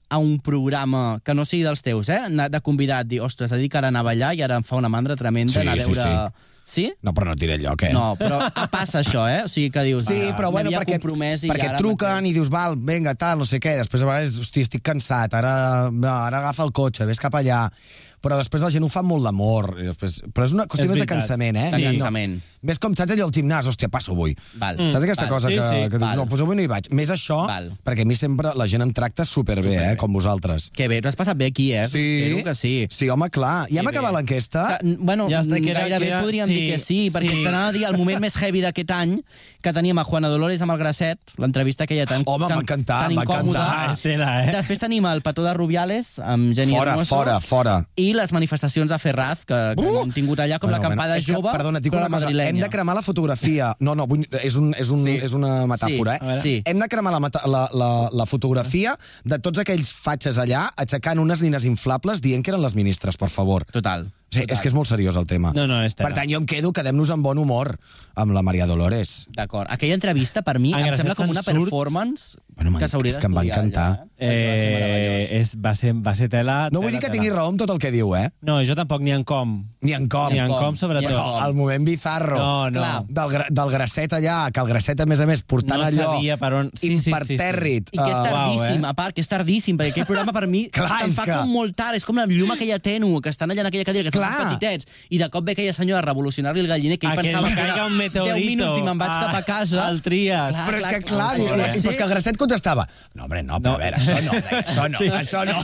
a 0.09 0.19
un 0.19 0.39
programa 0.41 1.21
que 1.25 1.35
no 1.37 1.45
sigui 1.45 1.65
dels 1.67 1.83
teus, 1.85 2.09
eh? 2.09 2.21
De 2.29 2.61
convidat, 2.65 3.09
dir, 3.09 3.21
ostres, 3.25 3.53
ha 3.53 3.59
dit 3.61 3.71
que 3.71 3.81
ara 3.81 3.91
anava 3.93 4.15
allà 4.15 4.33
i 4.35 4.45
ara 4.45 4.57
em 4.61 4.65
fa 4.65 4.79
una 4.81 4.89
mandra 4.89 5.17
tremenda 5.17 5.53
Sí, 5.53 5.65
anar 5.65 5.77
a 5.77 5.83
sí, 5.83 5.91
veure... 5.93 6.47
Sí? 6.69 6.83
No, 7.01 7.15
però 7.17 7.31
no 7.31 7.33
et 7.33 7.41
diré 7.41 7.55
lloc, 7.57 7.81
eh? 7.89 7.95
No, 7.97 8.11
però 8.21 8.43
ah, 8.45 8.67
passa 8.69 9.01
això, 9.01 9.23
eh? 9.25 9.39
O 9.47 9.49
sigui 9.49 9.71
que 9.73 9.87
dius... 9.87 10.05
Sí, 10.05 10.19
ah, 10.29 10.35
però 10.37 10.51
bueno, 10.53 10.69
perquè, 10.75 10.99
compromès 10.99 11.47
i 11.47 11.49
perquè 11.49 11.71
ara 11.71 11.81
truquen 11.81 12.29
i 12.29 12.35
dius, 12.37 12.51
val, 12.53 12.77
vinga, 12.77 13.15
tal, 13.17 13.41
no 13.41 13.47
sé 13.49 13.57
què. 13.57 13.79
Després 13.81 14.05
a 14.05 14.11
vegades, 14.11 14.37
hosti, 14.43 14.67
estic 14.67 14.85
cansat, 14.85 15.33
ara, 15.39 15.55
ara 15.89 16.43
agafa 16.43 16.67
el 16.69 16.75
cotxe, 16.77 17.09
vés 17.09 17.25
cap 17.25 17.41
allà. 17.41 17.63
Però 18.21 18.37
després 18.37 18.63
la 18.63 18.71
gent 18.71 18.85
ho 18.85 18.89
fa 18.89 19.03
molt 19.03 19.23
d'amor. 19.25 19.77
i 19.81 19.87
després- 19.87 20.23
Però 20.33 20.45
és 20.45 20.53
una 20.53 20.65
qüestió 20.67 20.85
És 20.85 20.91
més 20.91 20.99
de 21.01 21.07
cansament, 21.07 21.57
eh? 21.57 21.71
De 21.71 21.79
No. 21.79 21.85
cansament. 21.93 22.41
Ves 22.61 22.79
com, 22.81 22.95
saps 22.97 23.13
allò 23.13 23.25
al 23.27 23.31
gimnàs? 23.31 23.67
Hòstia, 23.67 23.89
passo 23.89 24.13
avui. 24.13 24.35
Val. 24.55 24.77
Saps 24.93 25.05
aquesta 25.05 25.23
Val. 25.27 25.31
cosa 25.31 25.49
Sí, 25.49 25.55
que, 25.55 25.63
sí. 25.63 25.69
que 25.69 25.89
dius, 25.91 26.01
Val. 26.01 26.17
no, 26.17 26.25
doncs 26.27 26.41
avui 26.43 26.57
no 26.57 26.63
hi 26.63 26.67
vaig. 26.67 26.89
Més 26.91 27.11
això, 27.11 27.47
Val. 27.47 27.73
perquè 27.85 28.03
a 28.03 28.05
mi 28.05 28.15
sempre 28.17 28.51
la 28.57 28.67
gent 28.67 28.83
em 28.83 28.93
tracta 28.93 29.25
superbé, 29.25 29.63
Superbé. 29.63 29.93
eh, 29.93 29.97
com 29.97 30.13
vosaltres. 30.13 30.71
Que 30.71 30.89
bé, 30.89 31.01
t'ho 31.01 31.09
has 31.09 31.15
passat 31.17 31.37
bé 31.37 31.47
aquí, 31.47 31.73
eh? 31.73 31.85
Sí. 31.87 32.23
Espero 32.25 32.45
que 32.45 32.55
sí. 32.57 32.87
Sí, 32.91 33.09
home, 33.09 33.31
clar. 33.31 33.69
Ja 33.71 33.81
hem 33.81 33.87
acabat 33.89 34.13
l'enquesta. 34.13 34.79
Bueno, 34.83 35.29
Ja 35.31 35.41
està, 35.41 35.63
que 35.63 35.71
era- 35.71 35.81
gairebé 35.83 35.99
que 36.07 36.09
era- 36.09 36.21
podríem 36.23 36.47
sí, 36.47 36.55
dir 36.55 36.73
que 36.73 36.79
sí, 36.79 37.11
perquè 37.13 37.31
sí. 37.31 37.45
t'anava 37.45 37.69
a 37.69 37.73
dir 37.73 37.85
el 37.85 37.97
moment 37.97 38.21
més 38.21 38.35
heavy 38.37 38.61
d'aquest 38.61 38.91
any 38.91 39.23
que 39.63 39.73
teníem 39.73 39.99
a 39.99 40.05
Juana 40.05 40.29
Dolores 40.29 40.61
amb 40.63 40.73
el 40.73 40.79
Grasset, 40.79 41.19
l'entrevista 41.37 41.85
aquella 41.85 42.07
tan, 42.07 42.23
Home, 42.27 42.47
tan, 42.49 42.57
m'ha 42.57 42.63
encantat, 42.63 43.03
tan 43.07 43.15
m'ha 43.15 43.23
incòmoda. 43.23 43.61
encantat. 43.61 43.97
Estela, 43.97 44.45
eh? 44.45 44.53
Després 44.53 44.79
tenim 44.81 45.07
el 45.07 45.23
Petó 45.23 45.45
de 45.45 45.55
Rubiales 45.55 46.19
amb 46.19 46.53
Geni 46.55 46.73
Fora, 46.73 46.93
Hermoso. 46.93 47.15
fora, 47.17 47.41
fora. 47.41 47.87
I 47.97 48.08
les 48.15 48.33
manifestacions 48.33 48.93
a 48.93 48.99
Ferraz, 48.99 49.45
que, 49.45 49.57
que 49.79 49.85
Uh! 49.85 50.03
hem 50.05 50.13
tingut 50.13 50.39
allà, 50.41 50.59
com 50.61 50.71
la 50.71 50.79
acampada 50.79 51.17
és 51.19 51.27
que, 51.27 51.33
jove, 51.35 51.51
Perdona, 51.53 51.81
dic 51.81 51.93
però 51.93 52.07
una 52.07 52.11
cosa. 52.19 52.29
Hem 52.31 52.61
de 52.61 52.69
cremar 52.69 52.95
la 52.99 53.03
fotografia. 53.03 53.75
No, 53.81 53.95
no, 53.95 54.07
vull, 54.07 54.25
és, 54.43 54.57
un, 54.57 54.73
és, 54.79 54.91
un, 54.91 55.05
Sí. 55.05 55.17
és 55.23 55.33
una 55.33 55.67
metàfora, 55.71 56.19
Sí, 56.19 56.29
eh? 56.29 56.41
sí. 56.43 56.55
Hem 56.67 56.79
de 56.79 56.89
cremar 56.89 57.13
la, 57.15 57.21
la, 57.47 57.69
la, 57.73 57.91
la 58.13 58.27
fotografia 58.27 58.97
de 59.25 59.39
tots 59.39 59.59
aquells 59.63 59.91
fatxes 59.93 60.39
allà 60.39 60.69
aixecant 60.77 61.19
unes 61.23 61.43
nines 61.43 61.65
inflables 61.65 62.21
dient 62.21 62.43
que 62.45 62.51
eren 62.51 62.63
les 62.63 62.75
ministres, 62.75 63.17
per 63.17 63.29
favor. 63.31 63.65
Total. 63.73 64.09
Sí, 64.31 64.43
és 64.47 64.61
que 64.61 64.69
és 64.69 64.75
molt 64.77 64.89
seriós 64.91 65.17
el 65.17 65.25
tema. 65.27 65.53
No, 65.57 65.67
no, 65.67 65.81
és 65.83 65.95
Per 65.97 66.11
tant, 66.13 66.29
jo 66.29 66.37
em 66.37 66.45
quedo, 66.45 66.71
quedem-nos 66.77 67.09
amb 67.15 67.25
bon 67.25 67.39
humor 67.39 67.79
amb 68.15 68.33
la 68.37 68.43
Maria 68.43 68.67
Dolores. 68.67 69.27
D'acord. 69.33 69.71
Aquella 69.73 69.95
entrevista, 69.95 70.43
per 70.43 70.59
mi, 70.59 70.75
En 70.75 70.85
em 70.85 70.95
sembla 70.95 71.15
com 71.15 71.31
una 71.31 71.43
surt. 71.43 71.57
performance 71.65 72.37
Bueno, 72.55 72.77
que 72.79 72.89
s'hauria 72.89 73.13
és 73.13 73.19
que 73.19 73.27
em 73.27 73.35
va 73.37 73.43
d'estudiar 73.43 73.65
encantar. 73.65 73.89
allà, 74.01 74.05
Eh? 74.19 74.27
Va 74.51 74.57
ser 74.59 74.71
meravellós. 74.75 75.31
Eh, 75.31 75.41
és, 75.41 75.53
va, 75.65 75.75
ser, 75.79 75.93
va 75.95 76.15
ser 76.19 76.29
tela... 76.29 76.69
No 76.73 76.81
vull 76.83 76.91
dir 76.91 76.99
tela, 76.99 77.07
que 77.07 77.13
tingui 77.15 77.29
tela. 77.29 77.39
raó 77.39 77.49
amb 77.53 77.59
tot 77.61 77.71
el 77.71 77.79
que 77.79 77.93
diu, 77.95 78.17
eh? 78.17 78.31
No, 78.43 78.57
jo 78.67 78.75
tampoc, 78.75 79.01
ni 79.01 79.13
en 79.13 79.23
com. 79.23 79.65
Ni 79.81 79.93
en 79.95 80.09
com. 80.09 80.33
Ni 80.33 80.41
en 80.41 80.49
com. 80.51 80.75
sobretot. 80.77 81.13
No, 81.13 81.47
el 81.47 81.55
moment 81.55 81.85
bizarro. 81.87 82.37
No, 82.37 82.71
no. 82.71 82.81
Clar. 82.81 83.05
Del, 83.07 83.31
gra- 83.31 83.47
del 83.49 83.71
grasset 83.71 84.13
allà, 84.13 84.51
que 84.51 84.61
el 84.61 84.67
grasset, 84.67 85.01
a 85.01 85.07
més 85.07 85.21
a 85.21 85.27
més, 85.31 85.45
portant 85.45 85.79
No 85.79 85.87
allò 85.87 86.17
sabia 86.17 86.37
per 86.37 86.53
on- 86.53 86.71
sí, 86.75 86.99
sí, 86.99 87.13
sí, 87.15 87.15
sí. 87.15 87.35
I 87.35 87.39
que 87.39 88.11
és 88.11 88.19
eh, 88.19 88.27
tardíssim, 88.27 88.83
uau, 88.83 88.85
eh? 88.85 88.89
a 88.91 88.95
part, 88.95 89.15
que 89.15 89.21
és 89.23 89.29
tardíssim, 89.31 89.79
perquè 89.79 89.93
aquell 89.95 90.07
programa 90.11 90.33
per 90.35 90.49
mi 90.49 90.67
se'n 90.75 91.15
fa 91.15 91.25
que- 91.25 91.33
com 91.39 91.49
molt 91.53 91.77
tard, 91.79 91.95
és 91.95 92.05
com 92.05 92.17
la 92.19 92.27
llum 92.27 92.51
aquella 92.51 92.81
tènue, 92.83 93.23
que 93.23 93.31
estan 93.31 93.51
allà 93.55 93.61
en 93.63 93.67
aquella 93.71 93.85
cadira, 93.87 94.11
que 94.11 94.18
Clar. 94.19 94.49
petitets, 94.49 94.87
i 95.11 95.19
de 95.19 95.29
cop 95.31 95.45
ve 95.45 95.53
aquella 95.53 95.73
senyora 95.73 95.99
a 96.01 96.03
revolucionar-li 96.03 96.61
el 96.61 96.69
galliner, 96.69 96.99
que 96.99 97.07
ell 97.07 97.13
A 97.13 97.17
que 97.17 97.23
pensava 97.23 97.49
que 97.49 97.55
caiga 97.55 97.75
era 97.75 97.87
un 97.87 97.97
meteorito 97.97 98.35
10 98.37 98.47
minuts 98.47 98.79
i 98.79 98.83
me'n 98.83 98.99
vaig 98.99 99.11
a- 99.11 99.21
cap 99.21 99.35
a 99.35 99.43
casa. 99.43 99.87
al 99.87 100.03
Trias. 100.03 100.55
Però 100.55 100.77
és 100.79 100.85
que, 100.87 101.01
clar, 101.03 101.03
clar, 101.03 101.37
clar, 101.37 101.37
clar. 101.37 101.77
i, 101.77 101.81
però 101.81 101.91
és 101.91 101.97
que 101.97 102.03
el 102.05 102.11
Grasset 102.11 102.37
contestava 102.37 102.89
no, 103.15 103.25
home, 103.25 103.43
no, 103.43 103.61
però 103.61 103.75
a 103.75 103.79
veure, 103.79 103.97
això 103.97 104.23
no, 104.25 104.33
això 104.33 104.89
no, 104.91 104.99
Sí. 104.99 105.09
això 105.09 105.45
no. 105.47 105.59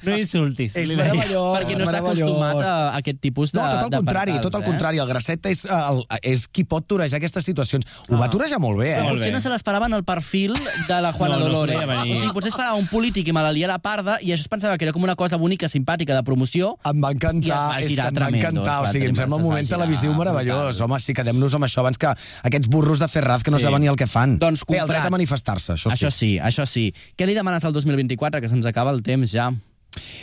No 0.02 0.16
insultis. 0.16 0.76
És 0.76 0.88
deia. 0.88 0.96
meravellós. 0.98 1.58
Perquè 1.60 1.76
no 1.78 1.84
està 1.84 1.98
acostumat 1.98 2.62
a 2.64 2.96
aquest 2.96 3.20
tipus 3.20 3.52
de 3.52 3.58
No, 3.60 3.66
tot 3.68 3.92
el 3.94 3.98
contrari, 4.00 4.40
tot 4.40 4.54
el 4.54 4.62
eh? 4.62 4.64
contrari. 4.64 4.98
El 4.98 5.06
Grasset 5.08 5.46
és, 5.46 5.64
eh, 5.64 5.70
el, 5.70 6.04
és 6.22 6.46
qui 6.48 6.64
pot 6.64 6.86
torejar 6.86 7.16
aquestes 7.20 7.44
situacions. 7.44 7.84
Ho 8.08 8.16
va 8.16 8.30
torejar 8.30 8.58
molt 8.60 8.78
bé, 8.78 8.92
eh? 8.94 9.00
Però 9.00 9.14
potser 9.16 9.32
no 9.32 9.40
se 9.40 9.48
l'esperaven 9.52 9.92
el 9.94 10.04
perfil 10.04 10.54
de 10.54 11.00
la 11.00 11.12
Juana 11.12 11.36
No, 11.38 11.40
no 11.46 11.52
Dolores. 11.52 11.80
venir. 11.86 12.16
o 12.16 12.20
sigui, 12.20 12.32
potser 12.32 12.48
esperava 12.50 12.74
un 12.74 12.86
polític 12.86 13.28
i 13.28 13.32
me 13.32 13.42
la 13.42 13.52
lia 13.52 13.66
la 13.68 13.78
parda 13.78 14.18
i 14.20 14.32
això 14.32 14.40
es 14.46 14.48
pensava 14.48 14.76
que 14.78 14.84
era 14.84 14.92
com 14.92 15.02
una 15.02 15.16
cosa 15.16 15.36
bonica, 15.36 15.68
simpàtica, 15.68 16.14
de 16.14 16.22
promoció. 16.22 16.76
Em 16.84 17.00
va 17.02 17.10
I 17.10 17.16
es 17.16 17.16
encantar, 17.16 17.79
va 17.80 17.86
és 17.86 17.88
que 17.88 17.94
girar 17.96 18.08
em 18.10 18.14
va 18.14 18.20
tremendo, 18.20 18.60
encantar. 18.60 18.76
O 18.82 18.92
sigui, 18.92 19.08
em 19.10 19.16
sembla 19.16 19.36
un 19.40 19.42
moment 19.48 19.68
televisiu 19.68 20.14
meravellós. 20.14 20.76
brutal. 20.76 20.84
Home, 20.90 21.00
sí, 21.00 21.14
quedem-nos 21.16 21.54
amb 21.58 21.64
això 21.66 21.80
abans 21.80 21.98
que 21.98 22.12
aquests 22.50 22.68
burros 22.68 23.00
de 23.00 23.08
Ferraz 23.08 23.42
que 23.42 23.50
no 23.50 23.58
saben 23.58 23.80
ni 23.82 23.88
el 23.88 23.96
que 23.96 24.06
fan. 24.06 24.38
Doncs 24.38 24.64
Bé, 24.66 24.76
el 24.76 24.84
comprat. 24.84 24.96
dret 25.00 25.06
a 25.08 25.10
manifestar-se, 25.10 25.72
això 25.74 25.90
sí. 25.90 25.96
Això 25.96 26.10
sí, 26.14 26.30
això 26.38 26.66
sí. 26.66 26.92
Què 27.16 27.26
li 27.26 27.34
demanes 27.34 27.64
al 27.64 27.72
2024, 27.72 28.40
que 28.40 28.48
se'ns 28.48 28.66
acaba 28.66 28.90
el 28.92 29.02
temps 29.02 29.30
ja? 29.32 29.50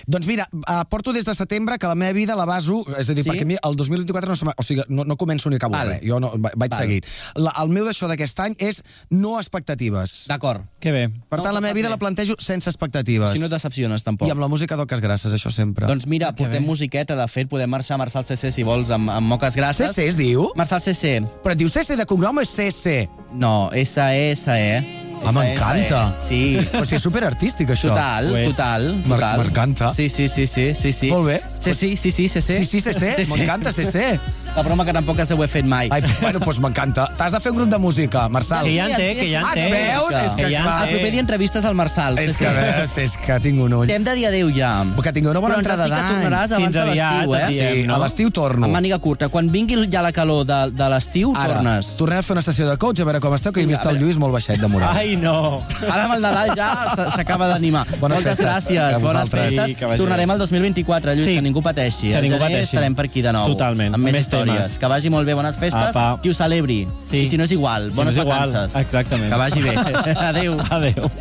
Doncs 0.07 0.28
mira, 0.28 0.47
uh, 0.53 0.84
porto 0.89 1.11
des 1.13 1.26
de 1.26 1.34
setembre 1.36 1.78
que 1.78 1.88
la 1.88 1.95
meva 1.95 2.13
vida 2.13 2.36
la 2.36 2.45
baso... 2.45 2.84
És 2.97 3.09
a 3.09 3.13
dir, 3.13 3.24
Sí? 3.24 3.30
perquè 3.30 3.43
a 3.43 3.49
mi 3.49 3.57
el 3.61 3.76
2024 3.76 4.30
no, 4.30 4.36
se 4.36 4.45
o 4.47 4.63
sigui, 4.63 4.84
no, 4.89 5.03
no 5.03 5.18
començo 5.18 5.49
ni 5.49 5.57
acabo 5.57 5.74
Val. 5.76 5.89
res. 5.89 6.01
Jo 6.07 6.20
no, 6.20 6.32
va- 6.39 6.53
vaig 6.55 6.72
Val. 6.72 6.80
seguit. 6.80 7.05
La, 7.36 7.51
el 7.61 7.70
meu 7.70 7.86
d'això 7.86 8.07
d'aquest 8.07 8.39
any 8.39 8.55
és 8.59 8.84
no 9.09 9.38
expectatives. 9.39 10.26
D'acord. 10.30 10.63
Que 10.80 10.91
bé. 10.91 11.07
Per 11.30 11.39
No, 11.39 11.43
tant, 11.43 11.53
la 11.55 11.61
meva 11.61 11.74
vida 11.74 11.89
bé. 11.89 11.95
la 11.95 11.97
plantejo 11.97 12.36
sense 12.39 12.70
expectatives. 12.70 13.32
Si 13.32 13.39
no 13.39 13.45
et 13.45 13.51
decepciones, 13.51 14.03
tampoc. 14.03 14.28
I 14.28 14.32
amb 14.32 14.39
la 14.41 14.47
música 14.47 14.76
d'Oques 14.80 14.99
Grasses, 15.01 15.34
això 15.34 15.51
sempre. 15.51 15.86
Doncs 15.88 16.07
mira, 16.07 16.32
portem 16.36 16.63
musiqueta, 16.63 17.15
de 17.15 17.28
fet, 17.28 17.49
podem 17.49 17.70
marxar 17.70 17.95
a 17.95 17.97
Marçal 17.97 18.24
CC, 18.24 18.51
si 18.51 18.63
vols, 18.63 18.89
amb, 18.89 19.09
amb 19.09 19.28
moques 19.28 19.55
grasses. 19.55 19.91
CC 19.91 20.07
es 20.07 20.18
diu? 20.18 20.49
Marçal 20.55 20.80
CC. 20.82 21.20
Però 21.43 21.51
et 21.51 21.57
diu 21.59 21.70
CC 21.70 21.95
de 21.97 22.05
cognom 22.05 22.38
o 22.38 22.41
és 22.41 22.49
CC? 22.49 23.09
No, 23.34 23.70
S-E-S-E. 23.74 25.07
Ah, 25.28 25.32
m'encanta. 25.36 26.01
Sí. 26.19 26.57
Però 26.71 26.86
si 26.86 26.95
és 26.95 27.01
superartístic, 27.03 27.69
això. 27.75 27.89
Total, 27.91 28.30
és. 28.38 28.47
total, 28.49 28.88
total. 29.07 29.39
m'encanta. 29.41 29.91
Sí, 29.93 30.07
sí, 30.09 30.28
sí, 30.28 30.45
sí, 30.47 30.73
sí, 30.75 30.91
sí. 30.93 31.09
Molt 31.11 31.28
bé. 31.28 31.41
Sí, 31.59 31.73
sí, 31.73 31.97
sí, 31.97 32.11
sí, 32.11 32.28
sí, 32.28 32.41
sí. 32.41 32.57
Sí, 32.63 32.65
sí, 32.65 32.82
CC, 32.82 33.25
m'encanta, 33.30 33.71
CC. 33.71 34.19
La 34.55 34.63
broma 34.63 34.86
que 34.86 34.93
tampoc 34.93 35.19
has 35.19 35.30
d'haver 35.30 35.47
fet 35.49 35.65
mai. 35.65 35.89
Ai, 35.91 36.01
bueno, 36.21 36.39
doncs 36.39 36.59
m'encanta. 36.63 37.09
T'has 37.17 37.32
de 37.36 37.39
fer 37.43 37.51
un 37.51 37.57
grup 37.59 37.69
de 37.69 37.78
música, 37.78 38.28
Marçal. 38.30 38.65
Que 38.65 38.75
ja 38.78 38.88
en 38.89 38.95
té, 38.95 39.09
que 39.15 39.30
ja 39.32 39.39
en 39.41 39.45
Ah, 39.47 39.53
té. 39.53 39.67
veus? 39.71 40.13
És 40.23 40.32
que, 40.36 40.43
Que 40.47 40.51
ja 40.53 40.84
El 40.88 40.89
proper 40.95 41.11
dia 41.11 41.19
entrevistes 41.21 41.65
al 41.65 41.75
Marçal. 41.75 42.17
és 42.19 42.32
sí, 42.32 42.38
que, 42.43 42.49
sí. 42.49 42.55
veus, 42.55 42.97
és 42.97 43.17
que 43.17 43.39
tinc 43.43 43.59
un 43.61 43.73
ull. 43.73 43.88
T'hem 43.88 44.03
de 44.03 44.13
dir 44.15 44.28
adéu 44.28 44.49
ja. 44.55 44.86
Que 45.03 45.11
tingueu 45.13 45.32
una 45.32 45.39
bona 45.39 45.55
Però 45.55 45.59
entrada 45.59 45.84
has 45.84 45.89
dit 45.89 45.97
que 45.97 46.03
d'any. 46.03 46.23
tornaràs 46.23 46.51
abans 46.51 46.73
de 46.75 46.86
l'estiu, 46.86 47.36
eh? 47.36 47.47
Sí, 47.49 47.84
no? 47.88 47.95
a 47.95 47.99
l'estiu 47.99 48.32
torno. 48.32 48.65
Amb 48.65 48.73
màniga 48.75 48.99
curta. 48.99 49.28
Quan 49.30 49.51
vingui 49.51 49.75
ja 49.91 50.01
la 50.01 50.11
calor 50.11 50.45
de, 50.45 50.71
de 50.71 50.89
l'estiu, 50.89 51.34
Ara, 51.36 51.55
tornes. 51.55 51.97
tornem 51.97 52.19
a 52.19 52.21
fer 52.23 52.34
una 52.38 52.41
sessió 52.41 52.67
de 52.69 52.78
coach, 52.78 52.99
a 53.01 53.05
veure 53.05 53.19
com 53.19 53.34
esteu, 53.36 53.51
que 53.51 53.61
he 53.61 53.65
vist 53.65 53.86
a 53.86 53.89
el. 53.91 53.97
Lluís 53.99 54.17
molt 54.17 54.32
baixet 54.34 54.59
de 54.61 54.67
moral. 54.67 54.95
Ai, 54.95 55.16
no. 55.22 55.61
Ara 55.91 56.03
amb 56.05 56.13
el 56.15 56.22
Nadal 56.22 56.51
ja 56.55 56.70
s'acaba 57.15 57.47
d'animar. 57.47 57.86
Bones 57.99 58.18
Moltes 58.20 58.38
festes. 58.38 58.45
gràcies, 58.45 59.01
bones 59.01 59.30
festes. 59.30 59.65
Sí, 59.70 59.76
Tornarem 59.97 60.30
al 60.32 60.38
2024, 60.39 61.13
Lluís, 61.15 61.26
Sí. 61.28 61.36
que 61.36 61.41
ningú 61.41 61.61
pateixi. 61.61 62.11
Que 62.11 62.22
ningú 62.22 62.38
pateixi. 62.39 62.63
estarem 62.76 62.95
per 62.95 63.05
aquí 63.05 63.22
de 63.22 63.34
nou. 63.34 63.47
Totalment, 63.47 63.93
Amb 63.95 64.03
més, 64.03 64.13
més 64.13 64.26
històries. 64.28 64.55
temes. 64.55 64.78
Que 64.80 64.88
vagi 64.88 65.09
molt 65.09 65.26
bé, 65.26 65.34
bones 65.34 65.57
festes. 65.57 65.95
Apa. 65.95 66.20
Qui 66.22 66.30
ho 66.30 66.34
celebri. 66.34 66.88
Sí. 67.03 67.18
I 67.20 67.26
si 67.26 67.38
no 67.38 67.43
és 67.45 67.51
igual, 67.51 67.91
Si 67.91 67.97
bones 67.97 68.15
no 68.15 68.22
és 68.22 68.26
igual, 68.28 68.39
vacances. 68.51 68.76
exactament. 68.82 69.32
Que 69.32 69.38
vagi 69.38 69.61
bé. 69.61 69.76
Adéu. 70.30 70.57
Adéu. 70.70 71.11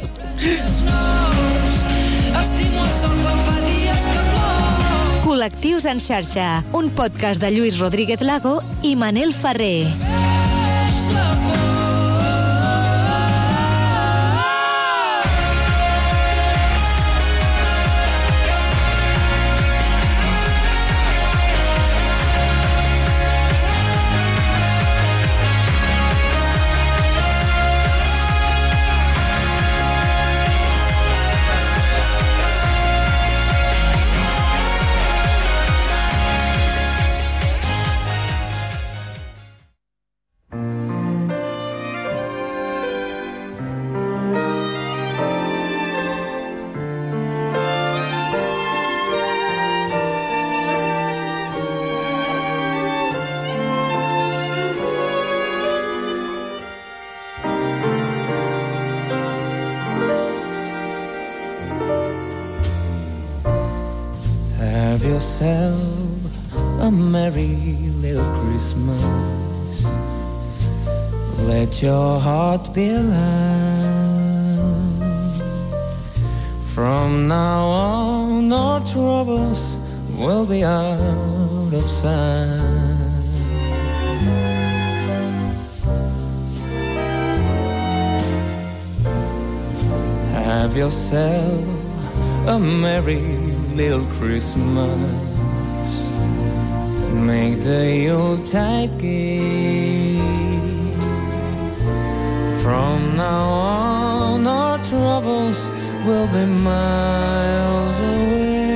Estimo 2.41 2.85
el 2.85 2.93
sol 2.93 3.17
quan 3.23 3.39
fa 3.47 3.61
dies 3.65 4.03
que 4.13 4.21
plou. 4.31 5.23
Col·lectius 5.27 5.87
en 5.87 6.01
xarxa, 6.01 6.65
un 6.73 6.91
podcast 6.91 7.41
de 7.41 7.51
Lluís 7.51 7.79
Rodríguez 7.79 8.21
Lago 8.23 8.63
i 8.83 8.95
Manel 8.97 9.33
Ferrer. 9.35 9.87
És 9.87 11.13
la 11.13 11.29
por. 11.47 11.66
From 76.75 77.27
now 77.27 77.65
on, 77.65 78.53
our 78.53 78.81
troubles 78.87 79.79
will 80.19 80.45
be 80.45 80.63
out 80.63 81.73
of 81.73 81.83
sight. 81.83 82.61
Have 90.35 90.77
yourself 90.77 91.65
a 92.47 92.59
merry 92.59 93.23
little 93.75 94.05
Christmas. 94.19 95.01
Make 97.15 97.63
the 97.63 97.97
Yuletide 98.05 98.99
gay. 98.99 100.16
From 102.67 103.01
now 103.17 103.47
on, 103.49 104.45
our 104.45 104.79
troubles 104.79 105.71
will 106.05 106.27
be 106.27 106.45
miles 106.45 107.99
away. 108.01 108.67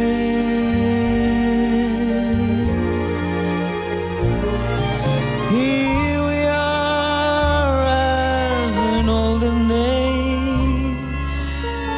Here 5.50 6.22
we 6.30 6.40
are 6.46 7.82
as 7.82 8.74
in 8.94 9.08
olden 9.08 9.58
days, 9.68 11.34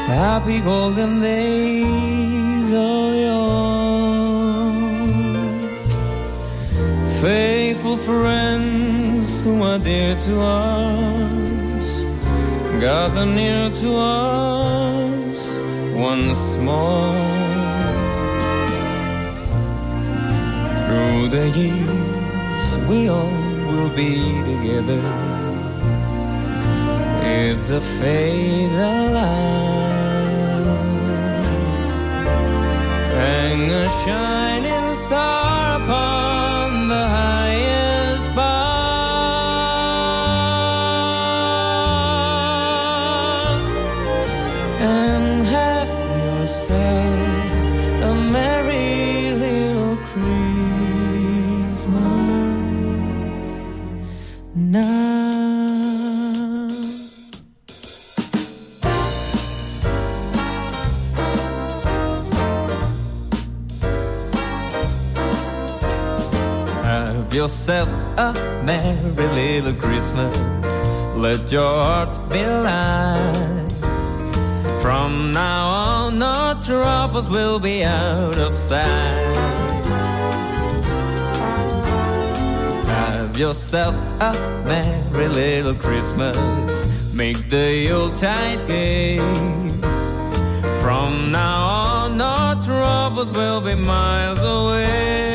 happy 0.07 0.61
golden 0.61 1.21
days 1.21 2.73
of 2.73 3.15
yore. 3.27 4.73
Faithful 7.21 7.99
friends 7.99 9.45
who 9.45 9.63
are 9.63 9.79
dear 9.79 10.17
to 10.21 10.41
us, 10.41 11.42
gather 12.83 13.25
near 13.25 13.71
to 13.71 13.97
us 13.97 15.57
once 15.95 16.57
more. 16.57 17.15
Through 20.79 21.29
the 21.29 21.47
years, 21.61 22.67
we 22.89 23.09
all 23.09 23.39
will 23.71 23.93
be 23.95 24.17
together 24.51 25.03
if 27.23 27.57
the 27.69 27.81
fate 27.81 28.77
allows. 28.91 29.93
Hang 33.15 33.71
a 33.71 33.89
shining 34.05 34.42
yourself 67.63 68.19
a 68.19 68.33
merry 68.65 69.61
little 69.61 69.73
Christmas. 69.81 70.37
Let 71.17 71.53
your 71.53 71.71
heart 71.71 72.09
be 72.29 72.45
light. 72.45 73.69
From 74.83 75.33
now 75.33 75.69
on, 75.69 76.21
our 76.21 76.61
troubles 76.61 77.31
will 77.31 77.61
be 77.61 77.85
out 77.85 78.37
of 78.37 78.57
sight. 78.57 78.83
Have 82.87 83.39
yourself 83.39 83.95
a 84.21 84.33
merry 84.67 85.29
little 85.29 85.75
Christmas. 85.75 86.37
Make 87.15 87.49
the 87.49 87.73
Yuletide 87.89 88.67
gay. 88.67 89.19
From 90.83 91.31
now 91.31 91.67
on, 91.67 92.19
no 92.19 92.61
troubles 92.61 93.31
will 93.31 93.61
be 93.61 93.77
miles 93.77 94.43
away. 94.43 95.32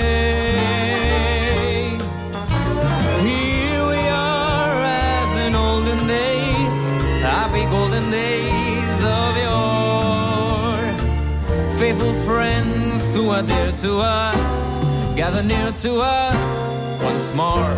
Faithful 12.08 12.26
friends 12.26 13.14
who 13.14 13.30
are 13.32 13.42
dear 13.42 13.72
to 13.84 14.00
us, 14.00 15.16
gather 15.16 15.44
near 15.44 15.72
to 15.74 16.00
us 16.00 17.02
once 17.04 17.36
more. 17.36 17.74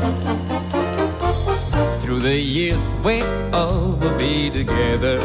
Through 2.01 2.19
the 2.19 2.36
years 2.36 2.93
we 3.03 3.23
all 3.51 3.93
will 3.99 4.17
be 4.19 4.51
together 4.51 5.19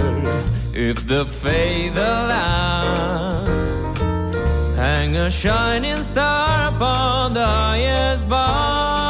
if 0.73 1.07
the 1.07 1.27
faith 1.27 1.97
allows. 1.97 3.49
Hang 4.77 5.17
a 5.17 5.31
shining 5.31 5.99
star 5.99 6.75
upon 6.75 7.35
the 7.35 7.45
highest 7.45 8.27
bar. 8.27 9.04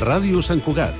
Ràdio 0.00 0.40
Sant 0.40 0.62
Cugat, 0.64 0.96